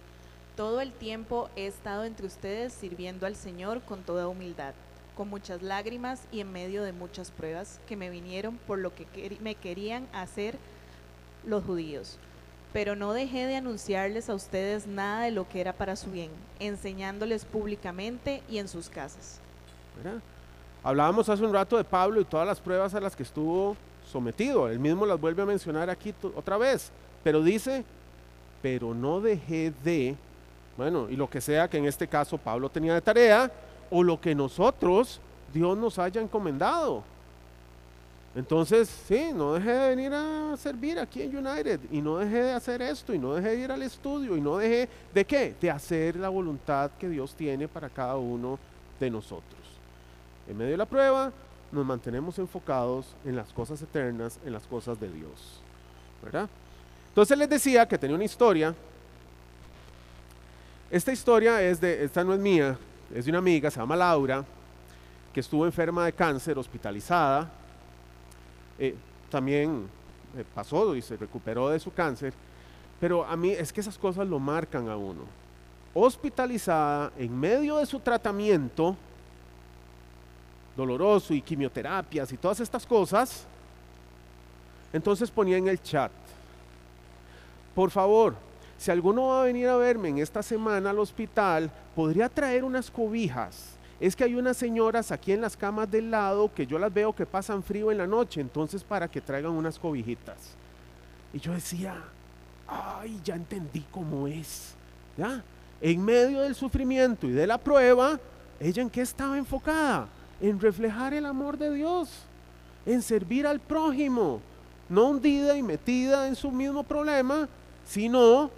Todo 0.56 0.82
el 0.82 0.92
tiempo 0.92 1.50
he 1.56 1.66
estado 1.66 2.04
entre 2.04 2.28
ustedes 2.28 2.74
sirviendo 2.74 3.26
al 3.26 3.36
Señor 3.36 3.82
con 3.82 4.04
toda 4.04 4.28
humildad, 4.28 4.74
con 5.16 5.30
muchas 5.30 5.62
lágrimas 5.62 6.24
y 6.32 6.42
en 6.42 6.52
medio 6.52 6.84
de 6.84 6.92
muchas 6.92 7.32
pruebas 7.32 7.80
que 7.88 7.96
me 7.96 8.10
vinieron 8.10 8.58
por 8.68 8.80
lo 8.80 8.94
que 8.94 9.38
me 9.42 9.56
querían 9.56 10.08
hacer 10.14 10.58
los 11.46 11.64
judíos. 11.64 12.18
Pero 12.74 12.96
no 12.96 13.14
dejé 13.14 13.48
de 13.48 13.58
anunciarles 13.58 14.30
a 14.30 14.36
ustedes 14.36 14.88
nada 14.88 15.24
de 15.24 15.32
lo 15.32 15.48
que 15.48 15.60
era 15.60 15.74
para 15.74 15.96
su 15.96 16.10
bien, 16.10 16.32
enseñándoles 16.60 17.46
públicamente 17.46 18.44
y 18.50 18.60
en 18.60 18.68
sus 18.68 18.90
casas. 18.90 19.40
Hablábamos 20.84 21.28
hace 21.30 21.44
un 21.44 21.54
rato 21.54 21.78
de 21.78 21.84
Pablo 21.84 22.22
y 22.22 22.26
todas 22.26 22.48
las 22.48 22.60
pruebas 22.60 22.96
a 22.96 23.02
las 23.02 23.16
que 23.16 23.24
estuvo 23.24 23.76
sometido. 24.10 24.70
Él 24.70 24.80
mismo 24.80 25.06
las 25.06 25.20
vuelve 25.20 25.44
a 25.44 25.46
mencionar 25.46 25.90
aquí 25.90 26.14
otra 26.36 26.58
vez. 26.58 26.92
Pero 27.24 27.44
dice, 27.44 27.84
pero 28.62 28.94
no 28.94 29.22
dejé 29.22 29.74
de, 29.84 30.16
bueno, 30.78 31.10
y 31.10 31.16
lo 31.16 31.30
que 31.30 31.42
sea 31.42 31.70
que 31.70 31.78
en 31.78 31.86
este 31.86 32.08
caso 32.08 32.38
Pablo 32.38 32.70
tenía 32.70 32.94
de 32.94 33.02
tarea, 33.02 33.52
o 33.90 34.02
lo 34.02 34.20
que 34.20 34.34
nosotros, 34.34 35.20
Dios 35.54 35.78
nos 35.78 36.00
haya 36.00 36.22
encomendado. 36.22 37.04
Entonces, 38.34 38.90
sí, 39.08 39.32
no 39.34 39.54
dejé 39.54 39.72
de 39.72 39.90
venir 39.90 40.14
a 40.14 40.56
servir 40.56 40.98
aquí 41.00 41.22
en 41.22 41.36
United 41.46 41.82
y 41.92 42.02
no 42.02 42.18
dejé 42.18 42.44
de 42.44 42.54
hacer 42.54 42.82
esto 42.82 43.14
y 43.14 43.20
no 43.20 43.34
dejé 43.34 43.50
de 43.50 43.60
ir 43.60 43.72
al 43.72 43.82
estudio 43.82 44.38
y 44.38 44.42
no 44.42 44.58
dejé 44.58 44.88
de 45.14 45.26
qué? 45.26 45.54
De 45.60 45.70
hacer 45.70 46.16
la 46.16 46.30
voluntad 46.30 46.92
que 46.98 47.10
Dios 47.10 47.36
tiene 47.36 47.68
para 47.68 47.90
cada 47.90 48.16
uno 48.16 48.58
de 49.00 49.10
nosotros. 49.10 49.60
En 50.48 50.58
medio 50.58 50.72
de 50.72 50.78
la 50.78 50.86
prueba, 50.86 51.32
nos 51.74 51.86
mantenemos 51.86 52.40
enfocados 52.40 53.16
en 53.26 53.36
las 53.36 53.52
cosas 53.52 53.82
eternas, 53.82 54.40
en 54.46 54.54
las 54.54 54.64
cosas 54.64 54.98
de 54.98 55.12
Dios. 55.12 55.62
¿Verdad? 56.24 56.48
Entonces 57.10 57.38
les 57.38 57.50
decía 57.50 57.86
que 57.86 57.98
tenía 57.98 58.16
una 58.16 58.26
historia. 58.26 58.74
Esta 60.90 61.12
historia 61.12 61.62
es 61.62 61.82
de, 61.82 62.06
esta 62.06 62.24
no 62.24 62.34
es 62.34 62.40
mía, 62.40 62.78
es 63.14 63.26
de 63.26 63.32
una 63.32 63.40
amiga, 63.40 63.70
se 63.70 63.80
llama 63.80 63.98
Laura, 63.98 64.46
que 65.34 65.42
estuvo 65.42 65.66
enferma 65.66 66.06
de 66.06 66.14
cáncer, 66.14 66.58
hospitalizada. 66.58 67.52
Eh, 68.84 68.96
también 69.30 69.88
eh, 70.36 70.44
pasó 70.56 70.96
y 70.96 71.04
se 71.04 71.16
recuperó 71.16 71.70
de 71.70 71.80
su 71.80 71.94
cáncer. 71.94 72.34
Pero 73.00 73.24
a 73.24 73.38
mí 73.38 73.52
es 73.52 73.72
que 73.72 73.80
esas 73.80 73.96
cosas 73.96 74.28
lo 74.28 74.40
marcan 74.40 74.90
a 74.90 74.98
uno. 74.98 75.22
Hospitalizada 75.94 77.12
en 77.16 77.40
medio 77.40 77.78
de 77.78 77.86
su 77.86 78.00
tratamiento 78.00 78.98
doloroso 80.76 81.36
y 81.36 81.44
quimioterapias 81.44 82.34
y 82.34 82.38
todas 82.38 82.60
estas 82.60 82.84
cosas, 82.88 83.46
entonces 84.92 85.30
ponía 85.30 85.58
en 85.58 85.68
el 85.68 85.80
chat, 85.80 86.12
por 87.76 87.92
favor, 87.92 88.36
si 88.80 88.90
alguno 88.90 89.28
va 89.28 89.42
a 89.42 89.46
venir 89.46 89.68
a 89.68 89.78
verme 89.78 90.10
en 90.10 90.18
esta 90.18 90.42
semana 90.42 90.90
al 90.90 90.98
hospital, 90.98 91.70
podría 91.96 92.30
traer 92.30 92.64
unas 92.64 92.90
cobijas. 92.90 93.78
Es 94.02 94.16
que 94.16 94.24
hay 94.24 94.34
unas 94.34 94.58
señoras 94.58 95.12
aquí 95.12 95.32
en 95.32 95.42
las 95.42 95.56
camas 95.56 95.90
del 95.90 96.10
lado 96.10 96.52
que 96.52 96.66
yo 96.66 96.80
las 96.80 96.92
veo 96.92 97.14
que 97.14 97.28
pasan 97.28 97.62
frío 97.62 97.92
en 97.92 98.00
la 98.00 98.08
noche, 98.08 98.42
entonces 98.42 98.84
para 98.84 99.08
que 99.08 99.22
traigan 99.22 99.52
unas 99.52 99.78
cobijitas. 99.78 100.56
Y 101.32 101.40
yo 101.40 101.54
decía, 101.54 101.96
ay, 102.68 103.22
ya 103.24 103.36
entendí 103.36 103.86
cómo 103.92 104.28
es. 104.28 104.74
¿Ya? 105.16 105.44
En 105.80 106.04
medio 106.04 106.42
del 106.42 106.56
sufrimiento 106.56 107.28
y 107.28 107.32
de 107.32 107.46
la 107.46 107.60
prueba, 107.60 108.20
ella 108.60 108.82
en 108.82 108.90
qué 108.90 109.02
estaba 109.02 109.38
enfocada? 109.38 110.08
En 110.42 110.60
reflejar 110.60 111.14
el 111.14 111.28
amor 111.28 111.60
de 111.60 111.72
Dios, 111.72 112.10
en 112.88 113.04
servir 113.04 113.46
al 113.46 113.60
prójimo, 113.60 114.42
no 114.90 115.10
hundida 115.10 115.56
y 115.56 115.62
metida 115.62 116.28
en 116.28 116.36
su 116.36 116.50
mismo 116.50 116.82
problema, 116.82 117.48
sino 117.86 118.50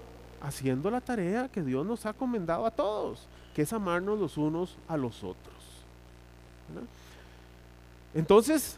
haciendo 0.41 0.89
la 0.89 1.01
tarea 1.01 1.49
que 1.49 1.61
Dios 1.61 1.85
nos 1.85 2.05
ha 2.05 2.13
comendado 2.13 2.65
a 2.65 2.71
todos, 2.71 3.27
que 3.53 3.63
es 3.63 3.73
amarnos 3.73 4.19
los 4.19 4.37
unos 4.37 4.75
a 4.87 4.97
los 4.97 5.23
otros. 5.23 5.53
Entonces, 8.13 8.77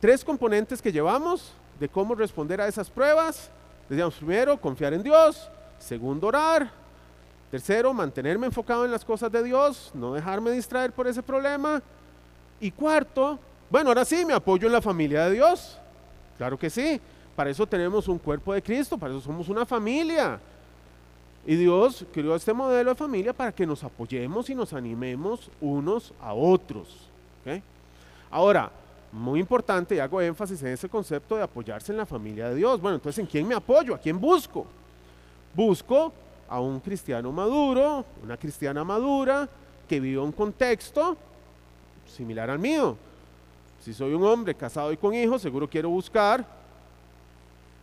tres 0.00 0.24
componentes 0.24 0.82
que 0.82 0.92
llevamos 0.92 1.52
de 1.78 1.88
cómo 1.88 2.14
responder 2.14 2.60
a 2.60 2.68
esas 2.68 2.90
pruebas. 2.90 3.50
Decíamos, 3.88 4.14
primero, 4.14 4.60
confiar 4.60 4.92
en 4.94 5.02
Dios. 5.02 5.48
Segundo, 5.78 6.26
orar. 6.26 6.70
Tercero, 7.50 7.94
mantenerme 7.94 8.46
enfocado 8.46 8.84
en 8.84 8.90
las 8.90 9.04
cosas 9.04 9.32
de 9.32 9.42
Dios, 9.42 9.90
no 9.94 10.12
dejarme 10.12 10.50
distraer 10.50 10.92
por 10.92 11.06
ese 11.06 11.22
problema. 11.22 11.80
Y 12.60 12.70
cuarto, 12.70 13.38
bueno, 13.70 13.88
ahora 13.88 14.04
sí, 14.04 14.24
me 14.26 14.34
apoyo 14.34 14.66
en 14.66 14.72
la 14.72 14.82
familia 14.82 15.24
de 15.26 15.32
Dios. 15.32 15.78
Claro 16.36 16.58
que 16.58 16.68
sí. 16.68 17.00
Para 17.34 17.50
eso 17.50 17.66
tenemos 17.66 18.08
un 18.08 18.18
cuerpo 18.18 18.52
de 18.52 18.62
Cristo, 18.62 18.98
para 18.98 19.14
eso 19.14 19.22
somos 19.22 19.48
una 19.48 19.64
familia. 19.64 20.40
Y 21.48 21.56
Dios 21.56 22.04
creó 22.12 22.36
este 22.36 22.52
modelo 22.52 22.90
de 22.90 22.94
familia 22.94 23.32
para 23.32 23.52
que 23.52 23.66
nos 23.66 23.82
apoyemos 23.82 24.50
y 24.50 24.54
nos 24.54 24.74
animemos 24.74 25.50
unos 25.62 26.12
a 26.20 26.34
otros. 26.34 27.08
Ahora, 28.30 28.70
muy 29.10 29.40
importante, 29.40 29.94
y 29.94 29.98
hago 29.98 30.20
énfasis 30.20 30.62
en 30.62 30.74
ese 30.74 30.90
concepto 30.90 31.36
de 31.36 31.42
apoyarse 31.42 31.90
en 31.90 31.96
la 31.96 32.04
familia 32.04 32.50
de 32.50 32.56
Dios. 32.56 32.78
Bueno, 32.78 32.96
entonces, 32.96 33.20
¿en 33.20 33.24
quién 33.24 33.48
me 33.48 33.54
apoyo? 33.54 33.94
¿A 33.94 33.98
quién 33.98 34.20
busco? 34.20 34.66
Busco 35.54 36.12
a 36.50 36.60
un 36.60 36.80
cristiano 36.80 37.32
maduro, 37.32 38.04
una 38.22 38.36
cristiana 38.36 38.84
madura, 38.84 39.48
que 39.88 40.00
vive 40.00 40.18
un 40.18 40.32
contexto 40.32 41.16
similar 42.06 42.50
al 42.50 42.58
mío. 42.58 42.94
Si 43.82 43.94
soy 43.94 44.12
un 44.12 44.22
hombre 44.22 44.54
casado 44.54 44.92
y 44.92 44.98
con 44.98 45.14
hijos, 45.14 45.40
seguro 45.40 45.66
quiero 45.66 45.88
buscar 45.88 46.57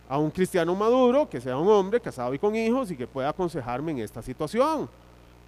a 0.08 0.18
un 0.18 0.30
cristiano 0.30 0.74
maduro, 0.74 1.28
que 1.28 1.40
sea 1.40 1.56
un 1.56 1.68
hombre 1.68 2.00
casado 2.00 2.32
y 2.34 2.38
con 2.38 2.54
hijos 2.54 2.90
y 2.90 2.96
que 2.96 3.06
pueda 3.06 3.30
aconsejarme 3.30 3.92
en 3.92 3.98
esta 3.98 4.22
situación. 4.22 4.88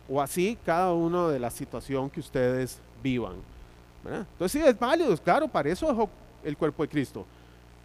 O 0.09 0.21
así 0.21 0.59
cada 0.65 0.93
uno 0.93 1.29
de 1.29 1.39
la 1.39 1.51
situación 1.51 2.11
que 2.11 2.21
ustedes 2.21 2.81
vivan. 3.03 3.37
Entonces 4.05 4.53
sí, 4.53 4.67
es 4.67 4.79
válido, 4.79 5.17
claro, 5.19 5.49
para 5.49 5.69
eso 5.69 5.91
es 5.91 6.49
el 6.49 6.57
cuerpo 6.57 6.83
de 6.83 6.89
Cristo. 6.89 7.27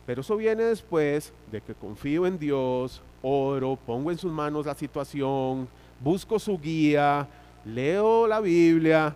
Pero 0.05 0.21
eso 0.21 0.35
viene 0.35 0.63
después 0.63 1.31
de 1.51 1.61
que 1.61 1.73
confío 1.73 2.25
en 2.25 2.37
Dios, 2.37 3.01
oro, 3.21 3.77
pongo 3.85 4.11
en 4.11 4.17
sus 4.17 4.31
manos 4.31 4.65
la 4.65 4.75
situación, 4.75 5.67
busco 5.99 6.39
su 6.39 6.57
guía, 6.59 7.27
leo 7.65 8.27
la 8.27 8.39
Biblia 8.39 9.15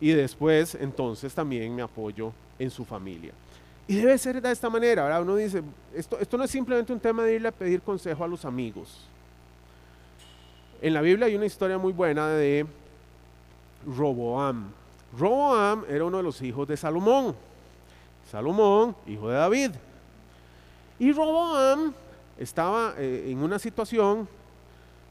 y 0.00 0.10
después 0.10 0.74
entonces 0.74 1.34
también 1.34 1.74
me 1.74 1.82
apoyo 1.82 2.32
en 2.58 2.70
su 2.70 2.84
familia. 2.84 3.32
Y 3.88 3.96
debe 3.96 4.18
ser 4.18 4.40
de 4.42 4.52
esta 4.52 4.68
manera, 4.68 5.04
¿verdad? 5.04 5.22
Uno 5.22 5.34
dice, 5.34 5.62
esto, 5.94 6.36
no 6.36 6.44
es 6.44 6.50
simplemente 6.50 6.92
un 6.92 7.00
tema 7.00 7.24
de 7.24 7.36
irle 7.36 7.48
a 7.48 7.52
pedir 7.52 7.80
consejo 7.80 8.22
a 8.22 8.28
los 8.28 8.44
amigos. 8.44 9.06
En 10.82 10.92
la 10.92 11.00
Biblia 11.00 11.26
hay 11.26 11.34
una 11.34 11.46
historia 11.46 11.78
muy 11.78 11.94
buena 11.94 12.28
de 12.28 12.66
Roboam. 13.86 14.70
Roboam 15.18 15.86
era 15.88 16.04
uno 16.04 16.18
de 16.18 16.22
los 16.22 16.42
hijos 16.42 16.68
de 16.68 16.76
Salomón. 16.76 17.34
Salomón, 18.30 18.94
hijo 19.06 19.30
de 19.30 19.36
David. 19.36 19.70
Y 20.98 21.10
Roboam 21.12 21.94
estaba 22.38 22.92
eh, 22.98 23.30
en 23.30 23.38
una 23.38 23.58
situación 23.58 24.28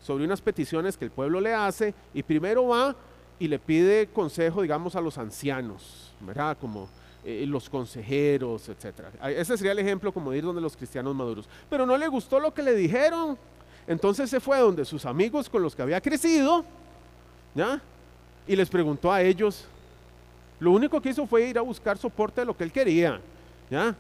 sobre 0.04 0.24
unas 0.24 0.40
peticiones 0.40 0.96
que 0.96 1.06
el 1.06 1.12
pueblo 1.12 1.42
le 1.42 1.52
hace 1.52 1.96
y 2.14 2.22
primero 2.22 2.68
va 2.68 2.96
y 3.40 3.48
le 3.48 3.58
pide 3.58 4.06
consejo, 4.08 4.62
digamos, 4.62 4.96
a 4.96 5.02
los 5.02 5.18
ancianos, 5.18 6.14
¿verdad? 6.22 6.56
Como 6.62 6.88
eh, 7.30 7.46
los 7.46 7.70
consejeros, 7.70 8.70
etc. 8.70 9.02
Ese 9.22 9.58
sería 9.58 9.74
el 9.74 9.80
ejemplo 9.80 10.14
como 10.14 10.32
de 10.32 10.38
ir 10.38 10.46
donde 10.46 10.62
los 10.62 10.78
cristianos 10.78 11.14
maduros. 11.14 11.50
Pero 11.70 11.86
no 11.86 11.98
le 11.98 12.08
gustó 12.08 12.40
lo 12.40 12.54
que 12.54 12.64
le 12.64 12.74
dijeron. 12.74 13.38
Entonces 13.86 14.30
se 14.30 14.40
fue 14.40 14.60
donde 14.60 14.86
sus 14.86 15.06
amigos 15.06 15.50
con 15.50 15.62
los 15.62 15.76
que 15.76 15.82
había 15.82 16.00
crecido, 16.00 16.64
¿ya? 17.54 17.82
Y 18.48 18.56
les 18.56 18.70
preguntó 18.70 19.12
a 19.12 19.22
ellos. 19.22 19.66
Lo 20.58 20.72
único 20.72 21.02
que 21.02 21.10
hizo 21.10 21.28
fue 21.28 21.50
ir 21.50 21.58
a 21.58 21.62
buscar 21.64 21.98
soporte 21.98 22.40
de 22.40 22.46
lo 22.46 22.56
que 22.56 22.64
él 22.64 22.72
quería, 22.72 23.20
¿ya? 23.70 23.94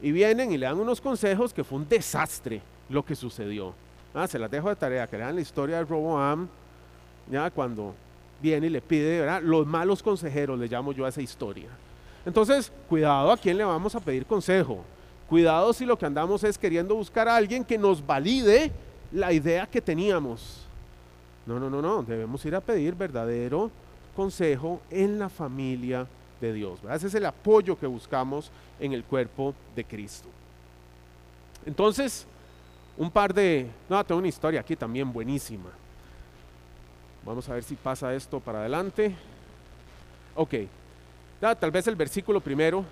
Y 0.00 0.12
vienen 0.12 0.52
y 0.52 0.56
le 0.56 0.66
dan 0.66 0.78
unos 0.78 1.00
consejos 1.00 1.52
que 1.52 1.64
fue 1.64 1.78
un 1.78 1.88
desastre 1.88 2.62
lo 2.88 3.04
que 3.04 3.16
sucedió. 3.16 3.74
Ah, 4.14 4.28
se 4.28 4.38
las 4.38 4.52
dejo 4.52 4.68
de 4.68 4.76
tarea, 4.76 5.08
que 5.08 5.18
lean 5.18 5.34
la 5.34 5.40
historia 5.40 5.78
de 5.78 5.84
Roboam, 5.84 6.46
ya 7.28 7.50
cuando 7.50 7.92
viene 8.40 8.68
y 8.68 8.70
le 8.70 8.80
pide, 8.80 9.18
¿verdad? 9.18 9.42
Los 9.42 9.66
malos 9.66 10.00
consejeros, 10.00 10.56
le 10.56 10.68
llamo 10.68 10.92
yo 10.92 11.06
a 11.06 11.08
esa 11.08 11.20
historia. 11.20 11.70
Entonces, 12.28 12.70
cuidado 12.90 13.32
a 13.32 13.38
quién 13.38 13.56
le 13.56 13.64
vamos 13.64 13.94
a 13.94 14.00
pedir 14.00 14.26
consejo. 14.26 14.84
Cuidado 15.30 15.72
si 15.72 15.86
lo 15.86 15.96
que 15.96 16.04
andamos 16.04 16.44
es 16.44 16.58
queriendo 16.58 16.94
buscar 16.94 17.26
a 17.26 17.34
alguien 17.34 17.64
que 17.64 17.78
nos 17.78 18.04
valide 18.04 18.70
la 19.10 19.32
idea 19.32 19.66
que 19.66 19.80
teníamos. 19.80 20.66
No, 21.46 21.58
no, 21.58 21.70
no, 21.70 21.80
no. 21.80 22.02
Debemos 22.02 22.44
ir 22.44 22.54
a 22.54 22.60
pedir 22.60 22.94
verdadero 22.94 23.70
consejo 24.14 24.82
en 24.90 25.18
la 25.18 25.30
familia 25.30 26.06
de 26.38 26.52
Dios. 26.52 26.80
Ese 26.92 27.06
es 27.06 27.14
el 27.14 27.24
apoyo 27.24 27.78
que 27.78 27.86
buscamos 27.86 28.50
en 28.78 28.92
el 28.92 29.04
cuerpo 29.04 29.54
de 29.74 29.84
Cristo. 29.84 30.28
Entonces, 31.64 32.26
un 32.98 33.10
par 33.10 33.32
de... 33.32 33.70
No, 33.88 34.04
tengo 34.04 34.18
una 34.18 34.28
historia 34.28 34.60
aquí 34.60 34.76
también 34.76 35.10
buenísima. 35.10 35.70
Vamos 37.24 37.48
a 37.48 37.54
ver 37.54 37.64
si 37.64 37.74
pasa 37.74 38.14
esto 38.14 38.38
para 38.38 38.58
adelante. 38.58 39.16
Ok. 40.34 40.54
Tal 41.40 41.70
vez 41.70 41.86
el 41.86 41.96
versículo 41.96 42.40
primero. 42.40 42.84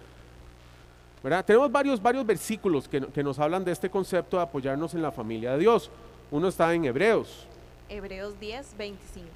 ¿verdad? 1.23 1.45
Tenemos 1.45 1.71
varios, 1.73 2.01
varios 2.01 2.25
versículos 2.25 2.89
que, 2.89 3.01
que 3.01 3.23
nos 3.23 3.39
hablan 3.39 3.65
de 3.65 3.73
este 3.73 3.91
concepto 3.91 4.37
de 4.37 4.45
apoyarnos 4.45 4.95
en 4.95 5.03
la 5.03 5.11
familia 5.11 5.53
de 5.53 5.59
Dios. 5.59 5.91
Uno 6.31 6.49
está 6.49 6.73
en 6.73 6.85
Hebreos. 6.85 7.47
Hebreos 7.89 8.39
10, 8.39 8.77
25. 8.77 9.29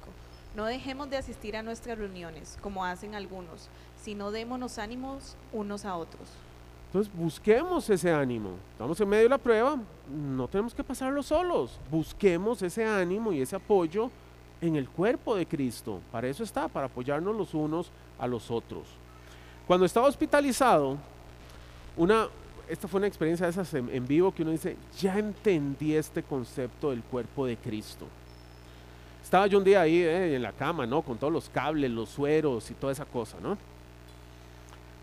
No 0.55 0.65
dejemos 0.65 1.09
de 1.09 1.17
asistir 1.17 1.55
a 1.55 1.63
nuestras 1.63 1.97
reuniones, 1.97 2.57
como 2.61 2.85
hacen 2.85 3.15
algunos, 3.15 3.69
sino 4.01 4.31
démonos 4.31 4.77
ánimos 4.77 5.35
unos 5.53 5.85
a 5.85 5.95
otros. 5.95 6.29
Entonces 6.87 7.13
busquemos 7.13 7.89
ese 7.89 8.11
ánimo. 8.11 8.51
Estamos 8.73 8.99
en 8.99 9.07
medio 9.07 9.23
de 9.23 9.29
la 9.29 9.37
prueba, 9.37 9.77
no 10.09 10.47
tenemos 10.49 10.73
que 10.73 10.83
pasarlo 10.83 11.23
solos. 11.23 11.79
Busquemos 11.89 12.61
ese 12.61 12.85
ánimo 12.85 13.31
y 13.31 13.41
ese 13.41 13.55
apoyo 13.55 14.11
en 14.59 14.75
el 14.75 14.89
cuerpo 14.89 15.35
de 15.35 15.45
Cristo. 15.45 16.01
Para 16.11 16.27
eso 16.27 16.43
está, 16.43 16.67
para 16.67 16.87
apoyarnos 16.87 17.33
los 17.35 17.53
unos 17.53 17.91
a 18.19 18.27
los 18.27 18.51
otros. 18.51 19.00
Cuando 19.67 19.85
estaba 19.85 20.07
hospitalizado, 20.07 20.97
una, 21.95 22.27
esta 22.67 22.87
fue 22.87 22.99
una 22.99 23.07
experiencia 23.07 23.45
de 23.45 23.51
esas 23.51 23.73
en, 23.73 24.07
vivo 24.07 24.33
que 24.33 24.43
uno 24.43 24.51
dice, 24.51 24.77
ya 24.99 25.17
entendí 25.17 25.95
este 25.95 26.23
concepto 26.23 26.91
del 26.91 27.03
cuerpo 27.03 27.45
de 27.45 27.57
Cristo. 27.57 28.07
Estaba 29.23 29.47
yo 29.47 29.57
un 29.57 29.63
día 29.63 29.81
ahí 29.81 30.01
eh, 30.01 30.35
en 30.35 30.41
la 30.41 30.51
cama, 30.51 30.85
¿no? 30.85 31.01
Con 31.01 31.17
todos 31.17 31.31
los 31.31 31.49
cables, 31.49 31.91
los 31.91 32.09
sueros 32.09 32.69
y 32.71 32.73
toda 32.73 32.91
esa 32.91 33.05
cosa, 33.05 33.37
¿no? 33.41 33.57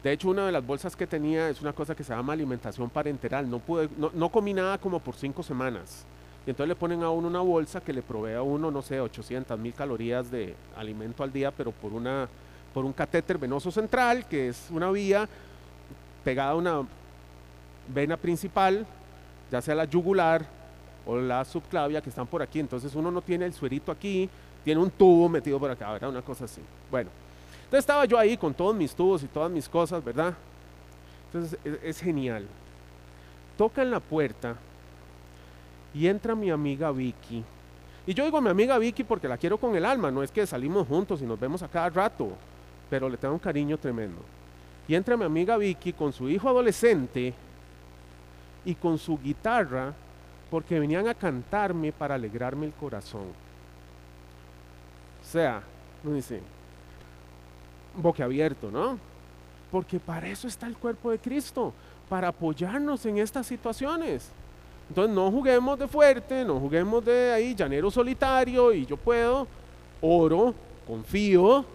De 0.02 0.12
hecho, 0.12 0.30
una 0.30 0.46
de 0.46 0.52
las 0.52 0.64
bolsas 0.64 0.94
que 0.94 1.06
tenía 1.06 1.48
es 1.48 1.60
una 1.60 1.72
cosa 1.72 1.94
que 1.94 2.04
se 2.04 2.14
llama 2.14 2.32
alimentación 2.32 2.88
parenteral. 2.88 3.50
No, 3.50 3.58
pude, 3.58 3.88
no, 3.96 4.28
comí 4.28 4.54
nada 4.54 4.78
como 4.78 5.00
por 5.00 5.14
cinco 5.14 5.42
semanas. 5.42 6.04
Y 6.46 6.50
entonces 6.50 6.68
le 6.68 6.76
ponen 6.76 7.02
a 7.02 7.10
uno 7.10 7.26
una 7.26 7.40
bolsa 7.40 7.80
que 7.80 7.92
le 7.92 8.00
provee 8.00 8.34
a 8.34 8.42
uno, 8.42 8.70
no 8.70 8.80
sé, 8.80 9.00
800 9.00 9.58
mil 9.58 9.74
calorías 9.74 10.30
de 10.30 10.54
alimento 10.76 11.22
al 11.24 11.32
día, 11.32 11.50
pero 11.50 11.72
por, 11.72 11.92
una, 11.92 12.28
por 12.72 12.84
un 12.84 12.92
catéter 12.92 13.38
venoso 13.38 13.70
central, 13.70 14.26
que 14.26 14.48
es 14.48 14.68
una 14.70 14.90
vía 14.90 15.28
pegada 16.24 16.50
a 16.50 16.56
una 16.56 16.86
vena 17.92 18.16
principal, 18.16 18.86
ya 19.50 19.62
sea 19.62 19.74
la 19.74 19.84
yugular 19.84 20.44
o 21.06 21.16
la 21.16 21.44
subclavia, 21.44 22.00
que 22.00 22.10
están 22.10 22.26
por 22.26 22.42
aquí. 22.42 22.60
Entonces 22.60 22.94
uno 22.94 23.10
no 23.10 23.22
tiene 23.22 23.46
el 23.46 23.52
suerito 23.52 23.90
aquí, 23.90 24.28
tiene 24.64 24.80
un 24.80 24.90
tubo 24.90 25.28
metido 25.28 25.58
por 25.58 25.70
acá, 25.70 25.92
¿verdad? 25.92 26.10
Una 26.10 26.22
cosa 26.22 26.44
así. 26.44 26.60
Bueno. 26.90 27.10
Entonces 27.68 27.80
estaba 27.80 28.06
yo 28.06 28.18
ahí 28.18 28.38
con 28.38 28.54
todos 28.54 28.74
mis 28.74 28.94
tubos 28.94 29.22
y 29.22 29.26
todas 29.26 29.50
mis 29.50 29.68
cosas, 29.68 30.02
¿verdad? 30.02 30.34
Entonces 31.26 31.58
es, 31.82 32.00
genial. 32.00 32.46
Toca 33.58 33.82
en 33.82 33.90
la 33.90 34.00
puerta 34.00 34.56
y 35.92 36.06
entra 36.06 36.34
mi 36.34 36.50
amiga 36.50 36.90
Vicky. 36.90 37.44
Y 38.06 38.14
yo 38.14 38.24
digo 38.24 38.40
mi 38.40 38.48
amiga 38.48 38.78
Vicky 38.78 39.04
porque 39.04 39.28
la 39.28 39.36
quiero 39.36 39.58
con 39.58 39.76
el 39.76 39.84
alma, 39.84 40.10
no 40.10 40.22
es 40.22 40.30
que 40.30 40.46
salimos 40.46 40.88
juntos 40.88 41.20
y 41.20 41.26
nos 41.26 41.38
vemos 41.38 41.62
a 41.62 41.68
cada 41.68 41.90
rato, 41.90 42.30
pero 42.88 43.08
le 43.08 43.16
tengo 43.16 43.34
un 43.34 43.40
cariño 43.40 43.78
tremendo. 43.78 44.20
Y 44.86 44.94
entra 44.94 45.16
mi 45.16 45.24
amiga 45.24 45.56
Vicky 45.56 45.92
con 45.92 46.12
su 46.12 46.28
hijo 46.28 46.48
adolescente 46.48 47.34
y 48.64 48.74
con 48.74 48.98
su 48.98 49.18
guitarra 49.18 49.92
porque 50.50 50.80
venían 50.80 51.06
a 51.08 51.14
cantarme 51.14 51.92
para 51.92 52.14
alegrarme 52.14 52.66
el 52.66 52.72
corazón. 52.72 53.26
O 55.22 55.30
sea, 55.30 55.62
no 56.02 56.12
dice, 56.12 56.40
abierto, 58.22 58.70
¿no? 58.70 58.98
Porque 59.70 60.00
para 60.00 60.28
eso 60.28 60.48
está 60.48 60.66
el 60.66 60.76
cuerpo 60.76 61.10
de 61.10 61.18
Cristo, 61.18 61.74
para 62.08 62.28
apoyarnos 62.28 63.04
en 63.04 63.18
estas 63.18 63.46
situaciones. 63.46 64.30
Entonces 64.88 65.14
no 65.14 65.30
juguemos 65.30 65.78
de 65.78 65.86
fuerte, 65.86 66.44
no 66.44 66.58
juguemos 66.58 67.04
de 67.04 67.32
ahí 67.32 67.54
llanero 67.54 67.90
solitario 67.90 68.72
y 68.72 68.86
yo 68.86 68.96
puedo, 68.96 69.46
oro, 70.00 70.54
confío, 70.86 71.66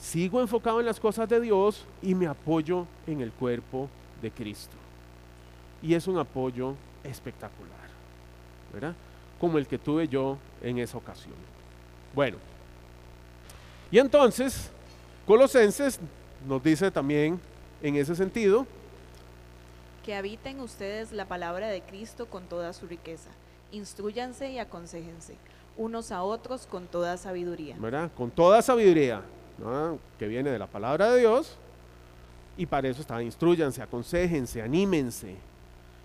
sigo 0.00 0.40
enfocado 0.40 0.80
en 0.80 0.86
las 0.86 0.98
cosas 0.98 1.28
de 1.28 1.40
Dios 1.40 1.84
y 2.02 2.14
me 2.14 2.26
apoyo 2.26 2.86
en 3.06 3.20
el 3.20 3.32
cuerpo 3.32 3.88
de 4.22 4.30
Cristo. 4.30 4.76
Y 5.82 5.94
es 5.94 6.06
un 6.06 6.18
apoyo 6.18 6.74
espectacular, 7.04 7.88
¿verdad? 8.72 8.94
Como 9.38 9.58
el 9.58 9.66
que 9.66 9.78
tuve 9.78 10.08
yo 10.08 10.38
en 10.62 10.78
esa 10.78 10.96
ocasión. 10.98 11.34
Bueno, 12.14 12.38
y 13.90 13.98
entonces 13.98 14.70
Colosenses 15.26 16.00
nos 16.46 16.62
dice 16.62 16.90
también 16.90 17.40
en 17.82 17.96
ese 17.96 18.14
sentido 18.14 18.66
que 20.04 20.14
habiten 20.14 20.60
ustedes 20.60 21.12
la 21.12 21.26
palabra 21.26 21.68
de 21.68 21.82
Cristo 21.82 22.26
con 22.26 22.44
toda 22.44 22.72
su 22.72 22.86
riqueza. 22.86 23.30
Instruyanse 23.70 24.50
y 24.50 24.58
aconsejense 24.58 25.36
unos 25.76 26.10
a 26.10 26.22
otros 26.22 26.66
con 26.66 26.86
toda 26.86 27.16
sabiduría. 27.16 27.76
¿Verdad? 27.78 28.10
Con 28.16 28.30
toda 28.30 28.60
sabiduría, 28.62 29.22
que 30.18 30.26
viene 30.26 30.50
de 30.50 30.58
la 30.58 30.66
palabra 30.66 31.12
de 31.12 31.20
Dios. 31.20 31.56
Y 32.56 32.66
para 32.66 32.88
eso 32.88 33.00
está, 33.00 33.22
instruyanse, 33.22 33.82
aconsejense, 33.82 34.60
anímense. 34.60 35.36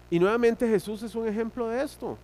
Y 0.10 0.20
nuevamente 0.20 0.68
Jesús 0.68 1.04
es 1.04 1.16
un 1.16 1.28
ejemplo 1.28 1.68
de 1.68 1.84
esto. 1.84 2.18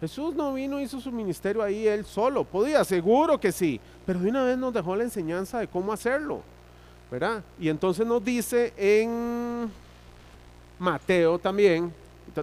Jesús 0.00 0.34
no 0.34 0.54
vino, 0.54 0.80
hizo 0.80 1.00
su 1.00 1.10
ministerio 1.10 1.62
ahí 1.62 1.86
él 1.86 2.04
solo. 2.04 2.44
Podía, 2.44 2.84
seguro 2.84 3.38
que 3.38 3.50
sí. 3.50 3.80
Pero 4.06 4.20
de 4.20 4.28
una 4.28 4.44
vez 4.44 4.56
nos 4.56 4.72
dejó 4.72 4.94
la 4.94 5.04
enseñanza 5.04 5.58
de 5.58 5.66
cómo 5.66 5.92
hacerlo. 5.92 6.40
¿Verdad? 7.10 7.42
Y 7.58 7.68
entonces 7.68 8.06
nos 8.06 8.24
dice 8.24 8.72
en 8.76 9.70
Mateo 10.78 11.38
también, 11.38 11.92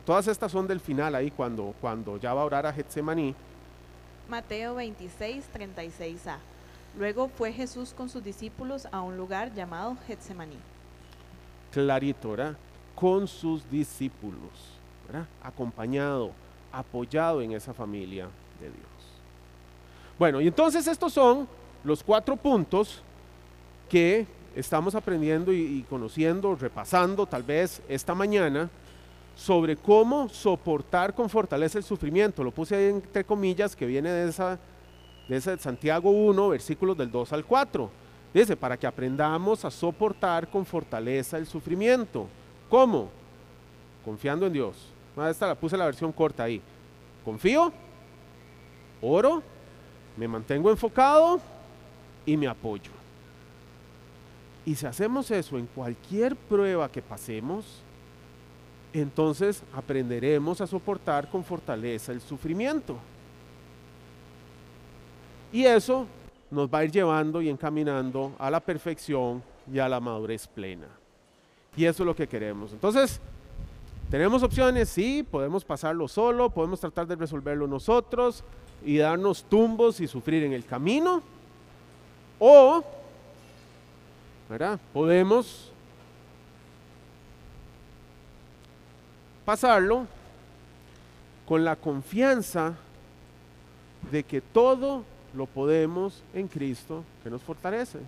todas 0.03 0.27
estas 0.27 0.51
son 0.51 0.67
del 0.67 0.79
final 0.79 1.15
ahí 1.15 1.31
cuando, 1.31 1.73
cuando 1.79 2.17
ya 2.17 2.33
va 2.33 2.41
a 2.41 2.45
orar 2.45 2.65
a 2.65 2.73
Getsemaní. 2.73 3.33
Mateo 4.27 4.75
26, 4.75 5.45
36a. 5.53 6.37
Luego 6.97 7.27
fue 7.27 7.51
Jesús 7.51 7.93
con 7.95 8.09
sus 8.09 8.23
discípulos 8.23 8.87
a 8.91 9.01
un 9.01 9.17
lugar 9.17 9.53
llamado 9.53 9.97
Getsemaní. 10.07 10.57
Clarito, 11.71 12.31
¿verdad? 12.31 12.55
Con 12.95 13.27
sus 13.27 13.69
discípulos, 13.69 14.51
¿verdad? 15.07 15.27
Acompañado 15.43 16.31
apoyado 16.71 17.41
en 17.41 17.53
esa 17.53 17.73
familia 17.73 18.27
de 18.59 18.67
Dios. 18.67 18.85
Bueno, 20.19 20.41
y 20.41 20.47
entonces 20.47 20.87
estos 20.87 21.13
son 21.13 21.47
los 21.83 22.03
cuatro 22.03 22.35
puntos 22.35 23.01
que 23.89 24.25
estamos 24.55 24.95
aprendiendo 24.95 25.53
y, 25.53 25.57
y 25.57 25.85
conociendo, 25.89 26.55
repasando 26.55 27.25
tal 27.25 27.43
vez 27.43 27.81
esta 27.87 28.15
mañana 28.15 28.69
sobre 29.35 29.75
cómo 29.75 30.29
soportar 30.29 31.13
con 31.13 31.29
fortaleza 31.29 31.77
el 31.77 31.83
sufrimiento. 31.83 32.43
Lo 32.43 32.51
puse 32.51 32.75
ahí 32.75 32.85
entre 32.85 33.25
comillas 33.25 33.75
que 33.75 33.85
viene 33.85 34.09
de 34.09 34.29
esa 34.29 34.57
ese 35.29 35.57
Santiago 35.57 36.09
1, 36.11 36.49
versículos 36.49 36.97
del 36.97 37.11
2 37.11 37.33
al 37.33 37.45
4. 37.45 37.89
Dice, 38.33 38.55
para 38.55 38.77
que 38.77 38.85
aprendamos 38.85 39.65
a 39.65 39.71
soportar 39.71 40.49
con 40.49 40.65
fortaleza 40.65 41.37
el 41.37 41.47
sufrimiento. 41.47 42.27
¿Cómo? 42.69 43.09
Confiando 44.03 44.45
en 44.45 44.53
Dios. 44.53 44.75
Ah, 45.17 45.29
esta 45.29 45.47
la 45.47 45.55
puse 45.55 45.77
la 45.77 45.85
versión 45.85 46.11
corta 46.11 46.43
ahí. 46.43 46.61
Confío, 47.23 47.71
oro, 49.01 49.41
me 50.17 50.27
mantengo 50.27 50.69
enfocado 50.69 51.39
y 52.25 52.35
me 52.35 52.47
apoyo. 52.47 52.91
Y 54.65 54.75
si 54.75 54.85
hacemos 54.85 55.31
eso 55.31 55.57
en 55.57 55.67
cualquier 55.67 56.35
prueba 56.35 56.91
que 56.91 57.01
pasemos, 57.01 57.81
entonces 58.93 59.63
aprenderemos 59.73 60.59
a 60.61 60.67
soportar 60.67 61.29
con 61.29 61.43
fortaleza 61.43 62.11
el 62.11 62.21
sufrimiento. 62.21 62.97
Y 65.55 65.65
eso 65.65 66.05
nos 66.51 66.67
va 66.67 66.79
a 66.79 66.83
ir 66.83 66.91
llevando 66.91 67.41
y 67.41 67.47
encaminando 67.47 68.33
a 68.37 68.51
la 68.51 68.59
perfección 68.59 69.41
y 69.71 69.79
a 69.79 69.87
la 69.87 70.01
madurez 70.01 70.47
plena. 70.47 70.87
Y 71.77 71.85
eso 71.85 72.03
es 72.03 72.07
lo 72.07 72.13
que 72.13 72.27
queremos. 72.27 72.73
Entonces, 72.73 73.21
tenemos 74.11 74.43
opciones, 74.43 74.89
sí, 74.89 75.23
podemos 75.23 75.63
pasarlo 75.63 76.09
solo, 76.09 76.49
podemos 76.49 76.81
tratar 76.81 77.07
de 77.07 77.15
resolverlo 77.15 77.67
nosotros 77.67 78.43
y 78.83 78.97
darnos 78.97 79.45
tumbos 79.45 80.01
y 80.01 80.09
sufrir 80.09 80.43
en 80.43 80.51
el 80.51 80.65
camino. 80.65 81.23
O, 82.37 82.83
¿verdad? 84.49 84.77
Podemos 84.91 85.71
pasarlo 89.45 90.05
con 91.47 91.63
la 91.63 91.77
confianza 91.77 92.73
de 94.11 94.21
que 94.25 94.41
todo 94.41 95.14
lo 95.35 95.45
podemos 95.45 96.23
en 96.33 96.47
Cristo 96.47 97.03
que 97.23 97.29
nos 97.29 97.41
fortalece. 97.41 97.99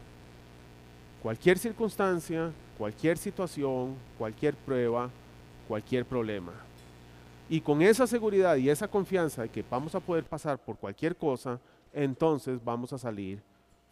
Cualquier 1.22 1.58
circunstancia, 1.58 2.52
cualquier 2.78 3.18
situación, 3.18 3.96
cualquier 4.18 4.56
prueba, 4.56 5.10
cualquier 5.68 6.06
problema. 6.06 6.54
Y 7.50 7.62
con 7.62 7.82
esa 7.82 8.08
seguridad 8.08 8.56
y 8.56 8.70
esa 8.70 8.88
confianza 8.88 9.44
de 9.44 9.50
que 9.50 9.64
vamos 9.70 9.96
a 9.96 10.00
poder 10.00 10.24
pasar 10.24 10.58
por 10.58 10.78
cualquier 10.78 11.16
cosa, 11.16 11.60
entonces 11.94 12.64
vamos 12.64 12.94
a 12.94 12.98
salir 12.98 13.42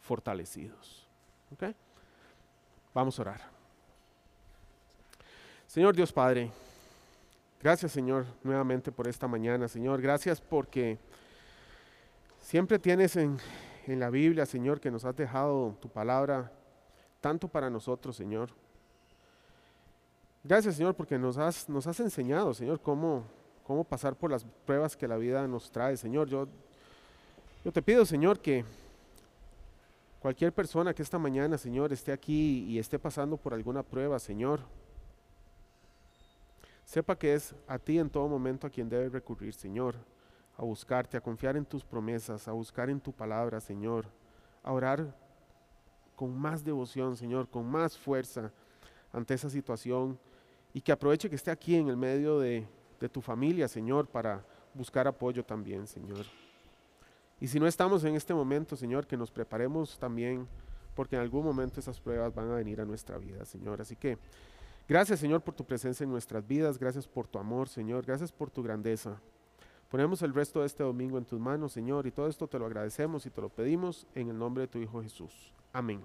fortalecidos. 0.02 1.08
¿Ok? 1.54 1.74
Vamos 2.94 3.18
a 3.18 3.22
orar. 3.24 3.42
Señor 5.68 5.96
Dios 5.96 6.14
Padre, 6.14 6.52
gracias 7.62 7.92
Señor 7.92 8.26
nuevamente 8.44 8.92
por 8.92 9.08
esta 9.08 9.28
mañana. 9.28 9.68
Señor, 9.68 10.02
gracias 10.02 10.40
porque 10.40 10.98
siempre 12.46 12.78
tienes 12.78 13.16
en, 13.16 13.38
en 13.88 14.00
la 14.00 14.12
Biblia, 14.12 14.46
Señor, 14.46 14.80
que 14.80 14.91
nos 14.91 15.04
has 15.04 15.16
dejado 15.16 15.76
tu 15.82 15.89
palabra 15.89 16.52
tanto 17.20 17.48
para 17.48 17.72
nosotros, 17.72 18.16
Señor. 18.16 18.52
Gracias, 20.43 20.76
Señor, 20.76 20.93
porque 20.93 21.18
nos 21.18 21.39
has, 21.39 21.68
nos 21.68 21.88
has 21.88 22.00
enseñado, 22.00 22.54
Señor, 22.54 22.80
cómo, 22.80 23.24
cómo 23.64 23.84
pasar 23.84 24.16
por 24.16 24.30
las 24.30 24.46
pruebas 24.64 24.96
que 24.96 25.08
la 25.08 25.18
vida 25.18 25.48
nos 25.48 25.72
trae, 25.72 25.98
Señor. 25.98 26.30
Yo, 26.30 26.48
yo 27.64 27.72
te 27.72 27.82
pido, 27.82 28.06
Señor, 28.06 28.39
que 28.39 28.64
cualquier 30.20 30.54
persona 30.54 30.93
que 30.93 31.02
esta 31.02 31.18
mañana, 31.18 31.58
Señor, 31.58 31.91
esté 31.91 32.12
aquí 32.12 32.64
y 32.66 32.78
esté 32.78 33.00
pasando 33.00 33.38
por 33.38 33.56
alguna 33.56 33.82
prueba, 33.82 34.20
Señor, 34.20 34.60
sepa 36.84 37.18
que 37.18 37.34
es 37.34 37.56
a 37.68 37.80
ti 37.80 37.98
en 37.98 38.12
todo 38.12 38.28
momento 38.28 38.68
a 38.68 38.70
quien 38.70 38.88
debe 38.88 39.10
recurrir, 39.10 39.56
Señor, 39.56 39.96
a 40.58 40.64
buscarte, 40.64 41.18
a 41.18 41.22
confiar 41.22 41.58
en 41.58 41.66
tus 41.66 41.84
promesas, 41.84 42.47
a 42.47 42.51
buscar 42.51 42.89
en 42.89 42.99
tu 42.99 43.12
palabra, 43.12 43.60
Señor, 43.60 44.06
a 44.64 44.72
orar 44.72 45.16
con 46.16 46.38
más 46.38 46.64
devoción, 46.64 47.18
Señor, 47.18 47.49
con 47.49 47.70
más 47.70 47.97
fuerza 47.97 48.51
ante 49.12 49.34
esa 49.34 49.49
situación 49.49 50.18
y 50.74 50.82
que 50.82 50.91
aproveche 50.91 51.30
que 51.30 51.36
esté 51.36 51.51
aquí 51.51 51.76
en 51.76 51.89
el 51.89 51.97
medio 51.97 52.39
de, 52.39 52.68
de 52.99 53.10
tu 53.10 53.22
familia, 53.22 53.68
Señor, 53.68 54.08
para 54.08 54.45
buscar 54.74 55.08
apoyo 55.08 55.43
también, 55.43 55.88
Señor. 55.88 56.26
Y 57.39 57.47
si 57.47 57.60
no 57.60 57.68
estamos 57.68 58.03
en 58.06 58.16
este 58.16 58.34
momento, 58.34 58.76
Señor, 58.76 59.08
que 59.08 59.18
nos 59.18 59.32
preparemos 59.32 59.97
también, 59.99 60.47
porque 60.95 61.16
en 61.16 61.22
algún 61.22 61.43
momento 61.43 61.80
esas 61.80 61.99
pruebas 61.99 62.34
van 62.34 62.49
a 62.51 62.56
venir 62.56 62.80
a 62.80 62.86
nuestra 62.86 63.18
vida, 63.18 63.43
Señor. 63.45 63.82
Así 63.82 63.95
que 63.95 64.18
gracias, 64.88 65.20
Señor, 65.20 65.41
por 65.41 65.53
tu 65.53 65.66
presencia 65.66 66.06
en 66.06 66.10
nuestras 66.10 66.47
vidas, 66.47 66.80
gracias 66.80 67.08
por 67.08 67.28
tu 67.28 67.38
amor, 67.38 67.68
Señor, 67.68 68.06
gracias 68.06 68.32
por 68.32 68.49
tu 68.49 68.64
grandeza. 68.64 69.20
Ponemos 69.90 70.22
el 70.22 70.34
resto 70.34 70.62
de 70.62 70.66
este 70.66 70.84
domingo 70.84 71.18
en 71.18 71.26
tus 71.26 71.40
manos, 71.40 71.72
Señor, 71.72 72.08
y 72.08 72.12
todo 72.12 72.28
esto 72.28 72.48
te 72.48 72.60
lo 72.60 72.66
agradecemos 72.66 73.26
y 73.26 73.30
te 73.30 73.42
lo 73.42 73.50
pedimos 73.50 74.08
en 74.16 74.30
el 74.30 74.38
nombre 74.38 74.62
de 74.62 74.68
tu 74.68 74.80
Hijo 74.80 75.02
Jesús. 75.02 75.54
Amén. 75.72 76.02